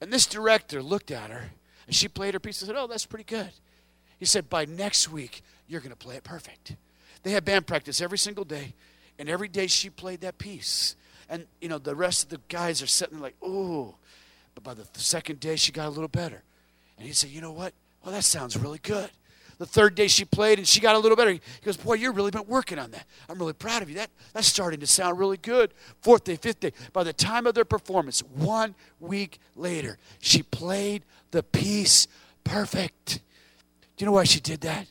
And 0.01 0.13
this 0.13 0.27
director 0.27 0.81
looked 0.81 1.11
at 1.11 1.31
her 1.31 1.51
and 1.89 1.95
she 1.95 2.07
played 2.07 2.35
her 2.35 2.41
piece 2.41 2.63
and 2.63 2.69
said, 2.69 2.77
Oh, 2.79 2.87
that's 2.87 3.05
pretty 3.05 3.25
good. 3.25 3.51
He 4.21 4.27
said, 4.27 4.49
By 4.49 4.65
next 4.65 5.11
week, 5.11 5.43
you're 5.67 5.81
going 5.81 5.91
to 5.91 5.97
play 5.97 6.15
it 6.15 6.23
perfect. 6.23 6.77
They 7.25 7.33
had 7.33 7.45
band 7.45 7.67
practice 7.67 8.01
every 8.01 8.19
single 8.19 8.45
day, 8.45 8.75
and 9.19 9.29
every 9.29 9.49
day 9.49 9.67
she 9.67 9.91
played 9.91 10.21
that 10.21 10.39
piece. 10.39 10.95
And, 11.29 11.47
you 11.61 11.69
know, 11.69 11.79
the 11.79 11.97
rest 11.97 12.23
of 12.23 12.29
the 12.29 12.41
guys 12.49 12.81
are 12.81 12.87
sitting 12.87 13.19
like, 13.19 13.35
Oh. 13.43 13.97
But 14.55 14.63
by 14.63 14.75
the 14.75 14.87
second 14.93 15.41
day, 15.41 15.57
she 15.57 15.73
got 15.73 15.89
a 15.89 15.91
little 15.91 16.07
better. 16.07 16.45
And 16.97 17.09
he 17.09 17.13
said, 17.13 17.31
You 17.31 17.41
know 17.41 17.51
what? 17.51 17.73
Well, 18.05 18.15
that 18.15 18.23
sounds 18.23 18.57
really 18.57 18.79
good. 18.79 19.11
The 19.63 19.69
third 19.69 19.95
day 19.95 20.09
she 20.09 20.25
played 20.25 20.59
and 20.59 20.67
she 20.67 20.81
got 20.81 20.97
a 20.97 20.99
little 20.99 21.15
better. 21.15 21.31
He 21.31 21.41
goes, 21.65 21.77
Boy, 21.77 21.95
you've 21.95 22.17
really 22.17 22.33
been 22.33 22.49
working 22.49 22.81
on 22.81 22.91
that. 22.91 23.07
I'm 23.29 23.39
really 23.39 23.53
proud 23.53 23.81
of 23.81 23.89
you. 23.89 23.95
That, 23.95 24.11
that's 24.33 24.49
starting 24.49 24.81
to 24.81 24.89
sound 24.89 25.21
really 25.21 25.37
good. 25.37 25.73
Fourth 26.01 26.25
day, 26.25 26.35
fifth 26.35 26.59
day. 26.59 26.73
By 26.93 27.05
the 27.05 27.13
time 27.13 27.47
of 27.47 27.55
their 27.55 27.65
performance, 27.65 28.25
one 28.35 28.75
week 28.99 29.39
later, 29.55 29.99
she 30.19 30.43
played 30.43 31.05
the 31.31 31.45
piece 31.45 32.09
perfect. 32.43 33.21
Do 33.97 34.05
you 34.05 34.07
know 34.07 34.11
why 34.15 34.25
she 34.25 34.41
did 34.41 34.63
that? 34.63 34.89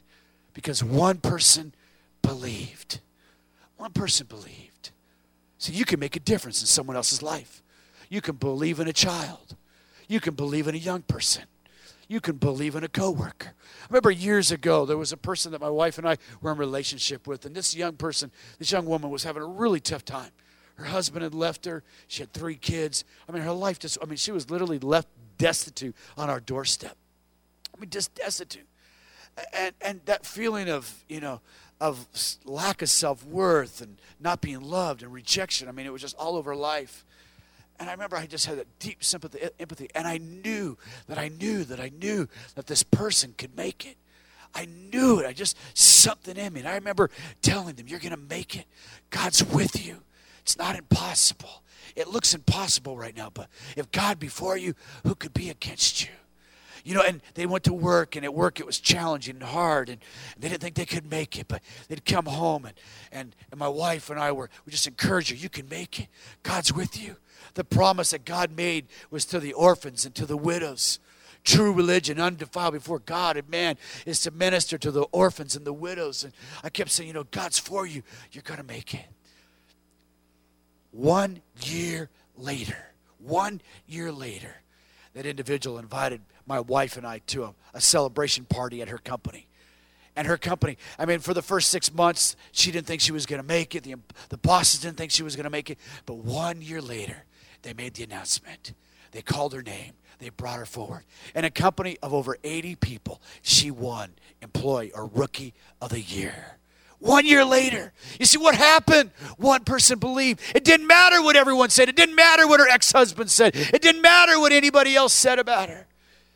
Because 0.53 0.81
one 0.81 1.17
person 1.17 1.73
believed. 2.21 3.01
One 3.75 3.91
person 3.91 4.25
believed. 4.25 4.91
See, 5.57 5.73
you 5.73 5.83
can 5.83 5.99
make 5.99 6.15
a 6.15 6.21
difference 6.21 6.61
in 6.61 6.67
someone 6.67 6.95
else's 6.95 7.21
life. 7.21 7.61
You 8.07 8.21
can 8.21 8.37
believe 8.37 8.79
in 8.79 8.87
a 8.87 8.93
child. 8.93 9.57
You 10.07 10.21
can 10.21 10.33
believe 10.33 10.69
in 10.69 10.75
a 10.75 10.77
young 10.77 11.01
person 11.01 11.43
you 12.11 12.19
can 12.19 12.35
believe 12.35 12.75
in 12.75 12.83
a 12.83 12.89
coworker. 12.89 13.53
I 13.83 13.85
remember 13.89 14.11
years 14.11 14.51
ago, 14.51 14.85
there 14.85 14.97
was 14.97 15.13
a 15.13 15.17
person 15.17 15.53
that 15.53 15.61
my 15.61 15.69
wife 15.69 15.97
and 15.97 16.05
I 16.05 16.17
were 16.41 16.51
in 16.51 16.57
relationship 16.57 17.25
with, 17.25 17.45
and 17.45 17.55
this 17.55 17.73
young 17.73 17.93
person, 17.93 18.31
this 18.59 18.69
young 18.69 18.85
woman 18.85 19.09
was 19.09 19.23
having 19.23 19.41
a 19.41 19.45
really 19.47 19.79
tough 19.79 20.03
time. 20.03 20.31
Her 20.75 20.83
husband 20.85 21.23
had 21.23 21.33
left 21.33 21.63
her. 21.65 21.83
She 22.09 22.21
had 22.21 22.33
three 22.33 22.55
kids. 22.55 23.05
I 23.29 23.31
mean, 23.31 23.43
her 23.43 23.53
life 23.53 23.79
just, 23.79 23.97
I 24.01 24.07
mean, 24.07 24.17
she 24.17 24.33
was 24.33 24.49
literally 24.49 24.77
left 24.77 25.07
destitute 25.37 25.95
on 26.17 26.29
our 26.29 26.41
doorstep. 26.41 26.97
I 27.73 27.79
mean, 27.79 27.89
just 27.89 28.13
destitute. 28.13 28.67
And, 29.53 29.73
and 29.79 30.01
that 30.03 30.25
feeling 30.25 30.69
of, 30.69 31.05
you 31.07 31.21
know, 31.21 31.39
of 31.79 32.07
lack 32.43 32.81
of 32.81 32.89
self 32.89 33.25
worth 33.25 33.79
and 33.79 34.01
not 34.19 34.41
being 34.41 34.59
loved 34.59 35.01
and 35.01 35.13
rejection, 35.13 35.69
I 35.69 35.71
mean, 35.71 35.85
it 35.85 35.93
was 35.93 36.01
just 36.01 36.17
all 36.17 36.35
over 36.35 36.57
life. 36.57 37.05
And 37.81 37.89
I 37.89 37.93
remember 37.93 38.15
I 38.15 38.27
just 38.27 38.45
had 38.45 38.59
a 38.59 38.65
deep 38.77 39.03
sympathy, 39.03 39.39
empathy, 39.59 39.89
and 39.95 40.07
I 40.07 40.19
knew 40.19 40.77
that 41.07 41.17
I 41.17 41.29
knew 41.29 41.63
that 41.63 41.79
I 41.79 41.89
knew 41.89 42.27
that 42.53 42.67
this 42.67 42.83
person 42.83 43.33
could 43.35 43.57
make 43.57 43.87
it. 43.87 43.97
I 44.53 44.65
knew 44.65 45.17
it. 45.17 45.25
I 45.25 45.33
just 45.33 45.57
something 45.73 46.37
in 46.37 46.53
me. 46.53 46.59
And 46.59 46.69
I 46.69 46.75
remember 46.75 47.09
telling 47.41 47.73
them, 47.73 47.87
You're 47.87 47.99
going 47.99 48.11
to 48.11 48.17
make 48.17 48.55
it. 48.55 48.65
God's 49.09 49.43
with 49.43 49.83
you. 49.83 49.97
It's 50.43 50.59
not 50.59 50.75
impossible. 50.75 51.63
It 51.95 52.07
looks 52.07 52.35
impossible 52.35 52.97
right 52.97 53.17
now, 53.17 53.31
but 53.33 53.47
if 53.75 53.91
God 53.91 54.19
before 54.19 54.57
you, 54.57 54.75
who 55.03 55.15
could 55.15 55.33
be 55.33 55.49
against 55.49 56.03
you? 56.03 56.09
You 56.85 56.93
know, 56.93 57.01
and 57.01 57.19
they 57.33 57.47
went 57.47 57.63
to 57.63 57.73
work, 57.73 58.15
and 58.15 58.23
at 58.23 58.33
work 58.33 58.59
it 58.59 58.65
was 58.67 58.79
challenging 58.79 59.37
and 59.37 59.43
hard, 59.43 59.89
and 59.89 59.97
they 60.37 60.49
didn't 60.49 60.61
think 60.61 60.75
they 60.75 60.85
could 60.85 61.09
make 61.09 61.39
it, 61.39 61.47
but 61.47 61.61
they'd 61.87 62.05
come 62.05 62.25
home, 62.25 62.65
and, 62.65 62.75
and, 63.11 63.35
and 63.49 63.59
my 63.59 63.67
wife 63.67 64.11
and 64.11 64.19
I 64.19 64.31
were, 64.31 64.51
we 64.65 64.71
just 64.71 64.85
encouraged 64.85 65.31
her, 65.31 65.35
you 65.35 65.49
can 65.49 65.67
make 65.67 65.99
it. 65.99 66.07
God's 66.43 66.71
with 66.71 67.01
you 67.01 67.17
the 67.53 67.63
promise 67.63 68.11
that 68.11 68.25
God 68.25 68.51
made 68.55 68.87
was 69.09 69.25
to 69.25 69.39
the 69.39 69.53
orphans 69.53 70.05
and 70.05 70.15
to 70.15 70.25
the 70.25 70.37
widows. 70.37 70.99
True 71.43 71.73
religion, 71.73 72.19
undefiled 72.19 72.73
before 72.73 72.99
God 72.99 73.35
and 73.35 73.49
man, 73.49 73.77
is 74.05 74.21
to 74.21 74.31
minister 74.31 74.77
to 74.77 74.91
the 74.91 75.03
orphans 75.11 75.55
and 75.55 75.65
the 75.65 75.73
widows. 75.73 76.23
And 76.23 76.33
I 76.63 76.69
kept 76.69 76.91
saying, 76.91 77.07
you 77.07 77.13
know, 77.13 77.25
God's 77.31 77.57
for 77.57 77.85
you. 77.85 78.03
You're 78.31 78.43
going 78.43 78.59
to 78.59 78.65
make 78.65 78.93
it. 78.93 79.05
One 80.91 81.41
year 81.63 82.09
later, 82.37 82.77
one 83.17 83.61
year 83.87 84.11
later, 84.11 84.61
that 85.13 85.25
individual 85.25 85.79
invited 85.79 86.21
my 86.45 86.59
wife 86.59 86.97
and 86.97 87.07
I 87.07 87.19
to 87.27 87.45
a, 87.45 87.53
a 87.73 87.81
celebration 87.81 88.45
party 88.45 88.81
at 88.81 88.89
her 88.89 88.97
company 88.97 89.47
and 90.15 90.27
her 90.27 90.37
company. 90.37 90.77
I 90.99 91.05
mean, 91.05 91.19
for 91.19 91.33
the 91.33 91.41
first 91.41 91.69
six 91.69 91.93
months, 91.93 92.35
she 92.51 92.71
didn't 92.71 92.87
think 92.87 93.01
she 93.01 93.11
was 93.11 93.25
going 93.25 93.41
to 93.41 93.47
make 93.47 93.75
it. 93.75 93.83
The, 93.83 93.95
the 94.29 94.37
bosses 94.37 94.81
didn't 94.81 94.97
think 94.97 95.11
she 95.11 95.23
was 95.23 95.35
going 95.35 95.45
to 95.45 95.49
make 95.49 95.69
it. 95.69 95.77
But 96.05 96.17
one 96.17 96.61
year 96.61 96.81
later, 96.81 97.23
they 97.61 97.73
made 97.73 97.93
the 97.95 98.03
announcement. 98.03 98.73
They 99.11 99.21
called 99.21 99.53
her 99.53 99.61
name. 99.61 99.93
They 100.19 100.29
brought 100.29 100.59
her 100.59 100.65
forward. 100.65 101.03
In 101.33 101.45
a 101.45 101.49
company 101.49 101.97
of 102.03 102.13
over 102.13 102.37
80 102.43 102.75
people, 102.75 103.21
she 103.41 103.71
won 103.71 104.11
Employee 104.41 104.91
or 104.93 105.07
Rookie 105.07 105.53
of 105.81 105.89
the 105.89 106.01
Year. 106.01 106.57
One 106.99 107.25
year 107.25 107.43
later, 107.43 107.93
you 108.19 108.27
see 108.27 108.37
what 108.37 108.53
happened? 108.53 109.09
One 109.37 109.63
person 109.63 109.97
believed. 109.97 110.39
It 110.53 110.63
didn't 110.63 110.85
matter 110.85 111.23
what 111.23 111.35
everyone 111.35 111.71
said. 111.71 111.89
It 111.89 111.95
didn't 111.95 112.13
matter 112.13 112.47
what 112.47 112.59
her 112.59 112.69
ex 112.69 112.91
husband 112.91 113.31
said. 113.31 113.55
It 113.55 113.81
didn't 113.81 114.03
matter 114.03 114.39
what 114.39 114.51
anybody 114.51 114.95
else 114.95 115.11
said 115.11 115.39
about 115.39 115.69
her. 115.69 115.87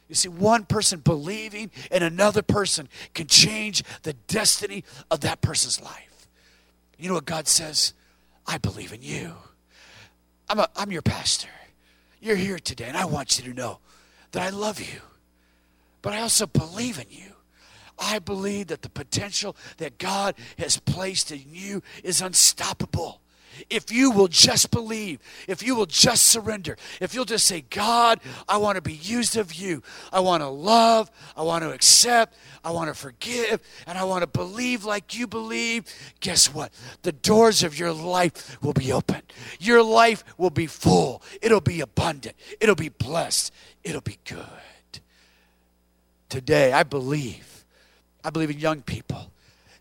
You 0.09 0.15
see, 0.15 0.29
one 0.29 0.65
person 0.65 0.99
believing 0.99 1.69
in 1.91 2.01
another 2.01 2.41
person 2.41 2.89
can 3.13 3.27
change 3.27 3.83
the 4.01 4.13
destiny 4.13 4.83
of 5.11 5.21
that 5.21 5.41
person's 5.41 5.79
life. 5.79 6.27
You 6.97 7.09
know 7.09 7.15
what 7.15 7.25
God 7.25 7.47
says? 7.47 7.93
I 8.47 8.57
believe 8.57 8.91
in 8.91 9.03
you. 9.03 9.35
I'm, 10.49 10.59
a, 10.59 10.69
I'm 10.75 10.91
your 10.91 11.01
pastor. 11.01 11.49
You're 12.21 12.35
here 12.35 12.59
today, 12.59 12.85
and 12.85 12.97
I 12.97 13.05
want 13.05 13.37
you 13.37 13.51
to 13.51 13.53
know 13.53 13.79
that 14.31 14.41
I 14.41 14.49
love 14.49 14.79
you, 14.79 15.01
but 16.01 16.13
I 16.13 16.21
also 16.21 16.45
believe 16.45 16.99
in 16.99 17.07
you. 17.09 17.31
I 17.97 18.19
believe 18.19 18.67
that 18.67 18.81
the 18.81 18.89
potential 18.89 19.55
that 19.77 19.97
God 19.97 20.35
has 20.57 20.77
placed 20.77 21.31
in 21.31 21.43
you 21.49 21.81
is 22.03 22.21
unstoppable. 22.21 23.21
If 23.69 23.91
you 23.91 24.11
will 24.11 24.27
just 24.27 24.71
believe, 24.71 25.19
if 25.47 25.63
you 25.63 25.75
will 25.75 25.85
just 25.85 26.27
surrender, 26.27 26.77
if 27.01 27.13
you'll 27.13 27.25
just 27.25 27.45
say, 27.45 27.61
God, 27.69 28.19
I 28.47 28.57
want 28.57 28.75
to 28.75 28.81
be 28.81 28.93
used 28.93 29.37
of 29.37 29.53
you. 29.53 29.81
I 30.11 30.19
want 30.19 30.41
to 30.41 30.47
love, 30.47 31.11
I 31.35 31.43
want 31.43 31.63
to 31.63 31.71
accept, 31.71 32.35
I 32.63 32.71
want 32.71 32.89
to 32.89 32.93
forgive, 32.93 33.61
and 33.87 33.97
I 33.97 34.03
want 34.03 34.21
to 34.21 34.27
believe 34.27 34.85
like 34.85 35.17
you 35.17 35.27
believe. 35.27 35.85
Guess 36.19 36.53
what? 36.53 36.71
The 37.01 37.11
doors 37.11 37.63
of 37.63 37.77
your 37.77 37.91
life 37.91 38.61
will 38.61 38.73
be 38.73 38.91
open. 38.91 39.21
Your 39.59 39.83
life 39.83 40.23
will 40.37 40.49
be 40.49 40.67
full. 40.67 41.21
It'll 41.41 41.61
be 41.61 41.81
abundant. 41.81 42.35
It'll 42.59 42.75
be 42.75 42.89
blessed. 42.89 43.53
It'll 43.83 44.01
be 44.01 44.19
good. 44.25 44.45
Today, 46.29 46.73
I 46.73 46.83
believe 46.83 47.55
I 48.25 48.31
believe 48.31 48.49
in 48.49 48.59
young 48.59 48.81
people. 48.81 49.31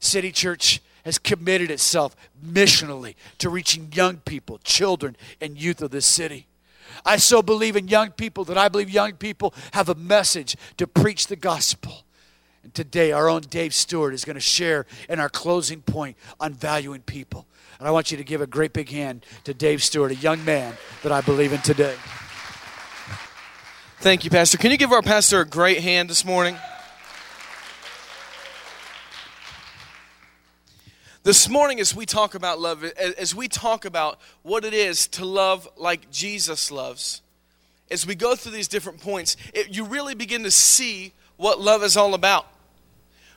City 0.01 0.31
Church 0.31 0.83
has 1.05 1.19
committed 1.19 1.71
itself 1.71 2.17
missionally 2.45 3.15
to 3.39 3.49
reaching 3.49 3.91
young 3.93 4.19
people, 4.19 4.59
children, 4.65 5.17
and 5.41 5.61
youth 5.61 5.83
of 5.83 5.91
this 5.91 6.07
city. 6.07 6.47
I 7.05 7.17
so 7.17 7.43
believe 7.43 7.77
in 7.77 7.89
young 7.89 8.11
people 8.11 8.45
that 8.45 8.59
I 8.59 8.69
believe 8.69 8.91
young 8.91 9.13
people 9.13 9.55
have 9.73 9.89
a 9.89 9.95
message 9.95 10.57
to 10.77 10.87
preach 10.87 11.27
the 11.27 11.37
gospel. 11.37 12.05
And 12.63 12.73
today, 12.73 13.13
our 13.13 13.29
own 13.29 13.43
Dave 13.43 13.75
Stewart 13.75 14.15
is 14.15 14.25
going 14.25 14.35
to 14.35 14.41
share 14.41 14.87
in 15.09 15.21
our 15.21 15.29
closing 15.29 15.83
point 15.83 16.17
on 16.41 16.55
valuing 16.55 17.03
people. 17.03 17.47
And 17.79 17.87
I 17.87 17.91
want 17.91 18.11
you 18.11 18.17
to 18.17 18.25
give 18.25 18.41
a 18.41 18.47
great 18.47 18.73
big 18.73 18.89
hand 18.89 19.27
to 19.45 19.53
Dave 19.53 19.83
Stewart, 19.83 20.13
a 20.13 20.17
young 20.17 20.45
man 20.45 20.75
that 21.03 21.13
I 21.13 21.21
believe 21.21 21.53
in 21.53 21.61
today. 21.61 21.97
Thank 23.99 24.25
you, 24.25 24.31
Pastor. 24.31 24.57
Can 24.57 24.71
you 24.71 24.77
give 24.77 24.93
our 24.93 25.03
pastor 25.03 25.41
a 25.41 25.47
great 25.47 25.81
hand 25.81 26.09
this 26.09 26.25
morning? 26.25 26.57
This 31.25 31.49
morning, 31.49 31.81
as 31.81 31.97
we 31.97 32.05
talk 32.05 32.35
about 32.35 32.61
love, 32.61 32.85
as 32.85 33.35
we 33.35 33.49
talk 33.49 33.87
about 33.87 34.20
what 34.43 34.62
it 34.62 34.75
is 34.75 35.09
to 35.09 35.25
love 35.25 35.66
like 35.75 36.11
Jesus 36.11 36.70
loves, 36.70 37.22
as 37.91 38.07
we 38.07 38.14
go 38.14 38.37
through 38.37 38.53
these 38.53 38.68
different 38.68 39.01
points, 39.01 39.39
it, 39.55 39.75
you 39.75 39.87
really 39.87 40.14
begin 40.14 40.43
to 40.43 40.51
see 40.51 41.14
what 41.39 41.59
love 41.59 41.83
is 41.83 41.97
all 41.97 42.12
about. 42.12 42.47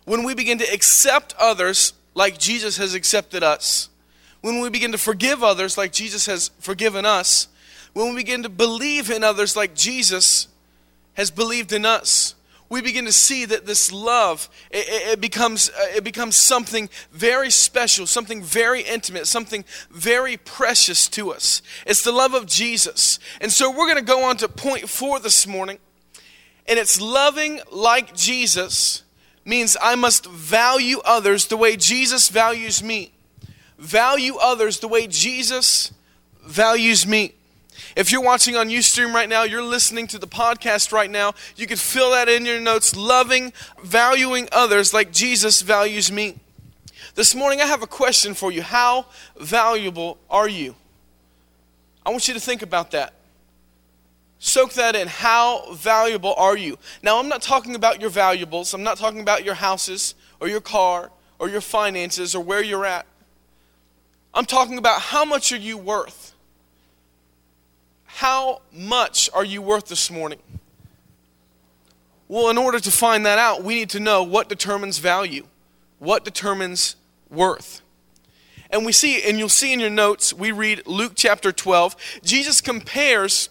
When 0.04 0.26
we 0.26 0.36
begin 0.36 0.58
to 0.58 0.66
accept 0.66 1.34
others 1.40 1.94
like 2.14 2.38
Jesus 2.38 2.76
has 2.76 2.94
accepted 2.94 3.42
us, 3.42 3.88
when 4.42 4.60
we 4.60 4.70
begin 4.70 4.92
to 4.92 4.98
forgive 4.98 5.42
others 5.42 5.78
like 5.78 5.94
Jesus 5.94 6.26
has 6.26 6.52
forgiven 6.60 7.06
us, 7.06 7.48
when 7.94 8.10
we 8.10 8.16
begin 8.18 8.44
to 8.44 8.50
believe 8.50 9.10
in 9.10 9.24
others 9.24 9.56
like 9.56 9.74
Jesus 9.74 10.50
has 11.14 11.32
believed 11.32 11.72
in 11.72 11.86
us, 11.86 12.36
we 12.70 12.82
begin 12.82 13.06
to 13.06 13.12
see 13.12 13.46
that 13.46 13.66
this 13.66 13.92
love 13.92 14.50
it, 14.72 14.86
it, 14.90 15.22
becomes 15.22 15.70
uh, 15.70 15.96
it 15.96 16.04
becomes 16.04 16.36
something 16.36 16.90
very 17.12 17.50
special 17.50 18.06
something 18.06 18.44
very 18.44 18.82
intimate 18.82 19.28
something 19.28 19.64
very 19.90 20.38
precious 20.38 21.08
to 21.10 21.32
us. 21.32 21.62
It's 21.86 22.04
the 22.04 22.12
love 22.12 22.34
of 22.34 22.46
jesus. 22.46 23.20
And 23.42 23.52
so 23.52 23.70
we're 23.70 23.92
going 23.92 23.96
to 23.96 24.02
go 24.02 24.24
on 24.24 24.38
to 24.38 24.50
point 24.50 24.90
four 24.90 25.20
this 25.20 25.48
morning. 25.48 25.80
And 26.68 26.78
it's 26.78 27.00
loving 27.00 27.62
like 27.72 28.16
jesus 28.16 29.04
means 29.46 29.78
i 29.82 29.96
must 29.96 30.26
value 30.26 31.00
others 31.06 31.48
the 31.48 31.58
way 31.58 31.78
jesus 31.78 32.30
values 32.30 32.84
me. 32.84 33.14
Value 33.78 34.36
others 34.38 34.80
the 34.80 34.88
way 34.88 35.08
jesus 35.08 35.92
values 36.44 37.08
me 37.08 37.37
if 37.98 38.12
you're 38.12 38.22
watching 38.22 38.56
on 38.56 38.70
Ustream 38.70 39.12
right 39.12 39.28
now, 39.28 39.42
you're 39.42 39.64
listening 39.64 40.06
to 40.08 40.20
the 40.20 40.28
podcast 40.28 40.92
right 40.92 41.10
now, 41.10 41.34
you 41.56 41.66
could 41.66 41.80
fill 41.80 42.12
that 42.12 42.30
in 42.30 42.46
your 42.46 42.60
notes 42.60 42.96
loving, 42.96 43.52
valuing 43.84 44.48
others 44.52 44.94
like 44.94 45.12
Jesus 45.12 45.64
values 45.64 46.12
me. 46.12 46.36
This 47.16 47.34
morning, 47.34 47.60
I 47.60 47.66
have 47.66 47.82
a 47.82 47.88
question 47.88 48.36
for 48.36 48.52
you. 48.52 48.62
How 48.62 49.08
valuable 49.36 50.20
are 50.30 50.48
you? 50.48 50.76
I 52.06 52.12
want 52.12 52.28
you 52.28 52.36
to 52.36 52.40
think 52.40 52.62
about 52.62 52.92
that. 52.92 53.16
Soak 54.38 54.74
that 54.74 54.96
in. 54.96 55.08
How 55.08 55.74
valuable 55.74 56.36
are 56.38 56.56
you? 56.56 56.78
Now, 57.02 57.18
I'm 57.18 57.28
not 57.28 57.42
talking 57.42 57.74
about 57.74 58.00
your 58.00 58.12
valuables. 58.12 58.76
I'm 58.76 58.84
not 58.84 58.98
talking 58.98 59.22
about 59.22 59.44
your 59.44 59.56
houses 59.56 60.14
or 60.40 60.48
your 60.48 60.62
car 60.62 61.10
or 61.40 61.50
your 61.50 61.62
finances 61.62 62.36
or 62.36 62.44
where 62.44 62.64
you're 62.64 62.86
at. 62.86 63.08
I'm 64.36 64.46
talking 64.46 64.78
about 64.78 65.02
how 65.02 65.26
much 65.26 65.52
are 65.52 65.58
you 65.58 65.80
worth? 65.80 66.36
How 68.18 68.64
much 68.74 69.30
are 69.32 69.46
you 69.46 69.62
worth 69.62 69.90
this 69.90 70.10
morning? 70.10 70.40
Well, 72.28 72.50
in 72.50 72.58
order 72.58 72.80
to 72.80 72.90
find 72.90 73.24
that 73.28 73.38
out, 73.38 73.64
we 73.64 73.76
need 73.76 73.92
to 73.92 74.00
know 74.00 74.24
what 74.24 74.50
determines 74.50 74.98
value, 74.98 75.46
what 76.00 76.26
determines 76.26 76.96
worth. 77.30 77.82
And 78.72 78.88
we 78.88 78.92
see, 78.92 79.22
and 79.22 79.38
you'll 79.38 79.50
see 79.50 79.72
in 79.72 79.80
your 79.80 79.92
notes, 79.92 80.34
we 80.34 80.52
read 80.52 80.88
Luke 80.88 81.12
chapter 81.14 81.52
12. 81.52 81.96
Jesus 82.24 82.60
compares 82.60 83.50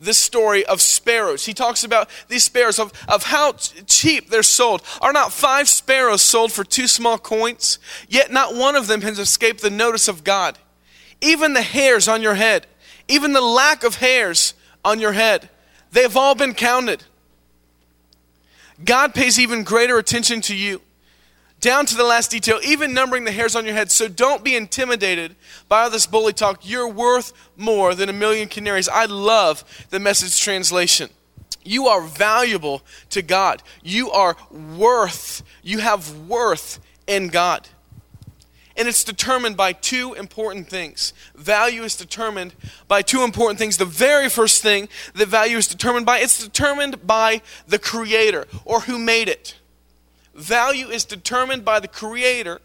this 0.00 0.18
story 0.18 0.66
of 0.66 0.80
sparrows. 0.80 1.46
He 1.46 1.54
talks 1.54 1.84
about 1.84 2.10
these 2.26 2.42
sparrows, 2.42 2.80
of, 2.80 2.92
of 3.06 3.22
how 3.22 3.52
cheap 3.52 4.28
they're 4.28 4.42
sold. 4.42 4.82
Are 5.00 5.12
not 5.12 5.30
five 5.30 5.68
sparrows 5.68 6.20
sold 6.20 6.50
for 6.50 6.64
two 6.64 6.88
small 6.88 7.16
coins? 7.16 7.78
Yet 8.08 8.32
not 8.32 8.56
one 8.56 8.74
of 8.74 8.88
them 8.88 9.02
has 9.02 9.20
escaped 9.20 9.62
the 9.62 9.70
notice 9.70 10.08
of 10.08 10.24
God. 10.24 10.58
Even 11.20 11.54
the 11.54 11.62
hairs 11.62 12.08
on 12.08 12.22
your 12.22 12.34
head 12.34 12.66
even 13.08 13.32
the 13.32 13.40
lack 13.40 13.84
of 13.84 13.96
hairs 13.96 14.54
on 14.84 15.00
your 15.00 15.12
head, 15.12 15.48
they've 15.92 16.16
all 16.16 16.34
been 16.34 16.54
counted. 16.54 17.04
God 18.84 19.14
pays 19.14 19.38
even 19.38 19.62
greater 19.62 19.98
attention 19.98 20.40
to 20.42 20.56
you, 20.56 20.80
down 21.60 21.86
to 21.86 21.96
the 21.96 22.04
last 22.04 22.30
detail, 22.30 22.58
even 22.64 22.92
numbering 22.92 23.24
the 23.24 23.32
hairs 23.32 23.54
on 23.54 23.64
your 23.64 23.74
head. 23.74 23.90
So 23.90 24.08
don't 24.08 24.42
be 24.42 24.56
intimidated 24.56 25.36
by 25.68 25.82
all 25.82 25.90
this 25.90 26.06
bully 26.06 26.32
talk. 26.32 26.68
You're 26.68 26.88
worth 26.88 27.32
more 27.56 27.94
than 27.94 28.08
a 28.08 28.12
million 28.12 28.48
canaries. 28.48 28.88
I 28.88 29.04
love 29.04 29.64
the 29.90 30.00
message 30.00 30.40
translation. 30.40 31.10
You 31.64 31.86
are 31.86 32.02
valuable 32.02 32.82
to 33.10 33.22
God. 33.22 33.62
You 33.82 34.10
are 34.10 34.36
worth, 34.50 35.42
you 35.62 35.78
have 35.78 36.28
worth 36.28 36.80
in 37.06 37.28
God. 37.28 37.68
And 38.76 38.88
it's 38.88 39.04
determined 39.04 39.56
by 39.56 39.72
two 39.72 40.14
important 40.14 40.68
things. 40.68 41.12
Value 41.36 41.82
is 41.84 41.94
determined 41.96 42.54
by 42.88 43.02
two 43.02 43.22
important 43.22 43.58
things. 43.58 43.76
The 43.76 43.84
very 43.84 44.28
first 44.28 44.62
thing 44.62 44.88
that 45.14 45.28
value 45.28 45.56
is 45.56 45.68
determined 45.68 46.06
by, 46.06 46.18
it's 46.18 46.42
determined 46.42 47.06
by 47.06 47.40
the 47.68 47.78
creator 47.78 48.46
or 48.64 48.80
who 48.80 48.98
made 48.98 49.28
it. 49.28 49.56
Value 50.34 50.88
is 50.88 51.04
determined 51.04 51.64
by 51.64 51.78
the 51.78 51.86
creator 51.86 52.60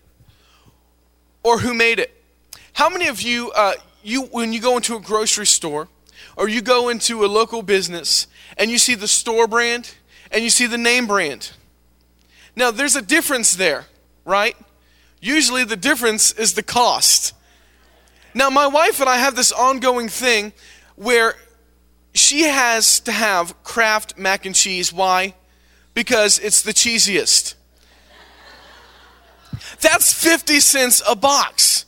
or 1.44 1.60
who 1.60 1.74
made 1.74 2.00
it. 2.00 2.12
How 2.74 2.90
many 2.90 3.08
of 3.08 3.22
you, 3.22 3.52
uh, 3.52 3.74
you 4.04 4.24
when 4.24 4.54
you 4.54 4.62
go 4.62 4.78
into 4.78 4.96
a 4.96 5.00
grocery 5.00 5.46
store 5.46 5.90
or 6.36 6.50
you 6.50 6.62
go 6.62 6.90
into 6.90 7.24
a 7.24 7.28
local 7.28 7.62
business 7.62 8.26
and 8.58 8.72
you 8.72 8.78
see 8.78 8.96
the 8.96 9.08
store 9.08 9.48
brand 9.48 9.94
and 10.32 10.44
you 10.44 10.50
see 10.50 10.66
the 10.66 10.78
name 10.78 11.06
brand? 11.06 11.52
Now, 12.56 12.72
there's 12.72 12.96
a 12.96 13.02
difference 13.02 13.56
there, 13.56 13.86
right? 14.26 14.56
Usually 15.22 15.64
the 15.64 15.76
difference 15.76 16.32
is 16.32 16.54
the 16.54 16.64
cost. 16.64 17.34
Now, 18.34 18.50
my 18.50 18.68
wife 18.68 19.00
and 19.00 19.10
I 19.10 19.18
have 19.18 19.36
this 19.36 19.52
ongoing 19.52 20.08
thing 20.08 20.54
where 20.96 21.36
she 22.14 22.44
has 22.44 23.00
to 23.02 23.12
have 23.12 23.62
Kraft 23.64 24.18
mac 24.18 24.46
and 24.46 24.56
cheese. 24.56 24.94
Why? 24.94 25.34
Because 25.94 26.40
it's 26.40 26.62
the 26.62 26.74
cheesiest. 26.74 27.56
That's 29.82 30.14
50 30.14 30.60
cents 30.60 31.02
a 31.08 31.16
box. 31.16 31.86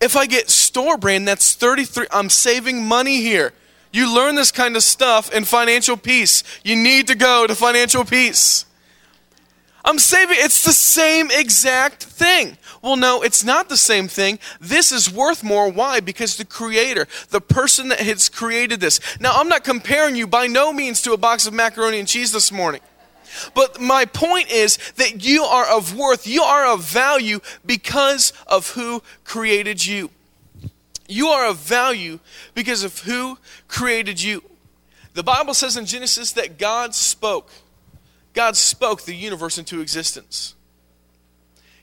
If 0.00 0.16
I 0.16 0.26
get 0.26 0.50
store 0.50 0.98
brand, 0.98 1.26
that's 1.26 1.54
33. 1.54 2.06
I'm 2.10 2.30
saving 2.30 2.84
money 2.84 3.20
here. 3.20 3.52
You 3.92 4.12
learn 4.14 4.34
this 4.34 4.50
kind 4.50 4.76
of 4.76 4.82
stuff 4.82 5.32
in 5.32 5.44
financial 5.44 5.96
peace. 5.96 6.42
You 6.64 6.76
need 6.76 7.06
to 7.06 7.14
go 7.14 7.46
to 7.46 7.54
financial 7.54 8.04
peace. 8.04 8.66
I'm 9.84 9.98
saving, 9.98 10.36
it's 10.40 10.64
the 10.64 10.72
same 10.72 11.30
exact 11.30 12.02
thing. 12.02 12.56
Well, 12.84 12.96
no, 12.96 13.22
it's 13.22 13.42
not 13.42 13.70
the 13.70 13.78
same 13.78 14.08
thing. 14.08 14.38
This 14.60 14.92
is 14.92 15.10
worth 15.10 15.42
more. 15.42 15.70
Why? 15.70 16.00
Because 16.00 16.36
the 16.36 16.44
creator, 16.44 17.08
the 17.30 17.40
person 17.40 17.88
that 17.88 18.00
has 18.00 18.28
created 18.28 18.78
this. 18.80 19.00
Now, 19.18 19.32
I'm 19.36 19.48
not 19.48 19.64
comparing 19.64 20.16
you 20.16 20.26
by 20.26 20.48
no 20.48 20.70
means 20.70 21.00
to 21.02 21.14
a 21.14 21.16
box 21.16 21.46
of 21.46 21.54
macaroni 21.54 21.98
and 21.98 22.06
cheese 22.06 22.30
this 22.30 22.52
morning. 22.52 22.82
But 23.54 23.80
my 23.80 24.04
point 24.04 24.50
is 24.50 24.76
that 24.96 25.24
you 25.24 25.44
are 25.44 25.66
of 25.66 25.96
worth, 25.96 26.26
you 26.26 26.42
are 26.42 26.66
of 26.66 26.84
value 26.84 27.40
because 27.64 28.34
of 28.46 28.72
who 28.72 29.02
created 29.24 29.86
you. 29.86 30.10
You 31.08 31.28
are 31.28 31.46
of 31.46 31.56
value 31.56 32.20
because 32.52 32.84
of 32.84 32.98
who 32.98 33.38
created 33.66 34.22
you. 34.22 34.44
The 35.14 35.22
Bible 35.22 35.54
says 35.54 35.78
in 35.78 35.86
Genesis 35.86 36.32
that 36.32 36.58
God 36.58 36.94
spoke. 36.94 37.48
God 38.34 38.58
spoke 38.58 39.04
the 39.04 39.14
universe 39.14 39.56
into 39.56 39.80
existence. 39.80 40.54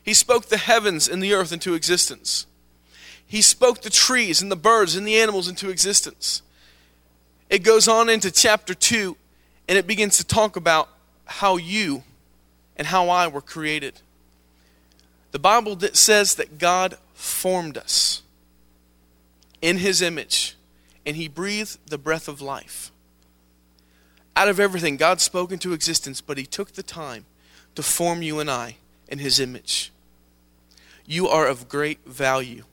He 0.02 0.14
spoke 0.14 0.46
the 0.46 0.56
heavens 0.56 1.08
and 1.08 1.22
the 1.22 1.32
earth 1.32 1.52
into 1.52 1.74
existence. 1.74 2.46
He 3.26 3.40
spoke 3.40 3.82
the 3.82 3.90
trees 3.90 4.42
and 4.42 4.50
the 4.50 4.56
birds 4.56 4.96
and 4.96 5.06
the 5.06 5.18
animals 5.18 5.48
into 5.48 5.70
existence. 5.70 6.42
It 7.48 7.60
goes 7.60 7.86
on 7.88 8.08
into 8.08 8.30
chapter 8.30 8.74
2 8.74 9.16
and 9.68 9.78
it 9.78 9.86
begins 9.86 10.18
to 10.18 10.24
talk 10.24 10.56
about 10.56 10.88
how 11.24 11.56
you 11.56 12.02
and 12.76 12.86
how 12.86 13.08
I 13.08 13.28
were 13.28 13.40
created. 13.40 14.00
The 15.30 15.38
Bible 15.38 15.78
says 15.92 16.34
that 16.34 16.58
God 16.58 16.98
formed 17.14 17.78
us 17.78 18.22
in 19.62 19.78
his 19.78 20.02
image 20.02 20.56
and 21.06 21.16
he 21.16 21.28
breathed 21.28 21.78
the 21.88 21.98
breath 21.98 22.28
of 22.28 22.40
life. 22.40 22.90
Out 24.34 24.48
of 24.48 24.58
everything, 24.58 24.96
God 24.96 25.20
spoke 25.20 25.52
into 25.52 25.72
existence, 25.72 26.20
but 26.20 26.38
he 26.38 26.46
took 26.46 26.72
the 26.72 26.82
time 26.82 27.24
to 27.74 27.82
form 27.82 28.22
you 28.22 28.40
and 28.40 28.50
I 28.50 28.76
in 29.12 29.18
his 29.18 29.38
image. 29.38 29.92
You 31.06 31.28
are 31.28 31.46
of 31.46 31.68
great 31.68 32.04
value 32.06 32.64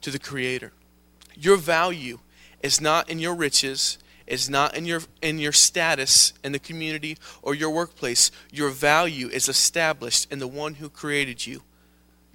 to 0.00 0.10
the 0.10 0.18
Creator. 0.18 0.72
Your 1.36 1.56
value 1.56 2.18
is 2.62 2.80
not 2.80 3.08
in 3.08 3.20
your 3.20 3.34
riches, 3.34 3.98
is 4.26 4.50
not 4.50 4.76
in 4.76 4.86
your 4.86 5.02
in 5.22 5.38
your 5.38 5.52
status 5.52 6.32
in 6.42 6.50
the 6.50 6.58
community 6.58 7.16
or 7.42 7.54
your 7.54 7.70
workplace. 7.70 8.32
Your 8.50 8.70
value 8.70 9.28
is 9.28 9.48
established 9.48 10.30
in 10.32 10.40
the 10.40 10.48
one 10.48 10.74
who 10.74 10.88
created 10.88 11.46
you, 11.46 11.62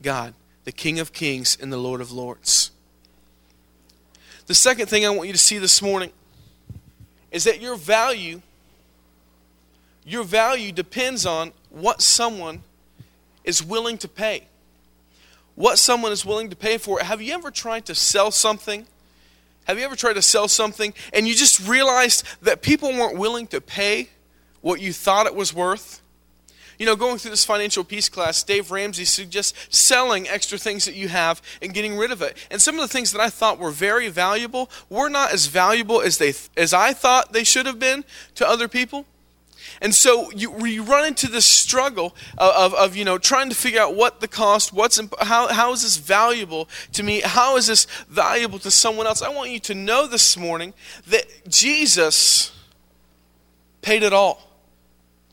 God, 0.01 0.33
the 0.63 0.71
King 0.71 0.97
of 0.99 1.11
Kings 1.11 1.57
and 1.61 1.71
the 1.71 1.77
Lord 1.77 1.99
of 1.99 2.13
Lords. 2.13 2.71
The 4.45 4.55
second 4.55 4.87
thing 4.87 5.05
I 5.05 5.09
want 5.09 5.27
you 5.27 5.33
to 5.33 5.39
see 5.39 5.57
this 5.57 5.81
morning 5.81 6.11
is 7.31 7.43
that 7.43 7.61
your 7.61 7.75
value 7.75 8.41
your 10.05 10.23
value 10.23 10.71
depends 10.71 11.25
on 11.25 11.51
what 11.69 12.01
someone 12.01 12.63
is 13.43 13.63
willing 13.63 13.97
to 13.99 14.07
pay. 14.07 14.47
What 15.55 15.77
someone 15.77 16.11
is 16.11 16.25
willing 16.25 16.49
to 16.49 16.55
pay 16.55 16.77
for. 16.77 16.99
Have 16.99 17.21
you 17.21 17.33
ever 17.33 17.51
tried 17.51 17.85
to 17.87 17.95
sell 17.95 18.31
something? 18.31 18.85
Have 19.65 19.77
you 19.77 19.85
ever 19.85 19.95
tried 19.95 20.13
to 20.13 20.21
sell 20.21 20.47
something 20.47 20.93
and 21.13 21.27
you 21.27 21.35
just 21.35 21.67
realized 21.67 22.23
that 22.41 22.61
people 22.61 22.89
weren't 22.89 23.17
willing 23.17 23.45
to 23.47 23.61
pay 23.61 24.09
what 24.61 24.81
you 24.81 24.93
thought 24.93 25.27
it 25.27 25.35
was 25.35 25.53
worth? 25.53 26.01
You 26.79 26.85
know, 26.85 26.95
going 26.95 27.17
through 27.17 27.31
this 27.31 27.43
financial 27.43 27.83
peace 27.83 28.07
class, 28.07 28.41
Dave 28.41 28.71
Ramsey 28.71 29.03
suggests 29.03 29.53
selling 29.69 30.29
extra 30.29 30.57
things 30.57 30.85
that 30.85 30.95
you 30.95 31.09
have 31.09 31.41
and 31.61 31.73
getting 31.73 31.97
rid 31.97 32.11
of 32.11 32.21
it. 32.21 32.37
And 32.49 32.61
some 32.61 32.75
of 32.75 32.81
the 32.81 32.87
things 32.87 33.11
that 33.11 33.19
I 33.19 33.29
thought 33.29 33.59
were 33.59 33.69
very 33.69 34.07
valuable 34.07 34.71
were 34.89 35.09
not 35.09 35.33
as 35.33 35.47
valuable 35.47 36.01
as 36.01 36.17
they 36.17 36.33
as 36.55 36.73
I 36.73 36.93
thought 36.93 37.33
they 37.33 37.43
should 37.43 37.65
have 37.65 37.79
been 37.79 38.05
to 38.35 38.47
other 38.47 38.69
people. 38.69 39.05
And 39.81 39.93
so 39.93 40.31
you, 40.31 40.65
you 40.65 40.83
run 40.83 41.05
into 41.05 41.27
this 41.27 41.45
struggle 41.45 42.15
of, 42.37 42.73
of, 42.73 42.73
of, 42.73 42.95
you 42.95 43.05
know, 43.05 43.17
trying 43.17 43.49
to 43.49 43.55
figure 43.55 43.79
out 43.79 43.95
what 43.95 44.19
the 44.19 44.27
cost, 44.27 44.73
what's, 44.73 44.99
how, 45.21 45.47
how 45.47 45.71
is 45.73 45.83
this 45.83 45.97
valuable 45.97 46.69
to 46.93 47.03
me? 47.03 47.21
How 47.21 47.57
is 47.57 47.67
this 47.67 47.85
valuable 48.09 48.59
to 48.59 48.71
someone 48.71 49.07
else? 49.07 49.21
I 49.21 49.29
want 49.29 49.51
you 49.51 49.59
to 49.59 49.75
know 49.75 50.07
this 50.07 50.37
morning 50.37 50.73
that 51.07 51.25
Jesus 51.47 52.51
paid 53.81 54.03
it 54.03 54.13
all. 54.13 54.48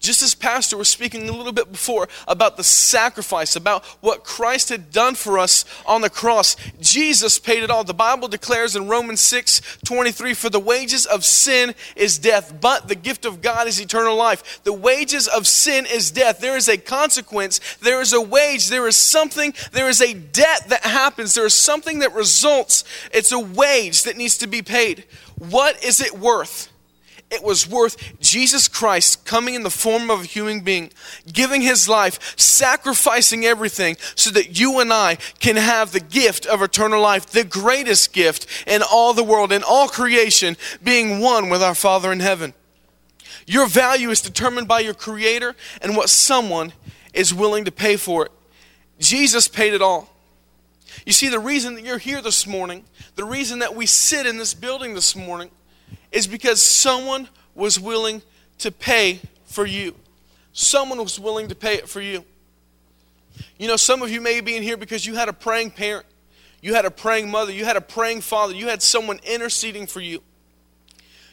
Just 0.06 0.22
as 0.22 0.36
Pastor 0.36 0.76
was 0.76 0.86
speaking 0.86 1.28
a 1.28 1.32
little 1.32 1.50
bit 1.50 1.72
before 1.72 2.06
about 2.28 2.56
the 2.56 2.62
sacrifice, 2.62 3.56
about 3.56 3.84
what 4.00 4.22
Christ 4.22 4.68
had 4.68 4.92
done 4.92 5.16
for 5.16 5.36
us 5.36 5.64
on 5.84 6.00
the 6.00 6.08
cross, 6.08 6.54
Jesus 6.80 7.40
paid 7.40 7.64
it 7.64 7.72
all. 7.72 7.82
The 7.82 7.92
Bible 7.92 8.28
declares 8.28 8.76
in 8.76 8.86
Romans 8.86 9.20
6 9.20 9.78
23, 9.84 10.32
For 10.32 10.48
the 10.48 10.60
wages 10.60 11.06
of 11.06 11.24
sin 11.24 11.74
is 11.96 12.18
death, 12.20 12.54
but 12.60 12.86
the 12.86 12.94
gift 12.94 13.24
of 13.24 13.42
God 13.42 13.66
is 13.66 13.80
eternal 13.80 14.14
life. 14.14 14.62
The 14.62 14.72
wages 14.72 15.26
of 15.26 15.44
sin 15.48 15.86
is 15.86 16.12
death. 16.12 16.38
There 16.38 16.56
is 16.56 16.68
a 16.68 16.78
consequence, 16.78 17.58
there 17.78 18.00
is 18.00 18.12
a 18.12 18.20
wage, 18.20 18.68
there 18.68 18.86
is 18.86 18.94
something, 18.94 19.54
there 19.72 19.88
is 19.88 20.00
a 20.00 20.14
debt 20.14 20.68
that 20.68 20.84
happens, 20.84 21.34
there 21.34 21.46
is 21.46 21.54
something 21.54 21.98
that 21.98 22.14
results. 22.14 22.84
It's 23.12 23.32
a 23.32 23.40
wage 23.40 24.04
that 24.04 24.16
needs 24.16 24.38
to 24.38 24.46
be 24.46 24.62
paid. 24.62 25.02
What 25.36 25.82
is 25.82 26.00
it 26.00 26.16
worth? 26.16 26.70
It 27.30 27.42
was 27.42 27.68
worth 27.68 28.20
Jesus 28.20 28.68
Christ 28.68 29.24
coming 29.24 29.54
in 29.54 29.64
the 29.64 29.70
form 29.70 30.10
of 30.10 30.20
a 30.20 30.26
human 30.26 30.60
being, 30.60 30.90
giving 31.32 31.60
his 31.60 31.88
life, 31.88 32.34
sacrificing 32.38 33.44
everything 33.44 33.96
so 34.14 34.30
that 34.30 34.58
you 34.58 34.78
and 34.78 34.92
I 34.92 35.16
can 35.40 35.56
have 35.56 35.90
the 35.90 36.00
gift 36.00 36.46
of 36.46 36.62
eternal 36.62 37.00
life, 37.00 37.26
the 37.26 37.42
greatest 37.42 38.12
gift 38.12 38.46
in 38.66 38.82
all 38.82 39.12
the 39.12 39.24
world, 39.24 39.52
in 39.52 39.64
all 39.64 39.88
creation, 39.88 40.56
being 40.84 41.20
one 41.20 41.48
with 41.48 41.62
our 41.62 41.74
Father 41.74 42.12
in 42.12 42.20
heaven. 42.20 42.54
Your 43.46 43.66
value 43.66 44.10
is 44.10 44.20
determined 44.20 44.68
by 44.68 44.80
your 44.80 44.94
Creator 44.94 45.56
and 45.82 45.96
what 45.96 46.10
someone 46.10 46.72
is 47.12 47.34
willing 47.34 47.64
to 47.64 47.72
pay 47.72 47.96
for 47.96 48.26
it. 48.26 48.32
Jesus 49.00 49.48
paid 49.48 49.74
it 49.74 49.82
all. 49.82 50.10
You 51.04 51.12
see, 51.12 51.28
the 51.28 51.38
reason 51.38 51.74
that 51.74 51.84
you're 51.84 51.98
here 51.98 52.22
this 52.22 52.46
morning, 52.46 52.84
the 53.16 53.24
reason 53.24 53.58
that 53.58 53.74
we 53.74 53.86
sit 53.86 54.26
in 54.26 54.38
this 54.38 54.54
building 54.54 54.94
this 54.94 55.14
morning, 55.14 55.50
is 56.12 56.26
because 56.26 56.62
someone 56.62 57.28
was 57.54 57.78
willing 57.78 58.22
to 58.58 58.70
pay 58.70 59.20
for 59.44 59.66
you. 59.66 59.94
Someone 60.52 60.98
was 60.98 61.18
willing 61.20 61.48
to 61.48 61.54
pay 61.54 61.74
it 61.74 61.88
for 61.88 62.00
you. 62.00 62.24
You 63.58 63.68
know, 63.68 63.76
some 63.76 64.02
of 64.02 64.10
you 64.10 64.20
may 64.20 64.40
be 64.40 64.56
in 64.56 64.62
here 64.62 64.76
because 64.76 65.04
you 65.04 65.14
had 65.14 65.28
a 65.28 65.32
praying 65.32 65.72
parent, 65.72 66.06
you 66.62 66.74
had 66.74 66.84
a 66.84 66.90
praying 66.90 67.30
mother, 67.30 67.52
you 67.52 67.64
had 67.64 67.76
a 67.76 67.80
praying 67.80 68.22
father, 68.22 68.54
you 68.54 68.68
had 68.68 68.82
someone 68.82 69.20
interceding 69.24 69.86
for 69.86 70.00
you. 70.00 70.22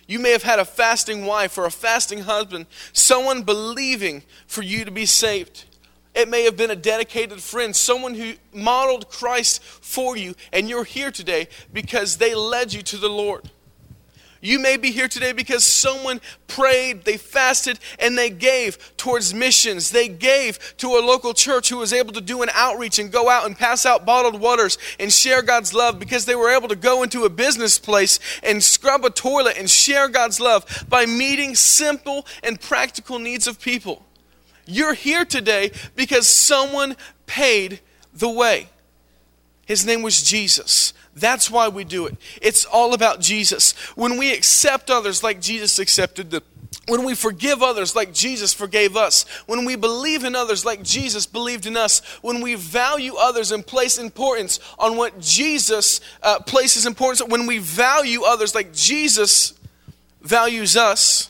You 0.08 0.20
may 0.20 0.32
have 0.32 0.44
had 0.44 0.60
a 0.60 0.66
fasting 0.66 1.26
wife 1.26 1.58
or 1.58 1.66
a 1.66 1.72
fasting 1.72 2.20
husband, 2.20 2.66
someone 2.92 3.44
believing 3.44 4.24
for 4.48 4.62
you 4.62 4.84
to 4.84 4.92
be 4.92 5.06
saved. 5.06 5.66
It 6.14 6.30
may 6.30 6.44
have 6.44 6.58
been 6.58 6.70
a 6.70 6.76
dedicated 6.76 7.42
friend, 7.42 7.76
someone 7.76 8.14
who 8.14 8.34
modeled 8.54 9.10
Christ 9.10 9.64
for 9.64 10.16
you, 10.16 10.36
and 10.52 10.70
you're 10.70 10.84
here 10.84 11.10
today 11.10 11.48
because 11.72 12.18
they 12.18 12.36
led 12.36 12.74
you 12.74 12.82
to 12.84 12.98
the 12.98 13.10
Lord. 13.10 13.50
You 14.44 14.60
may 14.60 14.76
be 14.76 14.92
here 14.92 15.08
today 15.08 15.32
because 15.32 15.64
someone 15.64 16.20
prayed, 16.48 17.06
they 17.06 17.16
fasted, 17.16 17.80
and 17.98 18.18
they 18.18 18.30
gave 18.30 18.78
towards 18.98 19.34
missions. 19.34 19.92
They 19.92 20.10
gave 20.10 20.76
to 20.80 20.98
a 20.98 21.00
local 21.00 21.34
church 21.34 21.70
who 21.70 21.78
was 21.78 21.94
able 21.94 22.12
to 22.12 22.20
do 22.20 22.42
an 22.42 22.50
outreach 22.54 23.00
and 23.00 23.10
go 23.10 23.30
out 23.30 23.46
and 23.46 23.58
pass 23.58 23.86
out 23.86 24.06
bottled 24.06 24.42
waters 24.42 24.78
and 25.00 25.14
share 25.14 25.44
God's 25.44 25.74
love 25.74 25.98
because 25.98 26.26
they 26.26 26.36
were 26.36 26.50
able 26.50 26.68
to 26.68 26.76
go 26.76 27.04
into 27.04 27.24
a 27.24 27.30
business 27.30 27.80
place 27.80 28.20
and 28.44 28.62
scrub 28.62 29.06
a 29.06 29.10
toilet 29.10 29.56
and 29.58 29.70
share 29.70 30.10
God's 30.10 30.42
love 30.42 30.66
by 30.90 31.06
meeting 31.06 31.56
simple 31.56 32.26
and 32.44 32.60
practical 32.60 33.20
needs 33.20 33.48
of 33.48 33.62
people. 33.62 34.06
You're 34.66 34.94
here 34.94 35.24
today 35.24 35.72
because 35.96 36.28
someone 36.28 36.98
paid 37.28 37.80
the 38.14 38.30
way. 38.30 38.68
His 39.66 39.86
name 39.86 40.02
was 40.02 40.22
Jesus. 40.22 40.94
That's 41.16 41.50
why 41.50 41.68
we 41.70 41.84
do 41.84 42.06
it. 42.06 42.18
It's 42.42 42.66
all 42.66 42.94
about 42.94 43.22
Jesus. 43.22 43.74
When 43.96 44.18
we 44.18 44.34
accept 44.34 44.90
others 44.90 45.24
like 45.24 45.40
Jesus 45.40 45.80
accepted 45.80 46.32
them, 46.32 46.44
when 46.88 47.06
we 47.06 47.16
forgive 47.16 47.64
others 47.64 47.96
like 47.96 48.14
Jesus 48.14 48.54
forgave 48.54 48.98
us, 48.98 49.26
when 49.46 49.64
we 49.64 49.78
believe 49.78 50.26
in 50.26 50.36
others 50.36 50.66
like 50.66 50.84
Jesus 50.84 51.26
believed 51.26 51.66
in 51.66 51.78
us, 51.78 52.00
when 52.22 52.42
we 52.42 52.56
value 52.56 53.16
others 53.16 53.54
and 53.54 53.66
place 53.66 53.98
importance 53.98 54.60
on 54.78 54.98
what 54.98 55.20
Jesus 55.20 56.02
uh, 56.22 56.40
places 56.40 56.86
importance 56.86 57.26
when 57.26 57.46
we 57.46 57.60
value 57.60 58.24
others 58.24 58.54
like 58.54 58.74
Jesus 58.74 59.54
values 60.22 60.76
us, 60.76 61.30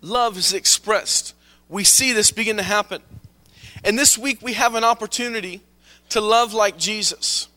love 0.00 0.36
is 0.36 0.52
expressed. 0.52 1.34
We 1.68 1.84
see 1.84 2.12
this 2.12 2.32
begin 2.32 2.56
to 2.56 2.64
happen. 2.64 3.00
And 3.84 3.96
this 3.96 4.18
week 4.18 4.42
we 4.42 4.54
have 4.54 4.74
an 4.74 4.82
opportunity 4.82 5.62
to 6.12 6.20
love 6.20 6.54
like 6.54 6.78
Jesus 6.78 7.48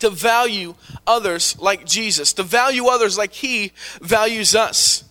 to 0.00 0.10
value 0.10 0.74
others 1.06 1.58
like 1.58 1.86
Jesus, 1.86 2.32
to 2.34 2.42
value 2.42 2.86
others 2.86 3.16
like 3.16 3.32
He 3.32 3.72
values 4.00 4.54
us. 4.54 5.04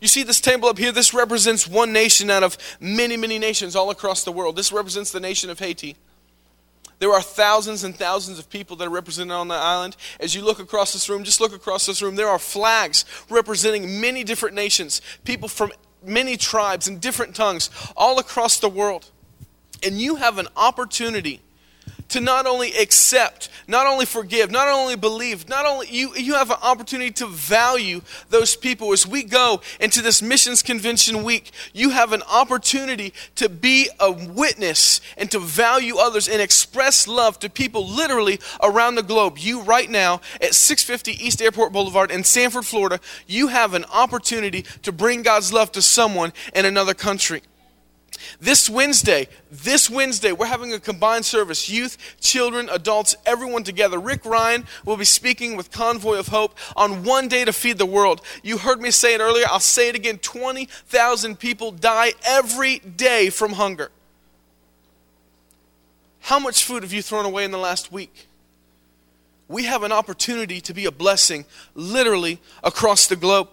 You 0.00 0.08
see 0.08 0.22
this 0.22 0.40
table 0.40 0.68
up 0.68 0.78
here? 0.78 0.92
This 0.92 1.14
represents 1.14 1.66
one 1.66 1.92
nation 1.92 2.30
out 2.30 2.42
of 2.42 2.56
many, 2.78 3.16
many 3.16 3.38
nations 3.38 3.74
all 3.74 3.90
across 3.90 4.22
the 4.22 4.32
world. 4.32 4.54
This 4.54 4.70
represents 4.70 5.10
the 5.10 5.20
nation 5.20 5.50
of 5.50 5.58
Haiti. 5.58 5.96
There 6.98 7.10
are 7.10 7.22
thousands 7.22 7.84
and 7.84 7.96
thousands 7.96 8.38
of 8.38 8.48
people 8.48 8.76
that 8.76 8.86
are 8.86 8.90
represented 8.90 9.32
on 9.32 9.48
the 9.48 9.54
island. 9.54 9.96
As 10.20 10.34
you 10.34 10.44
look 10.44 10.58
across 10.58 10.92
this 10.92 11.08
room, 11.08 11.24
just 11.24 11.40
look 11.40 11.54
across 11.54 11.86
this 11.86 12.02
room, 12.02 12.14
there 12.14 12.28
are 12.28 12.38
flags 12.38 13.04
representing 13.30 14.00
many 14.00 14.24
different 14.24 14.54
nations, 14.54 15.00
people 15.24 15.48
from 15.48 15.72
many 16.04 16.36
tribes 16.36 16.86
and 16.86 17.00
different 17.00 17.34
tongues 17.34 17.70
all 17.96 18.18
across 18.18 18.60
the 18.60 18.68
world. 18.68 19.10
And 19.82 19.98
you 20.00 20.16
have 20.16 20.38
an 20.38 20.48
opportunity 20.56 21.40
to 22.08 22.20
not 22.20 22.46
only 22.46 22.72
accept, 22.74 23.48
not 23.66 23.86
only 23.86 24.06
forgive, 24.06 24.50
not 24.50 24.68
only 24.68 24.96
believe, 24.96 25.48
not 25.48 25.66
only 25.66 25.88
you, 25.88 26.14
you 26.14 26.34
have 26.34 26.50
an 26.50 26.58
opportunity 26.62 27.10
to 27.12 27.26
value 27.26 28.00
those 28.30 28.56
people. 28.56 28.92
As 28.92 29.06
we 29.06 29.22
go 29.22 29.60
into 29.80 30.02
this 30.02 30.22
missions 30.22 30.62
convention 30.62 31.24
week, 31.24 31.50
you 31.72 31.90
have 31.90 32.12
an 32.12 32.22
opportunity 32.22 33.12
to 33.36 33.48
be 33.48 33.88
a 34.00 34.10
witness 34.10 35.00
and 35.16 35.30
to 35.30 35.38
value 35.38 35.96
others 35.96 36.28
and 36.28 36.40
express 36.40 37.08
love 37.08 37.38
to 37.40 37.50
people 37.50 37.86
literally 37.86 38.38
around 38.62 38.94
the 38.94 39.02
globe. 39.02 39.38
You, 39.38 39.62
right 39.62 39.90
now, 39.90 40.20
at 40.40 40.54
650 40.54 41.24
East 41.24 41.40
Airport 41.40 41.72
Boulevard 41.72 42.10
in 42.10 42.24
Sanford, 42.24 42.66
Florida, 42.66 43.00
you 43.26 43.48
have 43.48 43.74
an 43.74 43.84
opportunity 43.92 44.62
to 44.82 44.92
bring 44.92 45.22
God's 45.22 45.52
love 45.52 45.72
to 45.72 45.82
someone 45.82 46.32
in 46.54 46.64
another 46.64 46.94
country. 46.94 47.42
This 48.40 48.68
Wednesday, 48.68 49.28
this 49.50 49.88
Wednesday, 49.88 50.32
we're 50.32 50.46
having 50.46 50.72
a 50.72 50.80
combined 50.80 51.24
service 51.24 51.68
youth, 51.68 51.96
children, 52.20 52.68
adults, 52.70 53.16
everyone 53.26 53.64
together. 53.64 53.98
Rick 53.98 54.24
Ryan 54.24 54.64
will 54.84 54.96
be 54.96 55.04
speaking 55.04 55.56
with 55.56 55.70
Convoy 55.70 56.18
of 56.18 56.28
Hope 56.28 56.56
on 56.76 57.04
one 57.04 57.28
day 57.28 57.44
to 57.44 57.52
feed 57.52 57.78
the 57.78 57.86
world. 57.86 58.20
You 58.42 58.58
heard 58.58 58.80
me 58.80 58.90
say 58.90 59.14
it 59.14 59.20
earlier, 59.20 59.46
I'll 59.48 59.60
say 59.60 59.88
it 59.88 59.94
again 59.94 60.18
20,000 60.18 61.38
people 61.38 61.70
die 61.70 62.12
every 62.26 62.78
day 62.78 63.30
from 63.30 63.52
hunger. 63.52 63.90
How 66.20 66.38
much 66.38 66.64
food 66.64 66.82
have 66.82 66.92
you 66.92 67.02
thrown 67.02 67.26
away 67.26 67.44
in 67.44 67.50
the 67.50 67.58
last 67.58 67.92
week? 67.92 68.28
We 69.46 69.64
have 69.64 69.82
an 69.82 69.92
opportunity 69.92 70.60
to 70.62 70.72
be 70.72 70.86
a 70.86 70.90
blessing 70.90 71.44
literally 71.74 72.40
across 72.62 73.06
the 73.06 73.16
globe. 73.16 73.48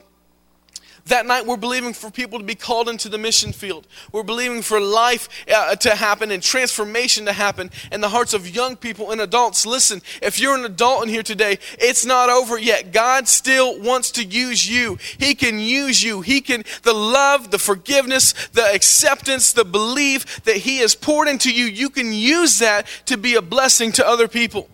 That 1.06 1.26
night, 1.26 1.46
we're 1.46 1.58
believing 1.58 1.94
for 1.94 2.12
people 2.12 2.40
to 2.40 2.46
be 2.46 2.56
called 2.56 2.88
into 2.88 3.10
the 3.10 3.18
mission 3.18 3.54
field. 3.54 3.88
We're 4.12 4.24
believing 4.24 4.62
for 4.62 4.80
life 4.80 5.28
uh, 5.54 5.76
to 5.78 5.96
happen 5.96 6.32
and 6.32 6.44
transformation 6.44 7.26
to 7.26 7.34
happen 7.34 7.72
in 7.92 8.02
the 8.02 8.10
hearts 8.10 8.34
of 8.34 8.48
young 8.48 8.76
people 8.76 9.12
and 9.12 9.20
adults. 9.20 9.66
Listen, 9.66 10.02
if 10.22 10.40
you're 10.40 10.56
an 10.56 10.66
adult 10.66 11.04
in 11.04 11.10
here 11.10 11.24
today, 11.24 11.58
it's 11.80 12.06
not 12.06 12.30
over 12.30 12.58
yet. 12.58 12.92
God 12.92 13.28
still 13.28 13.80
wants 13.80 14.12
to 14.12 14.24
use 14.24 14.70
you. 14.70 14.98
He 15.18 15.34
can 15.34 15.60
use 15.60 16.04
you. 16.04 16.22
He 16.22 16.42
can, 16.42 16.64
the 16.84 16.94
love, 16.94 17.52
the 17.52 17.60
forgiveness, 17.60 18.34
the 18.50 18.66
acceptance, 18.74 19.54
the 19.54 19.66
belief 19.66 20.44
that 20.44 20.58
He 20.58 20.78
has 20.80 20.94
poured 20.94 21.28
into 21.28 21.52
you, 21.52 21.66
you 21.66 21.90
can 21.90 22.14
use 22.14 22.60
that 22.60 22.88
to 23.06 23.18
be 23.18 23.36
a 23.36 23.42
blessing 23.42 23.92
to 23.94 24.08
other 24.08 24.28
people. 24.28 24.70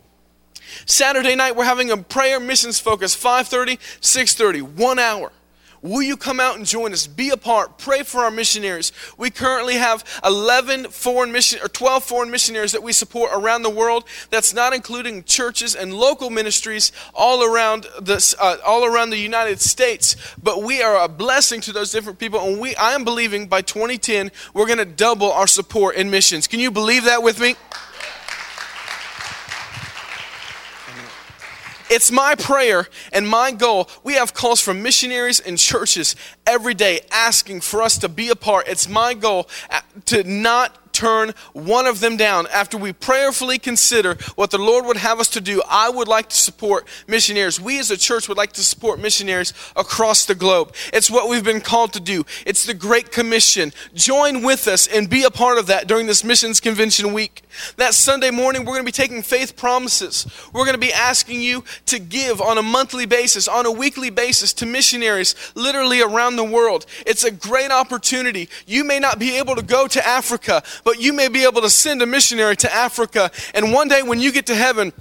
Saturday 0.86 1.36
night, 1.36 1.56
we're 1.56 1.66
having 1.66 1.92
a 1.92 1.98
prayer 1.98 2.40
missions 2.40 2.80
focus, 2.80 3.16
5.30, 3.16 3.78
6.30, 4.02 4.62
one 4.62 5.00
hour. 5.00 5.32
Will 5.88 6.02
you 6.02 6.18
come 6.18 6.40
out 6.40 6.58
and 6.58 6.66
join 6.66 6.92
us? 6.92 7.08
Be 7.08 7.30
a 7.30 7.38
part. 7.38 7.78
Pray 7.78 8.04
for 8.04 8.20
our 8.20 8.32
missionaries. 8.32 8.92
We 9.18 9.30
currently 9.30 9.76
have 9.76 10.04
11 10.26 10.90
foreign 10.90 11.32
mission 11.32 11.60
or 11.64 11.70
12 11.70 12.04
foreign 12.04 12.30
missionaries 12.30 12.74
that 12.74 12.84
we 12.84 12.92
support 12.92 13.32
around 13.34 13.62
the 13.62 13.70
world. 13.70 14.04
That's 14.30 14.54
not 14.54 14.74
including 14.74 15.24
churches 15.24 15.76
and 15.76 15.94
local 15.94 16.30
ministries 16.30 16.92
all 17.14 17.44
around 17.44 17.88
this, 18.02 18.36
uh, 18.40 18.58
all 18.66 18.84
around 18.84 19.12
the 19.12 19.18
United 19.18 19.62
States. 19.62 20.16
But 20.42 20.62
we 20.62 20.82
are 20.82 21.04
a 21.04 21.08
blessing 21.08 21.62
to 21.62 21.72
those 21.72 21.92
different 21.92 22.20
people, 22.20 22.42
and 22.42 22.60
we 22.60 22.76
I 22.76 22.92
am 22.92 23.06
believing 23.06 23.48
by 23.48 23.62
2010 23.62 24.32
we're 24.54 24.66
going 24.66 24.78
to 24.80 24.86
double 24.86 25.32
our 25.32 25.48
support 25.48 25.96
in 25.96 26.10
missions. 26.10 26.48
Can 26.48 26.60
you 26.60 26.70
believe 26.70 27.06
that 27.06 27.24
with 27.24 27.40
me? 27.40 27.56
It's 31.90 32.12
my 32.12 32.36
prayer 32.36 32.88
and 33.14 33.28
my 33.28 33.52
goal. 33.52 33.90
We 34.04 34.14
have 34.14 34.34
calls 34.34 34.62
from 34.62 34.84
missionaries 34.84 35.40
and 35.40 35.58
churches 35.58 36.16
every 36.46 36.74
day 36.74 37.02
asking 37.12 37.62
for 37.62 37.82
us 37.82 37.98
to 38.00 38.10
be 38.10 38.30
a 38.30 38.36
part. 38.36 38.68
It's 38.68 38.88
my 38.90 39.14
goal 39.14 39.48
uh, 39.70 39.82
to 40.06 40.24
not 40.24 40.87
turn 40.98 41.34
one 41.54 41.86
of 41.86 42.00
them 42.00 42.18
down. 42.18 42.48
After 42.48 42.78
we 42.78 42.92
prayerfully 42.92 43.60
consider 43.60 44.16
what 44.36 44.50
the 44.50 44.58
Lord 44.58 44.86
would 44.86 44.98
have 44.98 45.20
us 45.20 45.30
to 45.30 45.42
do, 45.42 45.62
I 45.70 45.90
would 45.90 46.08
like 46.08 46.30
to 46.30 46.36
support 46.36 46.88
missionaries. 47.08 47.62
We 47.62 47.78
as 47.78 47.92
a 47.92 47.98
church 47.98 48.28
would 48.28 48.38
like 48.38 48.54
to 48.54 48.64
support 48.64 49.00
missionaries 49.00 49.54
across 49.76 50.26
the 50.26 50.34
globe. 50.34 50.74
It's 50.92 51.12
what 51.12 51.30
we've 51.30 51.44
been 51.44 51.62
called 51.62 51.94
to 51.94 52.00
do. 52.00 52.26
It's 52.46 52.66
the 52.66 52.74
Great 52.74 53.12
Commission. 53.12 53.74
Join 53.94 54.42
with 54.42 54.68
us 54.68 54.88
and 54.88 55.10
be 55.10 55.24
a 55.24 55.30
part 55.30 55.60
of 55.60 55.68
that 55.68 55.88
during 55.88 56.08
this 56.08 56.24
Missions 56.24 56.60
Convention 56.60 57.14
week. 57.14 57.44
That 57.78 57.94
Sunday 57.94 58.32
morning, 58.32 58.62
we're 58.62 58.74
going 58.74 58.86
to 58.86 58.86
be 58.86 58.92
taking 58.92 59.22
faith 59.22 59.56
promises. 59.56 60.26
We're 60.52 60.66
going 60.66 60.74
to 60.74 60.80
be 60.80 60.94
asking 60.94 61.42
you 61.42 61.64
to 61.88 62.00
give 62.00 62.42
on 62.42 62.58
a 62.58 62.64
monthly 62.64 63.06
basis, 63.06 63.48
on 63.48 63.66
a 63.66 63.72
weekly 63.72 64.10
basis 64.10 64.54
to 64.54 64.66
missionaries 64.66 65.36
literally 65.54 66.02
around 66.02 66.36
the 66.36 66.44
world. 66.44 66.86
It's 67.06 67.24
a 67.24 67.32
great 67.32 67.72
opportunity. 67.72 68.50
You 68.66 68.84
may 68.84 69.00
not 69.00 69.20
be 69.20 69.38
able 69.38 69.56
to 69.56 69.62
go 69.62 69.88
to 69.88 70.08
Africa, 70.08 70.64
but 70.88 71.02
you 71.02 71.12
may 71.12 71.28
be 71.28 71.44
able 71.44 71.62
to 71.62 71.70
send 71.70 72.02
a 72.02 72.06
missionary 72.06 72.56
to 72.56 72.74
Africa. 72.74 73.30
And 73.54 73.74
one 73.74 73.90
day 73.90 74.04
when 74.04 74.22
you 74.22 74.32
get 74.32 74.46
to 74.46 74.56
heaven, 74.56 74.94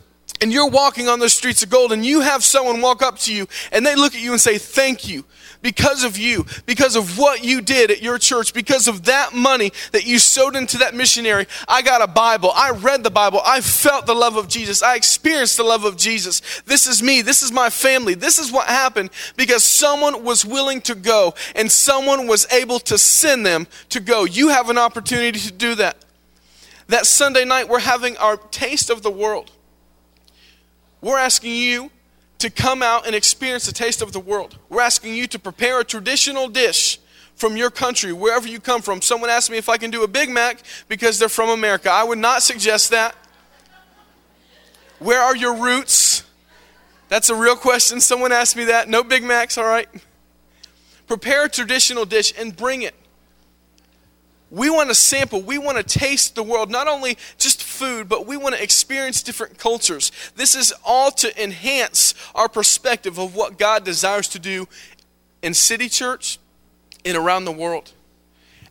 and 0.47 0.53
you're 0.53 0.71
walking 0.71 1.09
on 1.09 1.19
those 1.19 1.33
streets 1.33 1.65
of 1.65 1.71
gold 1.71 1.91
and 1.91 2.07
you 2.07 2.21
have 2.21 2.45
someone 2.45 2.81
walk 2.81 3.03
up 3.03 3.19
to 3.19 3.35
you 3.35 3.49
and 3.73 3.85
they 3.85 3.97
look 3.97 4.15
at 4.15 4.21
you 4.21 4.31
and 4.31 4.41
say 4.41 4.59
thank 4.59 5.09
you 5.09 5.25
because 5.61 6.05
of 6.05 6.17
you 6.17 6.47
because 6.67 6.95
of 6.95 7.19
what 7.19 7.43
you 7.43 7.61
did 7.61 7.91
at 7.91 8.01
your 8.01 8.17
church 8.17 8.55
because 8.55 8.87
of 8.87 9.07
that 9.07 9.35
money 9.35 9.73
that 9.91 10.07
you 10.07 10.21
sowed 10.21 10.55
into 10.55 10.79
that 10.79 10.95
missionary. 10.95 11.49
I 11.67 11.83
got 11.83 12.01
a 12.01 12.07
bible. 12.07 12.53
I 12.55 12.71
read 12.71 13.03
the 13.03 13.11
bible. 13.11 13.41
I 13.45 13.61
felt 13.61 14.07
the 14.07 14.15
love 14.15 14.37
of 14.37 14.47
jesus. 14.47 14.85
I 14.85 14.95
experienced 14.95 15.57
the 15.57 15.65
love 15.65 15.85
of 15.85 15.97
jesus. 15.97 16.63
This 16.65 16.87
is 16.87 17.03
me. 17.03 17.23
This 17.23 17.43
is 17.43 17.51
my 17.51 17.69
family. 17.69 18.15
This 18.15 18.39
is 18.39 18.53
what 18.53 18.69
happened 18.69 19.11
because 19.37 19.65
someone 19.65 20.23
was 20.23 20.45
willing 20.45 20.81
to 20.83 20.95
go 20.95 21.35
and 21.57 21.73
someone 21.73 22.29
was 22.29 22.47
able 22.53 22.79
to 22.79 22.97
send 22.99 23.45
them 23.45 23.67
to 23.89 23.99
go. 23.99 24.27
You 24.27 24.51
have 24.51 24.71
an 24.71 24.79
opportunity 24.79 25.41
to 25.41 25.53
do 25.53 25.75
that. 25.75 25.97
That 26.87 27.05
sunday 27.05 27.45
night 27.45 27.69
we're 27.69 27.81
having 27.81 28.17
our 28.19 28.37
taste 28.37 28.91
of 28.91 29.03
the 29.03 29.11
world 29.11 29.51
we're 31.01 31.19
asking 31.19 31.55
you 31.55 31.91
to 32.39 32.51
come 32.51 32.83
out 32.83 33.07
and 33.07 33.15
experience 33.15 33.67
the 33.67 33.73
taste 33.73 34.03
of 34.03 34.13
the 34.13 34.21
world. 34.21 34.59
We're 34.69 34.83
asking 34.83 35.15
you 35.15 35.27
to 35.29 35.39
prepare 35.39 35.81
a 35.81 35.85
traditional 35.85 36.49
dish 36.49 36.99
from 37.35 37.57
your 37.57 37.71
country, 37.71 38.13
wherever 38.13 38.49
you 38.49 38.59
come 38.61 38.83
from. 38.83 39.03
Someone 39.03 39.31
asked 39.31 39.51
me 39.51 39.59
if 39.59 39.69
I 39.69 39.77
can 39.77 39.91
do 39.91 40.03
a 40.03 40.09
Big 40.09 40.31
Mac 40.31 40.63
because 40.89 41.19
they're 41.19 41.29
from 41.29 41.51
America. 41.51 41.91
I 41.91 42.03
would 42.03 42.19
not 42.19 42.43
suggest 42.43 42.91
that. 42.91 43.15
Where 44.99 45.21
are 45.21 45.37
your 45.37 45.55
roots? 45.55 46.25
That's 47.09 47.29
a 47.29 47.35
real 47.35 47.57
question. 47.57 48.01
Someone 48.01 48.33
asked 48.33 48.57
me 48.57 48.65
that. 48.65 48.89
No 48.89 49.03
Big 49.05 49.23
Macs, 49.23 49.59
all 49.59 49.67
right? 49.67 49.89
Prepare 51.07 51.45
a 51.45 51.49
traditional 51.49 52.05
dish 52.05 52.33
and 52.39 52.57
bring 52.57 52.83
it. 52.83 52.95
We 54.51 54.71
want 54.71 54.89
to 54.91 54.95
sample, 54.95 55.43
we 55.43 55.59
want 55.59 55.77
to 55.77 55.83
taste 55.83 56.37
the 56.37 56.43
world, 56.43 56.71
not 56.71 56.87
only 56.87 57.19
just 57.37 57.63
food, 57.63 58.09
but 58.09 58.27
we 58.27 58.37
want 58.37 58.55
to 58.55 58.63
experience 58.63 59.23
different 59.23 59.59
cultures. 59.59 60.13
This 60.37 60.55
is 60.55 60.73
all 60.85 61.11
to 61.13 61.43
enhance 61.43 62.15
our 62.35 62.49
perspective 62.49 63.19
of 63.19 63.35
what 63.35 63.59
God 63.59 63.85
desires 63.85 64.29
to 64.29 64.39
do 64.39 64.69
in 65.43 65.53
City 65.53 65.89
Church 65.89 66.39
and 67.05 67.17
around 67.17 67.45
the 67.45 67.53
world. 67.53 67.93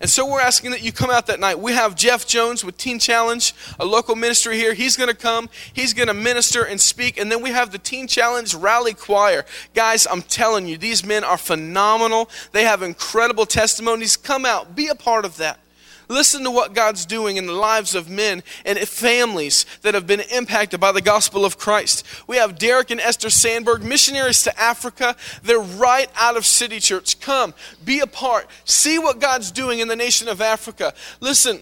And 0.01 0.09
so 0.09 0.29
we're 0.29 0.41
asking 0.41 0.71
that 0.71 0.83
you 0.83 0.91
come 0.91 1.09
out 1.09 1.27
that 1.27 1.39
night. 1.39 1.57
We 1.57 1.71
have 1.71 1.95
Jeff 1.95 2.27
Jones 2.27 2.65
with 2.65 2.77
Teen 2.77 2.99
Challenge, 2.99 3.53
a 3.79 3.85
local 3.85 4.15
ministry 4.15 4.57
here. 4.57 4.73
He's 4.73 4.97
going 4.97 5.09
to 5.09 5.15
come, 5.15 5.49
he's 5.73 5.93
going 5.93 6.07
to 6.07 6.13
minister 6.13 6.63
and 6.63 6.79
speak. 6.79 7.17
And 7.17 7.31
then 7.31 7.41
we 7.41 7.51
have 7.51 7.71
the 7.71 7.77
Teen 7.77 8.07
Challenge 8.07 8.53
Rally 8.55 8.93
Choir. 8.93 9.45
Guys, 9.73 10.05
I'm 10.09 10.21
telling 10.21 10.67
you, 10.67 10.77
these 10.77 11.05
men 11.05 11.23
are 11.23 11.37
phenomenal. 11.37 12.29
They 12.51 12.63
have 12.63 12.81
incredible 12.81 13.45
testimonies. 13.45 14.17
Come 14.17 14.45
out, 14.45 14.75
be 14.75 14.87
a 14.87 14.95
part 14.95 15.23
of 15.23 15.37
that. 15.37 15.59
Listen 16.07 16.43
to 16.43 16.51
what 16.51 16.73
God's 16.73 17.05
doing 17.05 17.37
in 17.37 17.45
the 17.45 17.53
lives 17.53 17.95
of 17.95 18.09
men 18.09 18.43
and 18.65 18.77
families 18.79 19.65
that 19.81 19.93
have 19.93 20.07
been 20.07 20.21
impacted 20.21 20.79
by 20.79 20.91
the 20.91 21.01
gospel 21.01 21.45
of 21.45 21.57
Christ. 21.57 22.05
We 22.27 22.37
have 22.37 22.57
Derek 22.57 22.91
and 22.91 23.01
Esther 23.01 23.29
Sandberg, 23.29 23.83
missionaries 23.83 24.43
to 24.43 24.59
Africa. 24.59 25.15
They're 25.43 25.59
right 25.59 26.09
out 26.15 26.37
of 26.37 26.45
City 26.45 26.79
Church. 26.79 27.19
Come, 27.19 27.53
be 27.83 27.99
a 27.99 28.07
part. 28.07 28.47
See 28.65 28.99
what 28.99 29.19
God's 29.19 29.51
doing 29.51 29.79
in 29.79 29.87
the 29.87 29.95
nation 29.95 30.27
of 30.27 30.41
Africa. 30.41 30.93
Listen, 31.19 31.59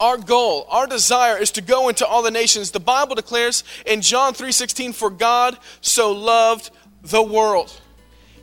our 0.00 0.18
goal, 0.18 0.66
our 0.68 0.86
desire 0.86 1.38
is 1.38 1.52
to 1.52 1.62
go 1.62 1.88
into 1.88 2.06
all 2.06 2.22
the 2.22 2.30
nations. 2.30 2.72
The 2.72 2.80
Bible 2.80 3.14
declares 3.14 3.64
in 3.86 4.00
John 4.00 4.34
3:16 4.34 4.92
for 4.92 5.08
God 5.08 5.58
so 5.80 6.12
loved 6.12 6.70
the 7.02 7.22
world. 7.22 7.72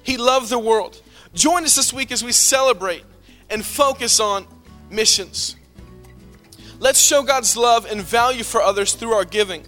He 0.03 0.17
loved 0.17 0.49
the 0.49 0.59
world. 0.59 1.01
Join 1.33 1.63
us 1.63 1.75
this 1.75 1.93
week 1.93 2.11
as 2.11 2.23
we 2.23 2.31
celebrate 2.31 3.03
and 3.49 3.65
focus 3.65 4.19
on 4.19 4.47
missions. 4.91 5.55
Let's 6.79 6.99
show 6.99 7.23
God's 7.23 7.55
love 7.55 7.85
and 7.85 8.01
value 8.01 8.43
for 8.43 8.61
others 8.61 8.93
through 8.93 9.13
our 9.13 9.25
giving 9.25 9.63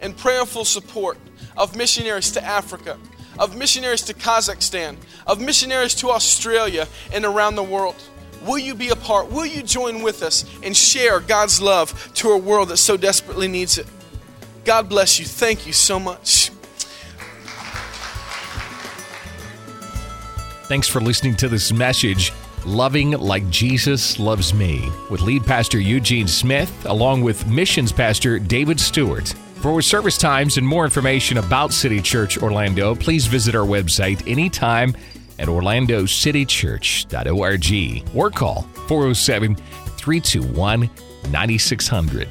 and 0.00 0.16
prayerful 0.16 0.64
support 0.64 1.18
of 1.56 1.76
missionaries 1.76 2.30
to 2.32 2.44
Africa, 2.44 2.98
of 3.38 3.56
missionaries 3.56 4.02
to 4.02 4.14
Kazakhstan, 4.14 4.96
of 5.26 5.40
missionaries 5.40 5.94
to 5.96 6.10
Australia 6.10 6.88
and 7.12 7.24
around 7.24 7.56
the 7.56 7.62
world. 7.62 7.96
Will 8.46 8.58
you 8.58 8.74
be 8.74 8.90
a 8.90 8.96
part? 8.96 9.30
Will 9.30 9.46
you 9.46 9.62
join 9.62 10.02
with 10.02 10.22
us 10.22 10.44
and 10.62 10.76
share 10.76 11.20
God's 11.20 11.60
love 11.60 12.12
to 12.14 12.30
a 12.30 12.38
world 12.38 12.68
that 12.68 12.76
so 12.76 12.96
desperately 12.96 13.48
needs 13.48 13.78
it? 13.78 13.86
God 14.64 14.88
bless 14.88 15.18
you. 15.18 15.24
Thank 15.24 15.66
you 15.66 15.72
so 15.72 15.98
much. 15.98 16.50
Thanks 20.66 20.88
for 20.88 21.00
listening 21.00 21.36
to 21.36 21.48
this 21.48 21.72
message 21.72 22.32
Loving 22.66 23.12
Like 23.12 23.48
Jesus 23.50 24.18
Loves 24.18 24.52
Me 24.54 24.90
with 25.10 25.20
lead 25.20 25.44
pastor 25.44 25.78
Eugene 25.78 26.28
Smith, 26.28 26.86
along 26.86 27.22
with 27.22 27.46
missions 27.46 27.92
pastor 27.92 28.38
David 28.38 28.80
Stewart. 28.80 29.28
For 29.56 29.82
service 29.82 30.16
times 30.18 30.56
and 30.56 30.66
more 30.66 30.84
information 30.84 31.38
about 31.38 31.72
City 31.72 32.00
Church 32.00 32.38
Orlando, 32.38 32.94
please 32.94 33.26
visit 33.26 33.54
our 33.54 33.66
website 33.66 34.26
anytime 34.30 34.96
at 35.38 35.48
orlandocitychurch.org 35.48 38.16
or 38.16 38.30
call 38.30 38.62
407 38.88 39.56
321 39.56 40.90
9600. 41.30 42.28